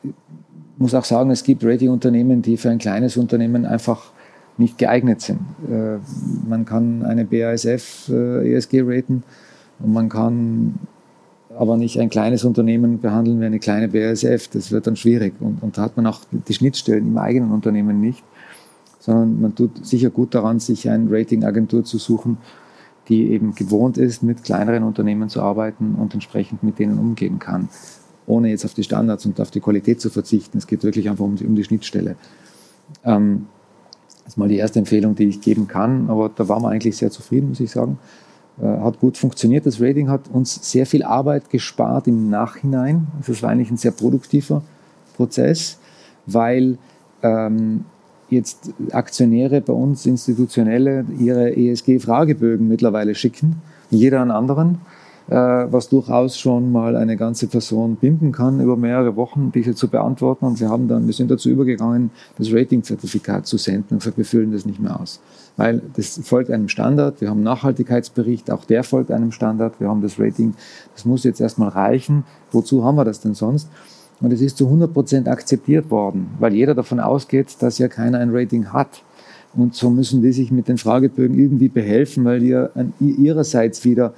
ich 0.02 0.10
muss 0.78 0.94
auch 0.94 1.04
sagen, 1.04 1.30
es 1.30 1.44
gibt 1.44 1.64
Ratingunternehmen, 1.64 2.42
die 2.42 2.56
für 2.56 2.70
ein 2.70 2.78
kleines 2.78 3.16
Unternehmen 3.16 3.66
einfach 3.66 4.10
nicht 4.56 4.78
geeignet 4.78 5.20
sind. 5.20 5.38
Äh, 5.70 5.98
man 6.48 6.64
kann 6.64 7.04
eine 7.04 7.24
BASF 7.24 8.08
äh, 8.08 8.52
ESG 8.52 8.82
raten 8.82 9.22
und 9.78 9.92
man 9.92 10.08
kann 10.08 10.74
aber 11.58 11.76
nicht 11.76 11.98
ein 11.98 12.08
kleines 12.08 12.44
Unternehmen 12.44 13.00
behandeln 13.00 13.40
wie 13.40 13.44
eine 13.44 13.58
kleine 13.58 13.88
BASF. 13.88 14.46
Das 14.48 14.70
wird 14.70 14.86
dann 14.86 14.94
schwierig. 14.94 15.34
Und, 15.40 15.60
und 15.60 15.76
da 15.76 15.82
hat 15.82 15.96
man 15.96 16.06
auch 16.06 16.20
die 16.30 16.54
Schnittstellen 16.54 17.08
im 17.08 17.18
eigenen 17.18 17.50
Unternehmen 17.50 18.00
nicht, 18.00 18.22
sondern 19.00 19.40
man 19.40 19.54
tut 19.56 19.84
sicher 19.84 20.10
gut 20.10 20.36
daran, 20.36 20.60
sich 20.60 20.88
eine 20.88 21.10
Ratingagentur 21.10 21.82
zu 21.82 21.98
suchen, 21.98 22.38
die 23.08 23.32
eben 23.32 23.56
gewohnt 23.56 23.98
ist, 23.98 24.22
mit 24.22 24.44
kleineren 24.44 24.84
Unternehmen 24.84 25.28
zu 25.28 25.42
arbeiten 25.42 25.96
und 25.96 26.14
entsprechend 26.14 26.62
mit 26.62 26.78
denen 26.78 26.96
umgehen 26.96 27.40
kann, 27.40 27.68
ohne 28.28 28.50
jetzt 28.50 28.64
auf 28.64 28.74
die 28.74 28.84
Standards 28.84 29.26
und 29.26 29.40
auf 29.40 29.50
die 29.50 29.60
Qualität 29.60 30.00
zu 30.00 30.10
verzichten. 30.10 30.58
Es 30.58 30.66
geht 30.68 30.84
wirklich 30.84 31.10
einfach 31.10 31.24
um 31.24 31.34
die, 31.34 31.44
um 31.44 31.56
die 31.56 31.64
Schnittstelle. 31.64 32.14
Ähm, 33.04 33.46
das 34.22 34.34
ist 34.34 34.36
mal 34.36 34.48
die 34.48 34.58
erste 34.58 34.78
Empfehlung, 34.78 35.16
die 35.16 35.24
ich 35.24 35.40
geben 35.40 35.66
kann, 35.66 36.08
aber 36.08 36.30
da 36.32 36.48
waren 36.48 36.62
wir 36.62 36.68
eigentlich 36.68 36.96
sehr 36.96 37.10
zufrieden, 37.10 37.48
muss 37.48 37.60
ich 37.60 37.72
sagen. 37.72 37.98
Äh, 38.60 38.66
hat 38.66 38.98
gut 39.00 39.16
funktioniert. 39.16 39.66
Das 39.66 39.80
Rating 39.80 40.08
hat 40.08 40.22
uns 40.32 40.70
sehr 40.70 40.86
viel 40.86 41.04
Arbeit 41.04 41.50
gespart 41.50 42.08
im 42.08 42.28
Nachhinein. 42.28 43.06
Also 43.18 43.32
es 43.32 43.42
war 43.42 43.50
eigentlich 43.50 43.70
ein 43.70 43.76
sehr 43.76 43.92
produktiver 43.92 44.62
Prozess, 45.16 45.78
weil 46.26 46.76
ähm, 47.22 47.84
jetzt 48.30 48.72
Aktionäre 48.90 49.60
bei 49.60 49.72
uns, 49.72 50.06
Institutionelle, 50.06 51.06
ihre 51.18 51.56
ESG-Fragebögen 51.56 52.66
mittlerweile 52.66 53.14
schicken, 53.14 53.62
jeder 53.90 54.22
einen 54.22 54.32
anderen. 54.32 54.80
Äh, 55.28 55.34
was 55.70 55.90
durchaus 55.90 56.38
schon 56.38 56.72
mal 56.72 56.96
eine 56.96 57.18
ganze 57.18 57.48
Person 57.48 57.96
binden 57.96 58.32
kann, 58.32 58.60
über 58.62 58.78
mehrere 58.78 59.14
Wochen 59.14 59.52
diese 59.52 59.74
zu 59.74 59.88
beantworten. 59.88 60.46
Und 60.46 60.58
wir 60.58 60.70
haben 60.70 60.88
dann, 60.88 61.06
wir 61.06 61.12
sind 61.12 61.30
dazu 61.30 61.50
übergegangen, 61.50 62.10
das 62.38 62.50
Rating-Zertifikat 62.50 63.46
zu 63.46 63.58
senden 63.58 63.88
und 63.90 63.98
gesagt, 63.98 64.16
wir 64.16 64.24
füllen 64.24 64.52
das 64.52 64.64
nicht 64.64 64.80
mehr 64.80 64.98
aus. 64.98 65.20
Weil 65.58 65.82
das 65.96 66.20
folgt 66.22 66.50
einem 66.50 66.68
Standard. 66.68 67.20
Wir 67.20 67.28
haben 67.28 67.38
einen 67.38 67.44
Nachhaltigkeitsbericht, 67.44 68.50
auch 68.50 68.64
der 68.64 68.84
folgt 68.84 69.10
einem 69.10 69.32
Standard. 69.32 69.80
Wir 69.80 69.88
haben 69.88 70.00
das 70.00 70.18
Rating. 70.18 70.54
Das 70.94 71.04
muss 71.04 71.24
jetzt 71.24 71.40
erstmal 71.40 71.68
reichen. 71.68 72.24
Wozu 72.52 72.84
haben 72.84 72.94
wir 72.94 73.04
das 73.04 73.20
denn 73.20 73.34
sonst? 73.34 73.68
Und 74.20 74.32
es 74.32 74.40
ist 74.40 74.56
zu 74.56 74.66
100 74.66 74.94
Prozent 74.94 75.28
akzeptiert 75.28 75.90
worden, 75.90 76.30
weil 76.38 76.54
jeder 76.54 76.74
davon 76.74 77.00
ausgeht, 77.00 77.56
dass 77.58 77.78
ja 77.78 77.88
keiner 77.88 78.20
ein 78.20 78.30
Rating 78.32 78.72
hat. 78.72 79.02
Und 79.54 79.74
so 79.74 79.90
müssen 79.90 80.22
die 80.22 80.32
sich 80.32 80.52
mit 80.52 80.68
den 80.68 80.78
Fragebögen 80.78 81.36
irgendwie 81.36 81.68
behelfen, 81.68 82.24
weil 82.24 82.44
ja 82.44 82.70
ihrerseits 83.00 83.84
wieder 83.84 84.14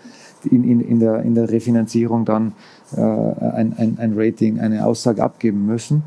in, 0.50 0.64
in, 0.64 0.80
in, 0.80 1.00
der, 1.00 1.22
in 1.22 1.34
der 1.34 1.50
Refinanzierung 1.50 2.26
dann 2.26 2.52
äh, 2.94 3.00
ein, 3.00 3.74
ein, 3.78 3.96
ein 3.98 4.12
Rating, 4.14 4.60
eine 4.60 4.84
Aussage 4.84 5.22
abgeben 5.22 5.64
müssen. 5.64 6.02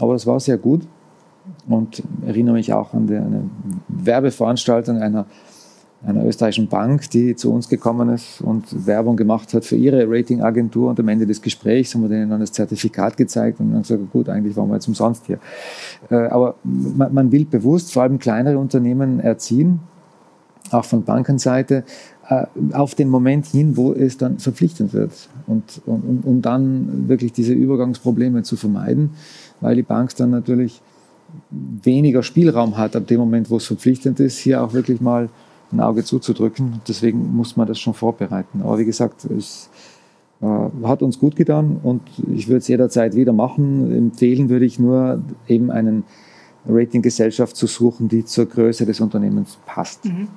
Aber 0.00 0.14
das 0.14 0.26
war 0.26 0.40
sehr 0.40 0.58
gut 0.58 0.82
und 1.68 2.02
erinnere 2.26 2.54
mich 2.54 2.72
auch 2.72 2.94
an 2.94 3.08
eine 3.08 3.44
Werbeveranstaltung 3.88 4.98
einer 4.98 5.26
einer 6.06 6.24
österreichischen 6.24 6.68
Bank, 6.68 7.08
die 7.10 7.34
zu 7.34 7.52
uns 7.52 7.68
gekommen 7.68 8.10
ist 8.10 8.40
und 8.40 8.86
Werbung 8.86 9.16
gemacht 9.16 9.54
hat 9.54 9.64
für 9.64 9.76
ihre 9.76 10.04
Ratingagentur. 10.08 10.90
Und 10.90 11.00
am 11.00 11.08
Ende 11.08 11.26
des 11.26 11.40
Gesprächs 11.40 11.94
haben 11.94 12.02
wir 12.02 12.08
denen 12.08 12.30
dann 12.30 12.40
das 12.40 12.52
Zertifikat 12.52 13.16
gezeigt 13.16 13.60
und 13.60 13.72
dann 13.72 13.82
gesagt, 13.82 14.00
gut, 14.12 14.28
eigentlich 14.28 14.56
waren 14.56 14.68
wir 14.68 14.74
jetzt 14.74 14.88
umsonst 14.88 15.26
hier. 15.26 15.38
Äh, 16.10 16.26
aber 16.26 16.56
man 16.62 17.32
will 17.32 17.46
bewusst 17.46 17.92
vor 17.92 18.02
allem 18.02 18.18
kleinere 18.18 18.58
Unternehmen 18.58 19.20
erziehen, 19.20 19.80
auch 20.70 20.84
von 20.84 21.04
Bankenseite, 21.04 21.84
äh, 22.28 22.46
auf 22.72 22.94
den 22.94 23.08
Moment 23.08 23.46
hin, 23.46 23.76
wo 23.76 23.92
es 23.92 24.18
dann 24.18 24.38
verpflichtend 24.38 24.92
wird. 24.92 25.28
Und, 25.46 25.80
und, 25.86 26.22
um 26.24 26.42
dann 26.42 27.08
wirklich 27.08 27.32
diese 27.32 27.54
Übergangsprobleme 27.54 28.42
zu 28.42 28.56
vermeiden, 28.56 29.10
weil 29.60 29.76
die 29.76 29.82
Bank 29.82 30.14
dann 30.16 30.30
natürlich 30.30 30.82
weniger 31.50 32.22
Spielraum 32.22 32.76
hat 32.76 32.96
ab 32.96 33.06
dem 33.06 33.20
Moment, 33.20 33.50
wo 33.50 33.56
es 33.56 33.66
verpflichtend 33.66 34.20
ist, 34.20 34.38
hier 34.38 34.62
auch 34.62 34.72
wirklich 34.72 35.00
mal 35.00 35.28
ein 35.72 35.80
Auge 35.80 36.04
zuzudrücken. 36.04 36.80
Deswegen 36.86 37.34
muss 37.34 37.56
man 37.56 37.66
das 37.66 37.78
schon 37.78 37.94
vorbereiten. 37.94 38.62
Aber 38.62 38.78
wie 38.78 38.84
gesagt, 38.84 39.24
es 39.24 39.68
äh, 40.40 40.86
hat 40.86 41.02
uns 41.02 41.18
gut 41.18 41.36
getan 41.36 41.78
und 41.82 42.02
ich 42.34 42.48
würde 42.48 42.58
es 42.58 42.68
jederzeit 42.68 43.14
wieder 43.14 43.32
machen. 43.32 43.90
Empfehlen 43.92 44.48
würde 44.48 44.64
ich 44.64 44.78
nur 44.78 45.22
eben 45.48 45.70
einen 45.70 46.04
Ratinggesellschaft 46.66 47.56
zu 47.56 47.66
suchen, 47.66 48.08
die 48.08 48.24
zur 48.24 48.46
Größe 48.46 48.86
des 48.86 49.00
Unternehmens 49.00 49.58
passt. 49.66 50.04
Mhm. 50.04 50.28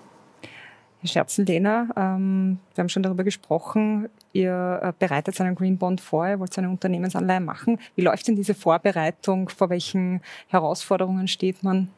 Herr 1.01 1.09
Scherzen-Lehner, 1.09 1.89
ähm, 1.95 2.59
wir 2.73 2.81
haben 2.81 2.89
schon 2.89 3.03
darüber 3.03 3.23
gesprochen, 3.23 4.09
ihr 4.33 4.79
äh, 4.81 4.93
bereitet 4.97 5.39
einen 5.39 5.55
Green 5.55 5.77
Bond 5.77 6.01
vor, 6.01 6.27
ihr 6.27 6.39
wollt 6.39 6.57
eine 6.57 6.69
Unternehmensanleihe 6.69 7.39
machen. 7.39 7.79
Wie 7.95 8.01
läuft 8.01 8.27
denn 8.27 8.35
diese 8.35 8.55
Vorbereitung? 8.55 9.49
Vor 9.49 9.69
welchen 9.69 10.21
Herausforderungen 10.47 11.27
steht 11.27 11.63
man? 11.63 11.89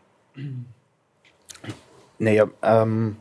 Naja, 2.17 2.47
ähm, 2.61 3.15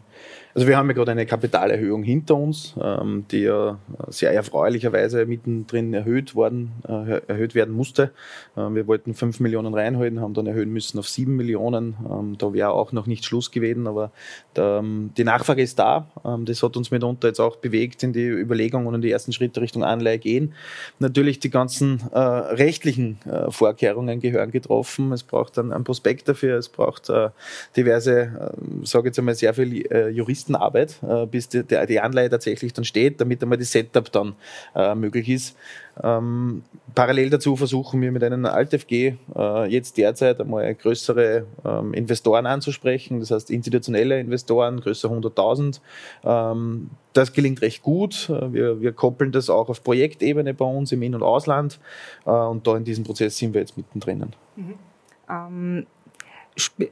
also 0.58 0.66
wir 0.66 0.76
haben 0.76 0.88
ja 0.88 0.94
gerade 0.94 1.12
eine 1.12 1.24
Kapitalerhöhung 1.24 2.02
hinter 2.02 2.34
uns, 2.34 2.74
ähm, 2.82 3.24
die 3.30 3.42
ja 3.42 3.78
sehr 4.08 4.32
erfreulicherweise 4.32 5.24
mittendrin 5.24 5.94
erhöht 5.94 6.34
worden, 6.34 6.72
äh, 6.88 7.20
erhöht 7.28 7.54
werden 7.54 7.72
musste. 7.72 8.10
Ähm, 8.56 8.74
wir 8.74 8.88
wollten 8.88 9.14
5 9.14 9.38
Millionen 9.38 9.72
reinholen, 9.72 10.20
haben 10.20 10.34
dann 10.34 10.48
erhöhen 10.48 10.72
müssen 10.72 10.98
auf 10.98 11.06
7 11.08 11.36
Millionen. 11.36 11.94
Ähm, 12.10 12.34
da 12.38 12.52
wäre 12.52 12.72
auch 12.72 12.90
noch 12.90 13.06
nicht 13.06 13.24
Schluss 13.24 13.52
gewesen, 13.52 13.86
aber 13.86 14.10
der, 14.56 14.80
ähm, 14.80 15.10
die 15.16 15.22
Nachfrage 15.22 15.62
ist 15.62 15.78
da. 15.78 16.08
Ähm, 16.24 16.44
das 16.44 16.60
hat 16.60 16.76
uns 16.76 16.90
mitunter 16.90 17.28
jetzt 17.28 17.38
auch 17.38 17.54
bewegt 17.54 18.02
in 18.02 18.12
die 18.12 18.26
Überlegungen 18.26 18.92
und 18.92 19.02
die 19.02 19.12
ersten 19.12 19.32
Schritte 19.32 19.60
Richtung 19.60 19.84
Anleihe 19.84 20.18
gehen. 20.18 20.54
Natürlich 20.98 21.38
die 21.38 21.50
ganzen 21.50 22.02
äh, 22.12 22.18
rechtlichen 22.18 23.18
äh, 23.26 23.52
Vorkehrungen 23.52 24.18
gehören 24.18 24.50
getroffen. 24.50 25.12
Es 25.12 25.22
braucht 25.22 25.56
dann 25.56 25.72
ein 25.72 25.84
Prospekt 25.84 26.28
dafür, 26.28 26.58
es 26.58 26.68
braucht 26.68 27.10
äh, 27.10 27.28
diverse, 27.76 28.20
äh, 28.20 28.84
sage 28.84 29.06
jetzt 29.06 29.20
einmal 29.20 29.36
sehr 29.36 29.54
viel 29.54 29.86
äh, 29.86 30.08
Juristen 30.08 30.47
Juristenarbeit, 30.48 30.98
äh, 31.02 31.26
bis 31.26 31.48
die, 31.48 32.00
Anleihe 32.00 32.30
tatsächlich 32.30 32.72
dann 32.72 32.84
steht, 32.84 33.20
damit 33.20 33.42
einmal 33.42 33.58
das 33.58 33.72
Setup 33.72 34.10
dann 34.10 34.34
äh, 34.74 34.94
möglich 34.94 35.28
ist. 35.28 35.56
Ähm, 36.02 36.62
parallel 36.94 37.30
dazu 37.30 37.56
versuchen 37.56 38.00
wir 38.00 38.12
mit 38.12 38.22
einem 38.22 38.44
AltFG 38.46 39.14
äh, 39.34 39.66
jetzt 39.66 39.96
derzeit 39.96 40.40
einmal 40.40 40.72
größere 40.74 41.44
ähm, 41.64 41.92
Investoren 41.92 42.46
anzusprechen, 42.46 43.20
das 43.20 43.30
heißt 43.30 43.50
institutionelle 43.50 44.20
Investoren, 44.20 44.80
größer 44.80 45.08
100.000. 45.08 45.80
Ähm, 46.24 46.90
das 47.14 47.32
gelingt 47.32 47.62
recht 47.62 47.82
gut. 47.82 48.28
Äh, 48.30 48.52
wir, 48.52 48.80
wir, 48.80 48.92
koppeln 48.92 49.32
das 49.32 49.50
auch 49.50 49.68
auf 49.68 49.82
Projektebene 49.82 50.54
bei 50.54 50.64
uns 50.64 50.92
im 50.92 51.02
In- 51.02 51.14
und 51.14 51.22
Ausland 51.22 51.78
und 52.24 52.66
da 52.66 52.76
in 52.76 52.84
diesem 52.84 53.04
Prozess 53.04 53.36
sind 53.36 53.54
wir 53.54 53.60
jetzt 53.60 53.76
mittendrin. 53.76 54.32
Mhm. 54.56 54.74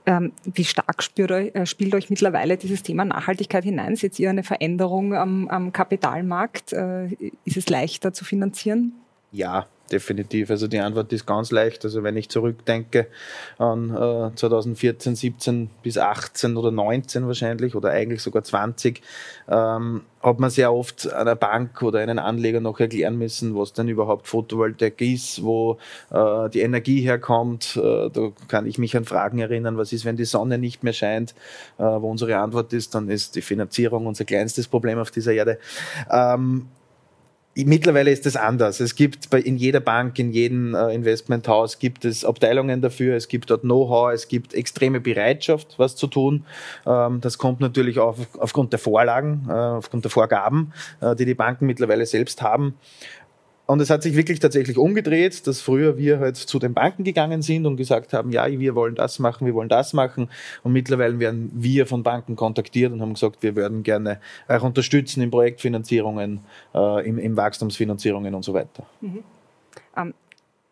Ähm, 0.06 0.32
wie 0.44 0.64
stark 0.64 1.02
spürt 1.02 1.30
äh, 1.30 1.66
spielt 1.66 1.94
euch 1.94 2.10
mittlerweile 2.10 2.56
dieses 2.56 2.82
Thema 2.82 3.04
Nachhaltigkeit 3.04 3.64
hinein? 3.64 3.96
Seht 3.96 4.18
ihr 4.18 4.30
eine 4.30 4.42
Veränderung 4.42 5.14
am, 5.14 5.48
am 5.48 5.72
Kapitalmarkt? 5.72 6.72
Äh, 6.72 7.08
ist 7.44 7.56
es 7.56 7.68
leichter 7.68 8.12
zu 8.12 8.24
finanzieren? 8.24 8.92
Ja, 9.32 9.66
definitiv. 9.91 10.51
Also 10.51 10.68
die 10.68 10.78
Antwort 10.78 11.12
ist 11.12 11.26
ganz 11.26 11.51
leicht. 11.51 11.84
Also 11.84 12.03
wenn 12.03 12.16
ich 12.16 12.28
zurückdenke 12.28 13.07
an 13.59 13.91
äh, 13.91 14.34
2014, 14.34 15.16
17 15.16 15.70
bis 15.82 15.99
18 15.99 16.57
oder 16.57 16.70
19 16.70 17.26
wahrscheinlich 17.26 17.74
oder 17.74 17.91
eigentlich 17.91 18.22
sogar 18.22 18.43
20, 18.43 19.03
ähm, 19.49 20.03
hat 20.22 20.41
man 20.41 20.51
sehr 20.51 20.72
oft 20.72 21.12
einer 21.12 21.37
Bank 21.37 21.82
oder 21.82 22.01
einen 22.01 22.18
Anleger 22.18 22.61
noch 22.61 22.80
erklären 22.80 23.16
müssen, 23.16 23.57
was 23.57 23.72
denn 23.72 23.89
überhaupt 23.89 24.26
Photovoltaik 24.26 25.01
ist, 25.01 25.43
wo 25.45 25.78
äh, 26.11 26.49
die 26.51 26.61
Energie 26.61 27.01
herkommt. 27.01 27.76
Äh, 27.76 28.11
da 28.11 28.32
kann 28.49 28.66
ich 28.66 28.78
mich 28.78 28.97
an 28.97 29.05
Fragen 29.05 29.39
erinnern, 29.39 29.78
was 29.78 29.93
ist, 29.93 30.05
wenn 30.05 30.16
die 30.16 30.24
Sonne 30.24 30.59
nicht 30.59 30.82
mehr 30.82 30.93
scheint, 30.93 31.34
äh, 31.78 31.84
wo 31.84 32.11
unsere 32.11 32.39
Antwort 32.39 32.72
ist, 32.72 32.95
dann 32.95 33.09
ist 33.09 33.37
die 33.37 33.43
Finanzierung 33.43 34.07
unser 34.07 34.24
kleinstes 34.24 34.66
Problem 34.66 34.99
auf 34.99 35.12
dieser 35.12 35.32
Erde. 35.32 35.59
Ähm, 36.11 36.66
Mittlerweile 37.64 38.11
ist 38.11 38.26
es 38.26 38.36
anders. 38.36 38.80
Es 38.80 38.94
gibt 38.94 39.30
bei, 39.30 39.40
in 39.40 39.57
jeder 39.57 39.80
Bank, 39.80 40.18
in 40.18 40.30
jedem 40.30 40.74
äh, 40.74 40.94
Investmenthaus 40.94 41.78
gibt 41.78 42.04
es 42.04 42.22
Abteilungen 42.22 42.82
dafür. 42.82 43.16
Es 43.16 43.28
gibt 43.28 43.48
dort 43.48 43.62
Know-how, 43.62 44.12
es 44.12 44.28
gibt 44.28 44.52
extreme 44.52 45.00
Bereitschaft, 45.00 45.78
was 45.78 45.96
zu 45.96 46.07
tun. 46.07 46.44
Ähm, 46.86 47.22
das 47.22 47.38
kommt 47.38 47.61
natürlich 47.61 47.98
auch 47.98 48.18
aufgrund 48.38 48.72
der 48.72 48.78
Vorlagen, 48.78 49.46
äh, 49.48 49.52
aufgrund 49.52 50.04
der 50.04 50.11
Vorgaben, 50.11 50.74
äh, 51.00 51.16
die 51.16 51.24
die 51.24 51.34
Banken 51.34 51.64
mittlerweile 51.64 52.04
selbst 52.04 52.42
haben. 52.42 52.74
Und 53.66 53.80
es 53.80 53.90
hat 53.90 54.02
sich 54.02 54.16
wirklich 54.16 54.38
tatsächlich 54.38 54.78
umgedreht, 54.78 55.46
dass 55.46 55.60
früher 55.60 55.98
wir 55.98 56.20
halt 56.20 56.36
zu 56.36 56.58
den 56.58 56.72
Banken 56.72 57.02
gegangen 57.02 57.42
sind 57.42 57.66
und 57.66 57.76
gesagt 57.76 58.12
haben, 58.12 58.30
ja, 58.30 58.46
wir 58.48 58.74
wollen 58.76 58.94
das 58.94 59.18
machen, 59.18 59.46
wir 59.46 59.54
wollen 59.54 59.68
das 59.68 59.92
machen. 59.92 60.28
Und 60.62 60.72
mittlerweile 60.72 61.18
werden 61.18 61.50
wir 61.52 61.86
von 61.86 62.04
Banken 62.04 62.36
kontaktiert 62.36 62.92
und 62.92 63.00
haben 63.00 63.14
gesagt, 63.14 63.42
wir 63.42 63.56
würden 63.56 63.82
gerne 63.82 64.20
auch 64.46 64.62
unterstützen 64.62 65.20
in 65.20 65.30
Projektfinanzierungen, 65.30 66.40
äh, 66.74 67.08
in, 67.08 67.18
in 67.18 67.36
Wachstumsfinanzierungen 67.36 68.34
und 68.34 68.44
so 68.44 68.54
weiter. 68.54 68.86
Mhm. 69.00 69.24
Ähm, 69.96 70.14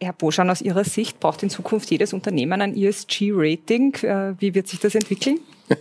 Herr 0.01 0.13
Boschan, 0.13 0.51
aus 0.51 0.61
Ihrer 0.61 0.85
Sicht 0.85 1.19
braucht 1.19 1.43
in 1.43 1.51
Zukunft 1.51 1.91
jedes 1.91 2.13
Unternehmen 2.13 2.61
ein 2.61 2.77
ESG-Rating. 2.77 3.95
Äh, 4.03 4.35
wie 4.39 4.55
wird 4.55 4.69
sich 4.69 4.81
das 4.81 4.95
entwickeln? 4.95 5.39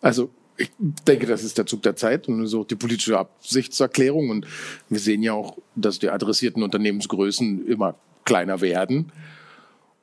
Also 0.00 0.30
ich 0.58 0.70
denke, 0.78 1.26
das 1.26 1.44
ist 1.44 1.56
der 1.56 1.66
Zug 1.66 1.82
der 1.82 1.96
Zeit 1.96 2.28
und 2.28 2.46
so 2.46 2.64
die 2.64 2.74
politische 2.74 3.18
Absichtserklärung. 3.18 4.30
Und 4.30 4.46
wir 4.88 4.98
sehen 4.98 5.22
ja 5.22 5.32
auch, 5.32 5.56
dass 5.76 5.98
die 5.98 6.10
adressierten 6.10 6.62
Unternehmensgrößen 6.62 7.66
immer 7.66 7.94
kleiner 8.24 8.60
werden. 8.60 9.12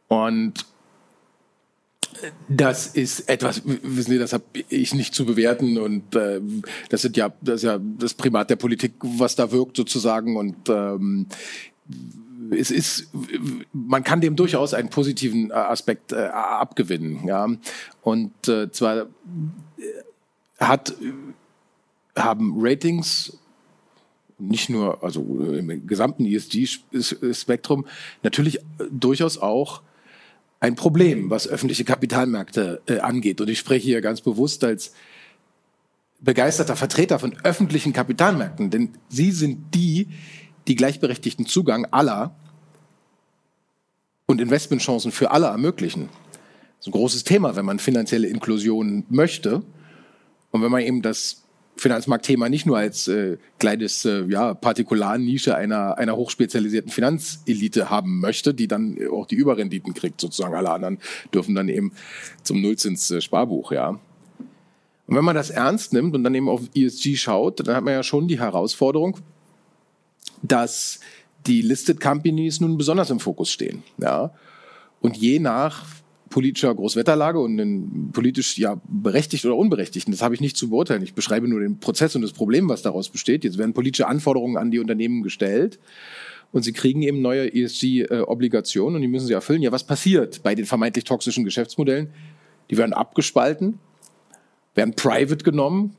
Und 0.07 0.65
das 2.47 2.87
ist 2.87 3.27
etwas, 3.29 3.61
wissen 3.65 4.11
Sie, 4.11 4.17
das 4.17 4.31
habe 4.31 4.45
ich 4.69 4.93
nicht 4.93 5.13
zu 5.13 5.25
bewerten 5.25 5.77
und 5.77 6.15
äh, 6.15 6.39
das 6.89 7.01
sind 7.01 7.17
ja 7.17 7.33
das 7.41 7.55
ist 7.55 7.63
ja 7.63 7.77
das 7.99 8.13
Primat 8.13 8.49
der 8.49 8.55
Politik, 8.55 8.93
was 9.01 9.35
da 9.35 9.51
wirkt 9.51 9.75
sozusagen 9.75 10.37
und 10.37 10.55
ähm, 10.69 11.27
es 12.51 12.71
ist, 12.71 13.09
man 13.73 14.03
kann 14.03 14.21
dem 14.21 14.35
durchaus 14.35 14.73
einen 14.73 14.89
positiven 14.89 15.51
Aspekt 15.51 16.11
äh, 16.11 16.27
abgewinnen, 16.27 17.27
ja. 17.27 17.47
Und 18.01 18.47
äh, 18.47 18.71
zwar 18.71 19.07
hat, 20.59 20.93
haben 22.15 22.53
Ratings 22.57 23.37
nicht 24.37 24.69
nur, 24.69 25.03
also 25.03 25.21
im 25.21 25.87
gesamten 25.87 26.25
ESG-Spektrum, 26.25 27.85
natürlich 28.23 28.59
durchaus 28.91 29.37
auch 29.37 29.81
ein 30.59 30.75
Problem, 30.75 31.29
was 31.29 31.47
öffentliche 31.47 31.85
Kapitalmärkte 31.85 32.81
äh, 32.87 32.99
angeht. 32.99 33.39
Und 33.39 33.49
ich 33.49 33.59
spreche 33.59 33.85
hier 33.85 34.01
ganz 34.01 34.21
bewusst 34.21 34.63
als 34.63 34.93
begeisterter 36.19 36.75
Vertreter 36.75 37.19
von 37.19 37.35
öffentlichen 37.43 37.93
Kapitalmärkten, 37.93 38.69
denn 38.71 38.89
sie 39.09 39.31
sind 39.31 39.73
die, 39.75 40.07
die 40.67 40.75
gleichberechtigten 40.75 41.45
Zugang 41.45 41.85
aller 41.91 42.35
und 44.25 44.41
Investmentchancen 44.41 45.11
für 45.11 45.31
alle 45.31 45.47
ermöglichen. 45.47 46.09
Das 46.77 46.81
ist 46.81 46.87
ein 46.87 46.91
großes 46.91 47.23
Thema, 47.25 47.55
wenn 47.55 47.65
man 47.65 47.79
finanzielle 47.79 48.27
Inklusion 48.27 49.05
möchte. 49.09 49.61
Und 50.55 50.61
wenn 50.61 50.71
man 50.71 50.81
eben 50.81 51.01
das 51.01 51.43
Finanzmarktthema 51.75 52.47
nicht 52.47 52.65
nur 52.65 52.77
als 52.77 53.09
äh, 53.09 53.37
kleines 53.59 54.05
äh, 54.05 54.23
ja, 54.29 54.53
Partikularnische 54.53 55.53
einer, 55.53 55.97
einer 55.97 56.15
hochspezialisierten 56.15 56.89
Finanzelite 56.89 57.89
haben 57.89 58.21
möchte, 58.21 58.53
die 58.53 58.69
dann 58.69 58.97
auch 59.11 59.25
die 59.25 59.35
Überrenditen 59.35 59.93
kriegt, 59.93 60.21
sozusagen. 60.21 60.55
Alle 60.55 60.71
anderen 60.71 60.99
dürfen 61.33 61.55
dann 61.55 61.67
eben 61.67 61.91
zum 62.41 62.61
Nullzins-Sparbuch, 62.61 63.73
ja. 63.73 63.89
Und 65.07 65.15
wenn 65.15 65.25
man 65.25 65.35
das 65.35 65.49
ernst 65.49 65.91
nimmt 65.91 66.15
und 66.15 66.23
dann 66.23 66.33
eben 66.33 66.47
auf 66.47 66.61
ESG 66.73 67.17
schaut, 67.17 67.67
dann 67.67 67.75
hat 67.75 67.83
man 67.83 67.93
ja 67.93 68.03
schon 68.03 68.29
die 68.29 68.39
Herausforderung, 68.39 69.17
dass 70.41 71.01
die 71.45 71.61
Listed 71.61 71.99
Companies 71.99 72.61
nun 72.61 72.77
besonders 72.77 73.09
im 73.09 73.19
Fokus 73.19 73.51
stehen, 73.51 73.83
ja. 73.97 74.31
Und 75.01 75.17
je 75.17 75.39
nach 75.39 75.85
politischer 76.35 76.75
Großwetterlage 76.75 77.39
und 77.39 77.57
in 77.59 78.09
politisch 78.11 78.57
ja 78.57 78.75
berechtigt 78.89 79.45
oder 79.45 79.55
unberechtigt. 79.55 80.05
Das 80.11 80.21
habe 80.21 80.35
ich 80.35 80.41
nicht 80.41 80.57
zu 80.57 80.69
beurteilen. 80.69 81.01
Ich 81.01 81.13
beschreibe 81.13 81.47
nur 81.47 81.61
den 81.61 81.79
Prozess 81.79 82.13
und 82.13 82.23
das 82.23 82.33
Problem, 82.33 82.67
was 82.67 82.81
daraus 82.81 83.07
besteht. 83.07 83.45
Jetzt 83.45 83.57
werden 83.57 83.71
politische 83.71 84.05
Anforderungen 84.07 84.57
an 84.57 84.69
die 84.69 84.79
Unternehmen 84.79 85.23
gestellt 85.23 85.79
und 86.51 86.63
sie 86.63 86.73
kriegen 86.73 87.03
eben 87.03 87.21
neue 87.21 87.53
ESG-Obligationen 87.53 88.97
und 88.97 89.01
die 89.01 89.07
müssen 89.07 89.27
sie 89.27 89.33
erfüllen. 89.33 89.61
Ja, 89.61 89.71
was 89.71 89.85
passiert 89.85 90.43
bei 90.43 90.55
den 90.55 90.65
vermeintlich 90.65 91.05
toxischen 91.05 91.45
Geschäftsmodellen? 91.45 92.09
Die 92.69 92.77
werden 92.77 92.91
abgespalten 92.91 93.79
werden 94.73 94.93
private 94.93 95.45
genommen 95.45 95.95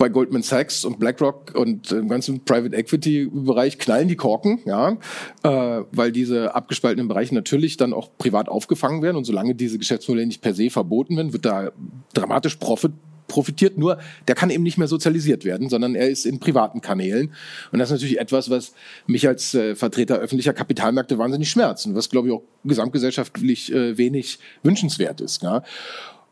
bei 0.00 0.08
Goldman 0.08 0.42
Sachs 0.42 0.86
und 0.86 0.98
BlackRock 0.98 1.54
und 1.54 1.92
im 1.92 2.08
ganzen 2.08 2.42
Private 2.42 2.74
Equity 2.74 3.28
Bereich 3.30 3.78
knallen 3.78 4.08
die 4.08 4.16
Korken, 4.16 4.58
ja, 4.64 4.96
äh, 5.42 5.84
weil 5.92 6.10
diese 6.10 6.54
abgespaltenen 6.54 7.06
Bereiche 7.06 7.34
natürlich 7.34 7.76
dann 7.76 7.92
auch 7.92 8.08
privat 8.16 8.48
aufgefangen 8.48 9.02
werden 9.02 9.18
und 9.18 9.24
solange 9.24 9.54
diese 9.54 9.78
Geschäftsmodelle 9.78 10.26
nicht 10.26 10.40
per 10.40 10.54
se 10.54 10.70
verboten 10.70 11.18
werden, 11.18 11.34
wird 11.34 11.44
da 11.44 11.70
dramatisch 12.14 12.56
Profit 12.56 12.92
profitiert, 13.28 13.78
nur 13.78 13.98
der 14.26 14.34
kann 14.34 14.50
eben 14.50 14.64
nicht 14.64 14.76
mehr 14.76 14.88
sozialisiert 14.88 15.44
werden, 15.44 15.68
sondern 15.68 15.94
er 15.94 16.08
ist 16.08 16.26
in 16.26 16.40
privaten 16.40 16.80
Kanälen. 16.80 17.32
Und 17.70 17.78
das 17.78 17.88
ist 17.90 17.92
natürlich 17.92 18.18
etwas, 18.18 18.50
was 18.50 18.72
mich 19.06 19.28
als 19.28 19.54
äh, 19.54 19.76
Vertreter 19.76 20.18
öffentlicher 20.18 20.52
Kapitalmärkte 20.52 21.16
wahnsinnig 21.16 21.48
schmerzt 21.48 21.86
und 21.86 21.94
was, 21.94 22.10
glaube 22.10 22.26
ich, 22.26 22.34
auch 22.34 22.42
gesamtgesellschaftlich 22.64 23.72
äh, 23.72 23.96
wenig 23.96 24.40
wünschenswert 24.64 25.20
ist. 25.20 25.44
Ja? 25.44 25.62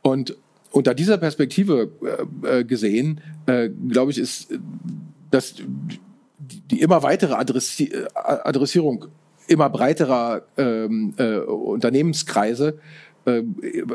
Und 0.03 0.37
unter 0.71 0.95
dieser 0.95 1.19
Perspektive 1.19 1.91
äh, 2.45 2.61
äh, 2.61 2.65
gesehen, 2.65 3.21
äh, 3.47 3.69
glaube 3.69 4.11
ich, 4.11 4.19
ist 4.19 4.49
dass 5.31 5.55
die 6.39 6.81
immer 6.81 7.03
weitere 7.03 7.35
Adressi 7.35 7.85
äh, 7.85 8.07
Adressierung 8.15 9.07
immer 9.47 9.71
breiterer 9.71 10.43
ähm, 10.57 11.15
äh, 11.17 11.39
Unternehmenskreise 11.39 12.79
äh, 13.29 13.43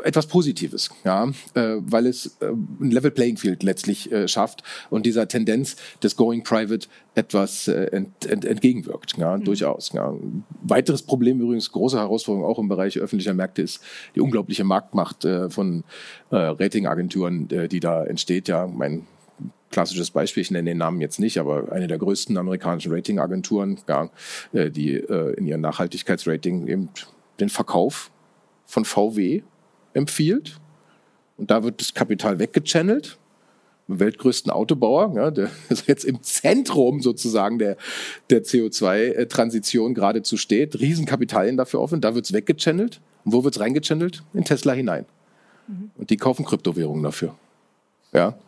etwas 0.04 0.26
Positives, 0.26 0.90
ja, 1.04 1.28
äh, 1.54 1.76
weil 1.80 2.06
es 2.06 2.36
äh, 2.40 2.46
ein 2.46 2.90
Level 2.90 3.10
Playing 3.10 3.36
Field 3.36 3.62
letztlich 3.62 4.10
äh, 4.12 4.28
schafft 4.28 4.62
und 4.90 5.06
dieser 5.06 5.28
Tendenz 5.28 5.76
des 6.02 6.16
Going 6.16 6.42
Private 6.42 6.86
etwas 7.14 7.68
äh, 7.68 7.86
ent, 7.86 8.26
ent, 8.26 8.44
entgegenwirkt, 8.44 9.16
ja, 9.16 9.36
mhm. 9.36 9.44
durchaus. 9.44 9.92
Ja. 9.92 10.14
Weiteres 10.62 11.02
Problem 11.02 11.40
übrigens, 11.40 11.72
große 11.72 11.98
Herausforderung 11.98 12.48
auch 12.48 12.58
im 12.58 12.68
Bereich 12.68 12.98
öffentlicher 12.98 13.34
Märkte 13.34 13.62
ist 13.62 13.82
die 14.14 14.20
unglaubliche 14.20 14.64
Marktmacht 14.64 15.24
äh, 15.24 15.50
von 15.50 15.84
Ratingagenturen, 16.30 17.46
die 17.48 17.78
da 17.78 18.04
entsteht. 18.04 18.48
Ja, 18.48 18.66
mein 18.66 19.06
klassisches 19.70 20.10
Beispiel, 20.10 20.40
ich 20.40 20.50
nenne 20.50 20.70
den 20.70 20.78
Namen 20.78 21.00
jetzt 21.00 21.20
nicht, 21.20 21.38
aber 21.38 21.70
eine 21.70 21.86
der 21.86 21.98
größten 21.98 22.36
amerikanischen 22.36 22.92
Ratingagenturen, 22.92 23.78
ja, 23.88 24.10
die 24.52 24.94
in 24.94 25.46
ihrem 25.46 25.60
Nachhaltigkeitsrating 25.60 26.66
eben 26.66 26.88
den 27.38 27.50
Verkauf 27.50 28.10
von 28.66 28.84
VW 28.84 29.42
empfiehlt. 29.92 30.58
Und 31.36 31.50
da 31.50 31.62
wird 31.64 31.80
das 31.80 31.94
Kapital 31.94 32.38
weggechannelt. 32.38 33.18
Weltgrößten 33.86 34.50
Autobauer, 34.50 35.12
ja, 35.14 35.30
der 35.30 35.50
ist 35.68 35.86
jetzt 35.86 36.04
im 36.04 36.22
Zentrum 36.22 37.00
sozusagen 37.00 37.58
der, 37.58 37.76
der 38.30 38.42
CO2-Transition 38.42 39.94
geradezu 39.94 40.36
steht. 40.36 40.80
Riesenkapitalien 40.80 41.56
dafür 41.56 41.80
offen, 41.80 42.00
da 42.00 42.14
wird 42.14 42.24
es 42.24 42.32
weggechannelt. 42.32 43.00
Und 43.24 43.32
wo 43.32 43.44
wird 43.44 43.56
es 43.56 43.60
reingechannelt? 43.60 44.22
In 44.32 44.44
Tesla 44.44 44.72
hinein. 44.72 45.04
Mhm. 45.68 45.90
Und 45.96 46.10
die 46.10 46.16
kaufen 46.16 46.44
Kryptowährungen 46.44 47.02
dafür. 47.02 47.34
Ja 48.12 48.38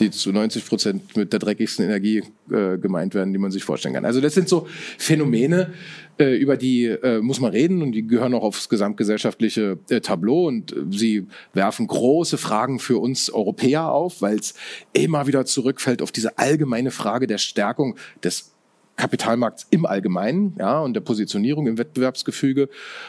die 0.00 0.10
zu 0.10 0.32
90 0.32 0.66
Prozent 0.66 1.16
mit 1.16 1.32
der 1.32 1.38
dreckigsten 1.38 1.84
Energie 1.84 2.22
äh, 2.50 2.78
gemeint 2.78 3.14
werden, 3.14 3.32
die 3.32 3.38
man 3.38 3.50
sich 3.50 3.64
vorstellen 3.64 3.94
kann. 3.94 4.04
Also 4.04 4.20
das 4.20 4.34
sind 4.34 4.48
so 4.48 4.66
Phänomene, 4.98 5.72
äh, 6.18 6.36
über 6.36 6.56
die 6.56 6.86
äh, 6.86 7.20
muss 7.20 7.40
man 7.40 7.52
reden 7.52 7.82
und 7.82 7.92
die 7.92 8.06
gehören 8.06 8.34
auch 8.34 8.42
aufs 8.42 8.68
gesamtgesellschaftliche 8.68 9.78
äh, 9.88 10.00
Tableau 10.00 10.48
und 10.48 10.72
äh, 10.72 10.76
sie 10.90 11.26
werfen 11.52 11.86
große 11.86 12.38
Fragen 12.38 12.78
für 12.78 12.98
uns 12.98 13.30
Europäer 13.30 13.90
auf, 13.90 14.20
weil 14.22 14.38
es 14.38 14.54
immer 14.92 15.26
wieder 15.26 15.44
zurückfällt 15.44 16.02
auf 16.02 16.12
diese 16.12 16.38
allgemeine 16.38 16.90
Frage 16.90 17.26
der 17.26 17.38
Stärkung 17.38 17.96
des 18.22 18.52
Kapitalmarkts 19.00 19.66
im 19.70 19.86
Allgemeinen, 19.86 20.54
ja, 20.58 20.78
und 20.80 20.92
der 20.92 21.00
Positionierung 21.00 21.66
im 21.66 21.78
Wettbewerbsgefüge, 21.78 22.68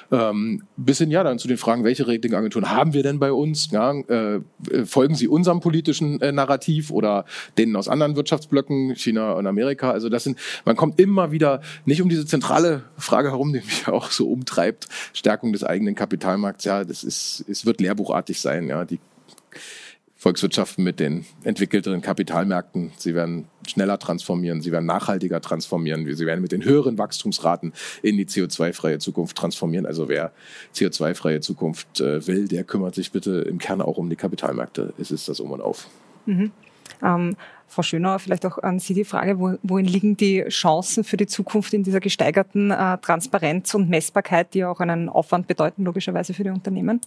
ähm, 0.10 0.64
bis 0.78 1.00
hin 1.00 1.12
ja 1.12 1.22
dann 1.22 1.38
zu 1.38 1.50
den 1.50 1.58
Fragen, 1.58 1.84
welche 1.84 2.08
Ratingagenturen 2.08 2.72
haben 2.72 2.94
wir 2.94 3.04
denn 3.04 3.20
bei 3.20 3.34
uns? 3.34 3.72
Ja, 3.72 3.92
äh, 3.92 4.40
folgen 4.86 5.16
sie 5.16 5.28
unserem 5.28 5.60
politischen 5.60 6.22
äh, 6.22 6.32
Narrativ 6.32 6.92
oder 6.92 7.26
denen 7.58 7.76
aus 7.76 7.90
anderen 7.90 8.16
Wirtschaftsblöcken, 8.16 8.96
China 8.96 9.34
und 9.34 9.48
Amerika? 9.48 9.92
Also 9.92 10.08
das 10.08 10.24
sind, 10.24 10.40
man 10.64 10.78
kommt 10.78 10.98
immer 10.98 11.34
wieder 11.34 11.62
nicht 11.84 12.02
um 12.02 12.08
diese 12.08 12.26
zentrale 12.26 12.84
Frage 12.98 13.32
herum, 13.32 13.52
die 13.52 13.60
mich 13.60 13.88
auch 13.90 14.12
so 14.12 14.30
umtreibt, 14.30 14.88
Stärkung 15.12 15.52
des 15.52 15.66
eigenen 15.66 15.96
Kapitalmarkts. 15.96 16.64
Ja, 16.64 16.86
das 16.86 17.04
ist, 17.04 17.44
es 17.50 17.66
wird 17.66 17.82
lehrbuchartig 17.82 18.40
sein. 18.40 18.70
Ja, 18.70 18.86
die 18.86 19.00
Volkswirtschaften 20.22 20.84
mit 20.84 21.00
den 21.00 21.26
entwickelteren 21.44 22.04
Kapitalmärkten. 22.04 22.92
Sie 22.96 23.16
werden 23.16 23.48
schneller 23.68 23.98
transformieren, 23.98 24.62
sie 24.62 24.72
werden 24.72 24.86
nachhaltiger 24.86 25.42
transformieren, 25.42 26.06
sie 26.16 26.28
werden 26.28 26.42
mit 26.42 26.52
den 26.52 26.64
höheren 26.64 27.00
Wachstumsraten 27.00 27.74
in 28.04 28.18
die 28.18 28.28
CO2-freie 28.28 29.00
Zukunft 29.00 29.36
transformieren. 29.36 29.88
Also 29.88 30.10
wer 30.10 30.32
CO2-freie 30.76 31.40
Zukunft 31.40 32.02
äh, 32.02 32.28
will, 32.28 32.48
der 32.48 32.64
kümmert 32.64 32.94
sich 32.94 33.12
bitte 33.12 33.42
im 33.42 33.58
Kern 33.58 33.82
auch 33.82 33.98
um 33.98 34.12
die 34.12 34.16
Kapitalmärkte. 34.16 34.94
Es 35.00 35.10
ist 35.10 35.28
das 35.28 35.40
Um 35.40 35.54
und 35.54 35.62
Auf. 35.62 35.88
Mhm. 36.28 36.52
Ähm, 37.04 37.36
Frau 37.68 37.82
Schönauer, 37.82 38.20
vielleicht 38.20 38.46
auch 38.46 38.60
an 38.60 38.78
Sie 38.78 38.94
die 38.94 39.06
Frage, 39.06 39.40
wo, 39.40 39.58
wohin 39.64 39.88
liegen 39.88 40.18
die 40.18 40.44
Chancen 40.50 41.04
für 41.04 41.18
die 41.18 41.26
Zukunft 41.26 41.74
in 41.74 41.82
dieser 41.82 42.00
gesteigerten 42.00 42.70
äh, 42.70 43.00
Transparenz 43.00 43.74
und 43.74 43.90
Messbarkeit, 43.90 44.54
die 44.54 44.66
auch 44.66 44.82
einen 44.82 45.10
Aufwand 45.10 45.48
bedeuten, 45.48 45.84
logischerweise 45.84 46.36
für 46.36 46.44
die 46.44 46.52
Unternehmen? 46.52 47.02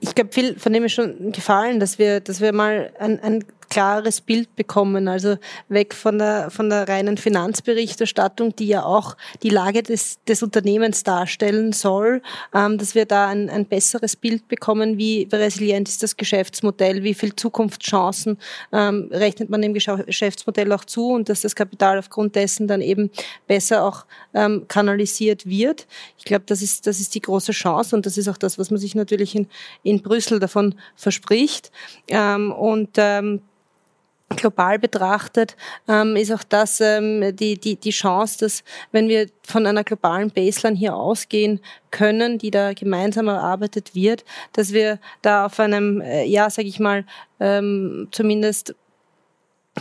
Ich 0.00 0.14
glaube, 0.14 0.32
viel 0.32 0.58
von 0.58 0.72
dem 0.72 0.84
ist 0.84 0.92
schon 0.92 1.32
gefallen, 1.32 1.80
dass 1.80 1.98
wir, 1.98 2.20
dass 2.20 2.40
wir 2.40 2.52
mal 2.52 2.92
ein, 2.98 3.20
ein 3.20 3.44
klares 3.68 4.20
Bild 4.20 4.54
bekommen. 4.56 5.08
Also 5.08 5.36
weg 5.68 5.94
von 5.94 6.18
der, 6.18 6.50
von 6.50 6.70
der 6.70 6.88
reinen 6.88 7.16
Finanzberichterstattung, 7.16 8.54
die 8.56 8.68
ja 8.68 8.84
auch 8.84 9.16
die 9.42 9.50
Lage 9.50 9.82
des, 9.82 10.22
des 10.24 10.42
Unternehmens 10.42 11.04
darstellen 11.04 11.72
soll, 11.72 12.22
ähm, 12.54 12.78
dass 12.78 12.94
wir 12.94 13.06
da 13.06 13.28
ein, 13.28 13.50
ein 13.50 13.66
besseres 13.66 14.16
Bild 14.16 14.48
bekommen, 14.48 14.98
wie 14.98 15.28
resilient 15.32 15.88
ist 15.88 16.02
das 16.02 16.16
Geschäftsmodell, 16.16 17.02
wie 17.02 17.14
viel 17.14 17.34
Zukunftschancen 17.34 18.38
ähm, 18.72 19.08
rechnet 19.12 19.50
man 19.50 19.62
dem 19.62 19.74
Geschäftsmodell 19.74 20.72
auch 20.72 20.84
zu 20.84 21.10
und 21.10 21.28
dass 21.28 21.42
das 21.42 21.54
Kapital 21.54 21.98
aufgrund 21.98 22.36
dessen 22.36 22.68
dann 22.68 22.80
eben 22.80 23.10
besser 23.46 23.84
auch 23.84 24.06
ähm, 24.34 24.66
kanalisiert 24.68 25.46
wird. 25.46 25.86
Ich 26.18 26.24
glaube, 26.24 26.44
das 26.46 26.62
ist, 26.62 26.86
das 26.86 27.00
ist 27.00 27.14
die 27.14 27.20
große 27.20 27.52
Chance 27.52 27.94
und 27.94 28.06
das 28.06 28.16
ist 28.16 28.28
auch 28.28 28.36
das, 28.36 28.58
was 28.58 28.70
man 28.70 28.78
sich 28.78 28.94
natürlich 28.94 29.34
in, 29.34 29.46
in 29.82 30.02
Brüssel 30.02 30.38
davon 30.38 30.74
verspricht. 30.96 31.70
Ähm, 32.08 32.52
und 32.52 32.90
ähm, 32.96 33.42
global 34.36 34.78
betrachtet 34.78 35.56
ähm, 35.88 36.16
ist 36.16 36.32
auch 36.32 36.42
das 36.42 36.80
ähm, 36.80 37.34
die, 37.34 37.58
die, 37.58 37.76
die 37.76 37.90
Chance, 37.90 38.38
dass 38.40 38.64
wenn 38.92 39.08
wir 39.08 39.28
von 39.42 39.66
einer 39.66 39.84
globalen 39.84 40.30
Baseline 40.30 40.76
hier 40.76 40.94
ausgehen 40.94 41.60
können, 41.90 42.38
die 42.38 42.50
da 42.50 42.74
gemeinsam 42.74 43.28
erarbeitet 43.28 43.94
wird, 43.94 44.24
dass 44.52 44.72
wir 44.72 44.98
da 45.22 45.46
auf 45.46 45.58
einem, 45.58 46.00
äh, 46.00 46.24
ja, 46.24 46.50
sage 46.50 46.68
ich 46.68 46.78
mal, 46.78 47.04
ähm, 47.40 48.08
zumindest 48.10 48.74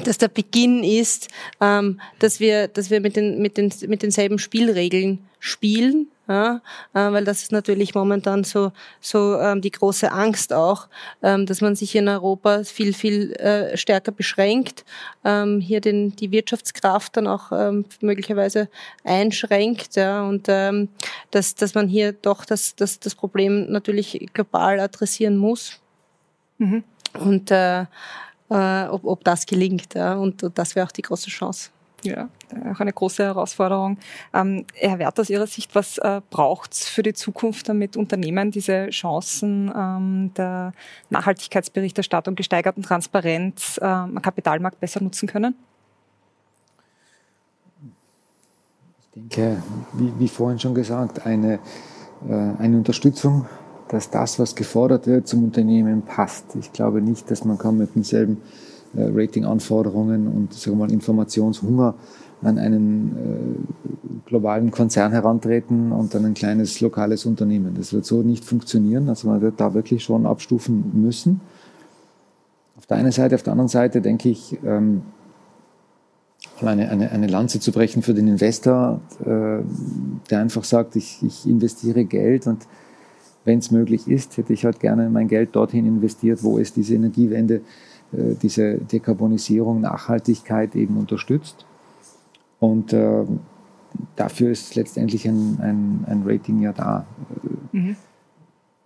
dass 0.04 0.20
der 0.20 0.28
Beginn 0.28 0.84
ist, 0.84 1.28
ähm, 1.60 2.00
dass 2.20 2.40
wir, 2.40 2.68
dass 2.68 2.92
wir 2.92 3.02
mit, 3.02 3.16
den, 3.16 3.42
mit, 3.42 3.58
den, 3.58 3.74
mit 3.88 4.04
denselben 4.04 4.38
Spielregeln 4.38 5.28
spielen 5.40 6.08
ja, 6.28 6.62
äh, 6.94 7.12
weil 7.12 7.24
das 7.24 7.44
ist 7.44 7.52
natürlich 7.52 7.96
momentan 7.96 8.44
so, 8.44 8.72
so 9.00 9.40
ähm, 9.40 9.62
die 9.62 9.72
große 9.72 10.12
Angst 10.12 10.54
auch, 10.54 10.88
ähm, 11.24 11.46
dass 11.46 11.62
man 11.62 11.76
sich 11.76 11.96
in 11.96 12.08
Europa 12.08 12.64
viel, 12.64 12.94
viel 12.94 13.34
äh, 13.34 13.78
stärker 13.78 14.12
beschränkt, 14.12 14.86
ähm, 15.24 15.62
hier 15.62 15.82
den, 15.82 16.16
die 16.16 16.32
Wirtschaftskraft 16.32 17.16
dann 17.18 17.28
auch 17.28 17.52
ähm, 17.52 17.86
möglicherweise 18.02 18.70
einschränkt 19.04 19.96
ja, 19.96 20.24
und 20.24 20.48
ähm, 20.50 20.90
dass, 21.32 21.56
dass 21.56 21.76
man 21.76 21.88
hier 21.88 22.12
doch 22.14 22.46
das, 22.46 22.76
das, 22.76 23.00
das 23.00 23.16
Problem 23.16 23.72
natürlich 23.72 24.30
global 24.34 24.80
adressieren 24.80 25.38
muss. 25.38 25.80
Mhm. 26.58 26.84
Und 27.14 27.52
äh, 27.52 27.86
äh, 28.50 28.88
ob, 28.88 29.06
ob 29.06 29.24
das 29.24 29.46
gelingt. 29.46 29.94
Ja, 29.94 30.16
und, 30.16 30.44
und 30.44 30.58
das 30.58 30.76
wäre 30.76 30.86
auch 30.86 30.92
die 30.92 31.02
große 31.02 31.30
Chance. 31.30 31.70
Ja, 32.04 32.30
auch 32.72 32.80
eine 32.80 32.94
große 32.94 33.24
Herausforderung. 33.24 33.98
Ähm, 34.34 34.66
Herr 34.76 35.00
Wert, 35.00 35.20
aus 35.20 35.30
Ihrer 35.30 35.48
Sicht, 35.48 35.74
was 35.74 35.98
äh, 35.98 36.22
braucht 36.30 36.74
es 36.74 36.88
für 36.88 37.02
die 37.02 37.14
Zukunft, 37.14 37.68
damit 37.70 37.98
Unternehmen 37.98 38.52
diese 38.52 38.90
Chancen 38.90 39.72
ähm, 39.76 40.32
der 40.38 40.74
Nachhaltigkeitsberichterstattung, 41.10 42.36
gesteigerten 42.36 42.84
Transparenz 42.84 43.80
äh, 43.82 43.86
am 43.86 44.22
Kapitalmarkt 44.22 44.80
besser 44.80 45.02
nutzen 45.02 45.28
können? 45.28 45.56
Ich 49.16 49.22
denke, 49.22 49.64
wie, 49.94 50.14
wie 50.20 50.28
vorhin 50.28 50.60
schon 50.60 50.76
gesagt, 50.76 51.26
eine, 51.26 51.56
äh, 52.30 52.34
eine 52.60 52.78
Unterstützung, 52.78 53.48
dass 53.88 54.12
das, 54.12 54.38
was 54.38 54.56
gefordert 54.56 55.08
wird, 55.08 55.28
zum 55.28 55.44
Unternehmen 55.44 56.04
passt. 56.04 56.56
Ich 56.56 56.72
glaube 56.74 57.02
nicht, 57.02 57.32
dass 57.32 57.44
man 57.44 57.58
kann 57.58 57.78
mit 57.78 57.96
demselben 57.96 58.38
äh, 58.38 58.67
Ratinganforderungen 58.96 60.28
und 60.28 60.54
sagen 60.54 60.78
mal, 60.78 60.92
Informationshunger 60.92 61.96
an 62.42 62.58
einen 62.60 63.12
äh, 63.16 64.28
globalen 64.28 64.72
Konzern 64.72 65.12
herantreten 65.12 65.92
und 65.92 66.14
dann 66.14 66.26
ein 66.26 66.34
kleines 66.34 66.80
lokales 66.82 67.26
Unternehmen. 67.26 67.74
Das 67.76 67.94
wird 67.94 68.06
so 68.06 68.22
nicht 68.22 68.46
funktionieren. 68.46 69.10
Also 69.10 69.28
man 69.28 69.42
wird 69.42 69.60
da 69.60 69.74
wirklich 69.74 70.04
schon 70.04 70.26
abstufen 70.26 70.92
müssen. 70.94 71.42
Auf 72.78 72.86
der 72.86 72.98
einen 72.98 73.12
Seite, 73.12 73.36
auf 73.36 73.44
der 73.44 73.54
anderen 73.54 73.70
Seite 73.70 74.02
denke 74.02 74.30
ich, 74.30 74.58
ähm, 74.64 75.02
eine, 76.62 76.90
eine, 76.90 77.12
eine 77.12 77.28
Lanze 77.28 77.60
zu 77.60 77.72
brechen 77.72 78.02
für 78.02 78.14
den 78.14 78.28
Investor, 78.28 79.02
äh, 79.22 79.64
der 80.30 80.40
einfach 80.40 80.64
sagt, 80.64 80.96
ich, 80.96 81.24
ich 81.24 81.48
investiere 81.48 82.06
Geld 82.06 82.48
und 82.48 82.68
wenn 83.46 83.60
es 83.60 83.72
möglich 83.72 84.08
ist, 84.08 84.38
hätte 84.38 84.54
ich 84.54 84.66
halt 84.66 84.80
gerne 84.80 85.10
mein 85.10 85.28
Geld 85.28 85.56
dorthin 85.56 85.86
investiert, 85.86 86.44
wo 86.44 86.60
es 86.60 86.74
diese 86.74 86.96
Energiewende, 86.96 87.56
äh, 87.56 87.62
diese 88.12 88.76
Dekarbonisierung, 88.76 89.82
Nachhaltigkeit 89.82 90.76
eben 90.76 90.98
unterstützt. 90.98 91.66
Und 92.60 92.94
äh, 92.94 93.26
dafür 94.16 94.52
ist 94.52 94.76
letztendlich 94.76 95.28
ein, 95.28 95.60
ein, 95.62 96.06
ein 96.08 96.24
Rating 96.26 96.62
ja 96.62 96.74
da. 96.74 97.06
Mhm. 97.72 97.96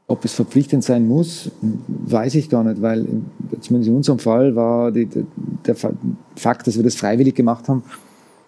Ob 0.07 0.25
es 0.25 0.33
verpflichtend 0.33 0.83
sein 0.83 1.07
muss, 1.07 1.51
weiß 1.87 2.35
ich 2.35 2.49
gar 2.49 2.63
nicht, 2.63 2.81
weil 2.81 3.07
zumindest 3.61 3.89
in 3.89 3.95
unserem 3.95 4.19
Fall 4.19 4.55
war 4.55 4.91
die, 4.91 5.07
der 5.65 5.75
Fakt, 6.35 6.67
dass 6.67 6.75
wir 6.75 6.83
das 6.83 6.95
freiwillig 6.95 7.35
gemacht 7.35 7.69
haben 7.69 7.83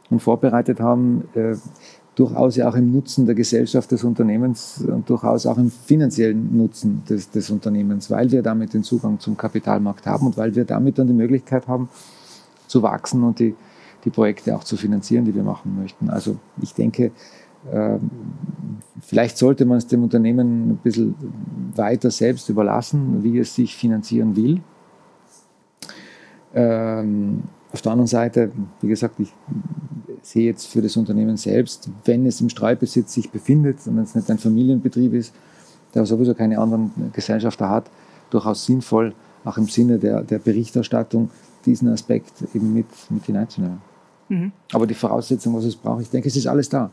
und 0.10 0.20
vorbereitet 0.20 0.82
haben, 0.82 1.24
äh, 1.36 1.56
durchaus 2.16 2.56
ja 2.56 2.70
auch 2.70 2.76
im 2.76 2.92
Nutzen 2.92 3.26
der 3.26 3.36
Gesellschaft 3.36 3.92
des 3.92 4.04
Unternehmens 4.04 4.84
und 4.88 5.10
durchaus 5.10 5.46
auch 5.46 5.58
im 5.58 5.72
finanziellen 5.72 6.56
Nutzen 6.56 7.04
des, 7.10 7.32
des 7.32 7.50
Unternehmens, 7.50 8.12
weil 8.12 8.32
wir 8.32 8.44
damit 8.44 8.74
den 8.74 8.84
Zugang 8.84 9.20
zum 9.20 9.36
Kapitalmarkt 9.36 10.06
haben 10.06 10.28
und 10.28 10.38
weil 10.38 10.56
wir 10.56 10.66
damit 10.66 11.00
dann 11.00 11.08
die 11.08 11.14
Möglichkeit 11.14 11.68
haben, 11.68 11.90
zu 12.68 12.84
wachsen 12.84 13.24
und 13.24 13.40
die, 13.40 13.56
die 14.06 14.10
Projekte 14.10 14.56
auch 14.56 14.64
zu 14.64 14.78
finanzieren, 14.78 15.26
die 15.26 15.34
wir 15.34 15.44
machen 15.44 15.76
möchten. 15.80 16.10
Also 16.10 16.38
ich 16.62 16.74
denke, 16.74 17.12
äh, 17.72 17.98
vielleicht 19.02 19.38
sollte 19.38 19.66
man 19.66 19.78
es 19.78 19.88
dem 19.88 20.04
Unternehmen 20.04 20.72
ein 20.72 20.78
bisschen 20.78 21.16
weiter 21.76 22.12
selbst 22.12 22.50
überlassen, 22.50 23.24
wie 23.24 23.40
es 23.40 23.56
sich 23.56 23.76
finanzieren 23.76 24.36
will. 24.36 24.62
Ähm, 26.54 27.44
auf 27.74 27.82
der 27.82 27.92
anderen 27.92 28.08
Seite, 28.08 28.52
wie 28.82 28.88
gesagt, 28.88 29.20
ich 29.20 29.34
sehe 30.22 30.46
jetzt 30.46 30.68
für 30.68 30.82
das 30.82 30.96
Unternehmen 30.96 31.38
selbst, 31.38 31.90
wenn 32.06 32.26
es 32.26 32.40
im 32.40 32.50
Streubesitz 32.50 33.14
sich 33.14 33.32
befindet 33.32 33.80
und 33.88 33.98
wenn 33.98 34.04
es 34.04 34.16
nicht 34.16 34.30
ein 34.30 34.38
Familienbetrieb 34.38 35.14
ist, 35.14 35.34
der 35.94 36.06
sowieso 36.06 36.34
keine 36.34 36.60
anderen 36.60 36.92
Gesellschafter 37.14 37.70
hat, 37.70 37.90
durchaus 38.30 38.66
sinnvoll, 38.66 39.14
auch 39.44 39.58
im 39.58 39.68
Sinne 39.68 40.00
der, 40.00 40.22
der 40.22 40.40
Berichterstattung, 40.40 41.30
diesen 41.66 41.90
Aspekt 41.90 42.32
eben 42.54 42.74
mit, 42.74 42.86
mit 43.10 43.26
hineinzunehmen. 43.26 43.82
Mhm. 44.30 44.52
Aber 44.72 44.88
die 44.88 44.94
Voraussetzung, 44.94 45.56
was 45.56 45.66
es 45.66 45.76
braucht, 45.76 46.02
ich 46.02 46.10
denke, 46.10 46.28
es 46.28 46.36
ist 46.36 46.48
alles 46.48 46.70
da. 46.70 46.92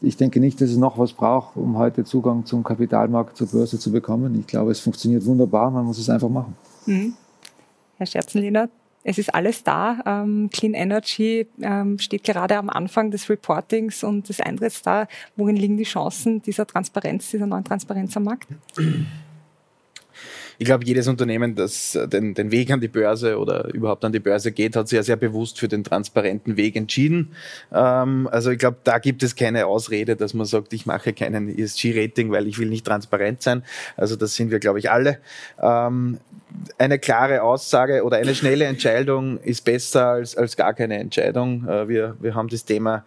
Ich 0.00 0.16
denke 0.16 0.40
nicht, 0.40 0.60
dass 0.60 0.70
es 0.70 0.76
noch 0.76 0.96
was 0.96 1.12
braucht, 1.12 1.56
um 1.56 1.76
heute 1.76 2.04
Zugang 2.04 2.46
zum 2.46 2.64
Kapitalmarkt, 2.64 3.36
zur 3.36 3.48
Börse 3.48 3.78
zu 3.78 3.92
bekommen. 3.92 4.38
Ich 4.40 4.46
glaube, 4.46 4.70
es 4.70 4.80
funktioniert 4.80 5.26
wunderbar, 5.26 5.70
man 5.70 5.84
muss 5.84 5.98
es 5.98 6.08
einfach 6.08 6.30
machen. 6.30 6.56
Mhm. 6.86 7.14
Herr 7.96 8.06
Scherzenlehner, 8.06 8.70
es 9.02 9.18
ist 9.18 9.34
alles 9.34 9.64
da. 9.64 10.00
Ähm, 10.04 10.50
Clean 10.52 10.74
Energy 10.74 11.46
ähm, 11.60 11.98
steht 11.98 12.24
gerade 12.24 12.56
am 12.58 12.68
Anfang 12.68 13.10
des 13.10 13.30
Reportings 13.30 14.04
und 14.04 14.28
des 14.28 14.40
Eintritts 14.40 14.82
da. 14.82 15.06
Worin 15.36 15.56
liegen 15.56 15.76
die 15.76 15.84
Chancen 15.84 16.42
dieser 16.42 16.66
Transparenz, 16.66 17.30
dieser 17.30 17.46
neuen 17.46 17.64
Transparenz 17.64 18.16
am 18.16 18.24
Markt? 18.24 18.48
Ich 20.60 20.66
glaube, 20.66 20.84
jedes 20.84 21.08
Unternehmen, 21.08 21.54
das 21.54 21.94
äh, 21.94 22.06
den, 22.06 22.34
den 22.34 22.50
Weg 22.50 22.70
an 22.70 22.82
die 22.82 22.88
Börse 22.88 23.38
oder 23.38 23.72
überhaupt 23.72 24.04
an 24.04 24.12
die 24.12 24.20
Börse 24.20 24.52
geht, 24.52 24.76
hat 24.76 24.88
sich 24.88 24.96
ja 24.98 25.02
sehr 25.02 25.16
bewusst 25.16 25.58
für 25.58 25.68
den 25.68 25.84
transparenten 25.84 26.58
Weg 26.58 26.76
entschieden. 26.76 27.32
Ähm, 27.72 28.28
also 28.30 28.50
ich 28.50 28.58
glaube, 28.58 28.76
da 28.84 28.98
gibt 28.98 29.22
es 29.22 29.34
keine 29.34 29.64
Ausrede, 29.64 30.16
dass 30.16 30.34
man 30.34 30.44
sagt, 30.44 30.74
ich 30.74 30.84
mache 30.84 31.14
keinen 31.14 31.48
ESG-Rating, 31.48 32.30
weil 32.30 32.46
ich 32.46 32.58
will 32.58 32.68
nicht 32.68 32.84
transparent 32.84 33.40
sein. 33.40 33.62
Also 33.96 34.16
das 34.16 34.34
sind 34.34 34.50
wir, 34.50 34.58
glaube 34.58 34.78
ich, 34.80 34.90
alle. 34.90 35.16
Ähm, 35.58 36.18
eine 36.76 36.98
klare 36.98 37.42
Aussage 37.42 38.04
oder 38.04 38.18
eine 38.18 38.34
schnelle 38.34 38.66
Entscheidung 38.66 39.38
ist 39.38 39.64
besser 39.64 40.08
als, 40.08 40.36
als 40.36 40.58
gar 40.58 40.74
keine 40.74 40.98
Entscheidung. 40.98 41.66
Äh, 41.66 41.88
wir, 41.88 42.16
wir 42.20 42.34
haben 42.34 42.48
das 42.48 42.66
Thema 42.66 43.06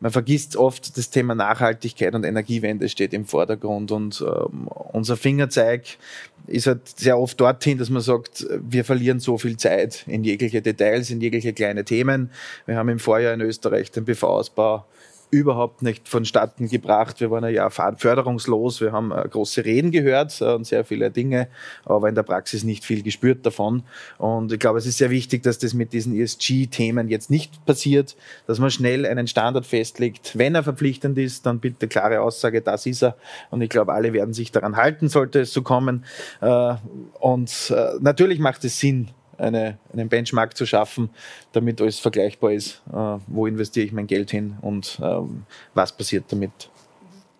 man 0.00 0.10
vergisst 0.10 0.56
oft, 0.56 0.96
das 0.96 1.10
Thema 1.10 1.34
Nachhaltigkeit 1.34 2.14
und 2.14 2.24
Energiewende 2.24 2.88
steht 2.88 3.12
im 3.12 3.26
Vordergrund 3.26 3.92
und 3.92 4.22
ähm, 4.22 4.68
unser 4.92 5.16
Fingerzeig 5.16 5.84
ist 6.46 6.66
halt 6.66 6.88
sehr 6.98 7.18
oft 7.18 7.38
dorthin, 7.38 7.78
dass 7.78 7.90
man 7.90 8.02
sagt, 8.02 8.46
wir 8.50 8.84
verlieren 8.84 9.20
so 9.20 9.36
viel 9.36 9.56
Zeit 9.56 10.04
in 10.06 10.24
jegliche 10.24 10.62
Details, 10.62 11.10
in 11.10 11.20
jegliche 11.20 11.52
kleine 11.52 11.84
Themen. 11.84 12.30
Wir 12.66 12.76
haben 12.76 12.88
im 12.88 12.98
Vorjahr 12.98 13.34
in 13.34 13.42
Österreich 13.42 13.90
den 13.90 14.06
PV-Ausbau 14.06 14.86
überhaupt 15.30 15.82
nicht 15.82 16.08
vonstatten 16.08 16.68
gebracht. 16.68 17.20
Wir 17.20 17.30
waren 17.30 17.52
Jahr 17.52 17.70
förderungslos, 17.70 18.80
wir 18.80 18.92
haben 18.92 19.12
äh, 19.12 19.26
große 19.28 19.64
Reden 19.64 19.90
gehört 19.90 20.40
äh, 20.40 20.52
und 20.52 20.66
sehr 20.66 20.84
viele 20.84 21.10
Dinge, 21.10 21.48
aber 21.84 22.08
in 22.08 22.14
der 22.14 22.22
Praxis 22.22 22.64
nicht 22.64 22.84
viel 22.84 23.02
gespürt 23.02 23.46
davon. 23.46 23.84
Und 24.18 24.52
ich 24.52 24.58
glaube, 24.58 24.78
es 24.78 24.86
ist 24.86 24.98
sehr 24.98 25.10
wichtig, 25.10 25.42
dass 25.42 25.58
das 25.58 25.74
mit 25.74 25.92
diesen 25.92 26.18
ESG-Themen 26.18 27.08
jetzt 27.08 27.30
nicht 27.30 27.64
passiert, 27.64 28.16
dass 28.46 28.58
man 28.58 28.70
schnell 28.70 29.06
einen 29.06 29.26
Standard 29.26 29.66
festlegt. 29.66 30.36
Wenn 30.36 30.54
er 30.54 30.64
verpflichtend 30.64 31.16
ist, 31.18 31.46
dann 31.46 31.60
bitte 31.60 31.88
klare 31.88 32.20
Aussage, 32.20 32.60
das 32.60 32.86
ist 32.86 33.02
er. 33.02 33.16
Und 33.50 33.62
ich 33.62 33.70
glaube, 33.70 33.92
alle 33.92 34.12
werden 34.12 34.34
sich 34.34 34.50
daran 34.52 34.76
halten, 34.76 35.08
sollte 35.08 35.40
es 35.40 35.52
so 35.52 35.62
kommen. 35.62 36.04
Äh, 36.40 36.74
und 37.20 37.74
natürlich 38.00 38.38
macht 38.38 38.64
es 38.64 38.80
Sinn, 38.80 39.08
eine, 39.40 39.78
einen 39.92 40.08
Benchmark 40.08 40.56
zu 40.56 40.66
schaffen, 40.66 41.10
damit 41.52 41.80
alles 41.80 41.98
vergleichbar 41.98 42.52
ist. 42.52 42.82
Äh, 42.92 43.18
wo 43.26 43.46
investiere 43.46 43.86
ich 43.86 43.92
mein 43.92 44.06
Geld 44.06 44.30
hin 44.30 44.56
und 44.60 45.00
ähm, 45.02 45.44
was 45.74 45.92
passiert 45.92 46.24
damit? 46.28 46.70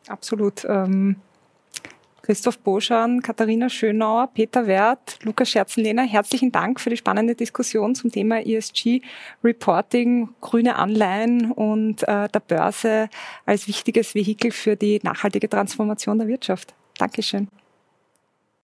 Absolut. 0.08 0.64
Ähm 0.68 1.16
Christoph 2.22 2.58
Boschan, 2.60 3.22
Katharina 3.22 3.68
Schönauer, 3.68 4.28
Peter 4.32 4.68
Wert, 4.68 5.18
Lukas 5.22 5.50
Scherzenlehner, 5.50 6.06
herzlichen 6.06 6.52
Dank 6.52 6.78
für 6.78 6.90
die 6.90 6.96
spannende 6.96 7.34
Diskussion 7.34 7.96
zum 7.96 8.12
Thema 8.12 8.46
ESG, 8.46 9.00
Reporting, 9.42 10.28
grüne 10.40 10.76
Anleihen 10.76 11.50
und 11.50 12.06
äh, 12.06 12.28
der 12.28 12.40
Börse 12.40 13.08
als 13.46 13.66
wichtiges 13.66 14.14
Vehikel 14.14 14.52
für 14.52 14.76
die 14.76 15.00
nachhaltige 15.02 15.48
Transformation 15.48 16.18
der 16.18 16.28
Wirtschaft. 16.28 16.72
Dankeschön. 16.98 17.48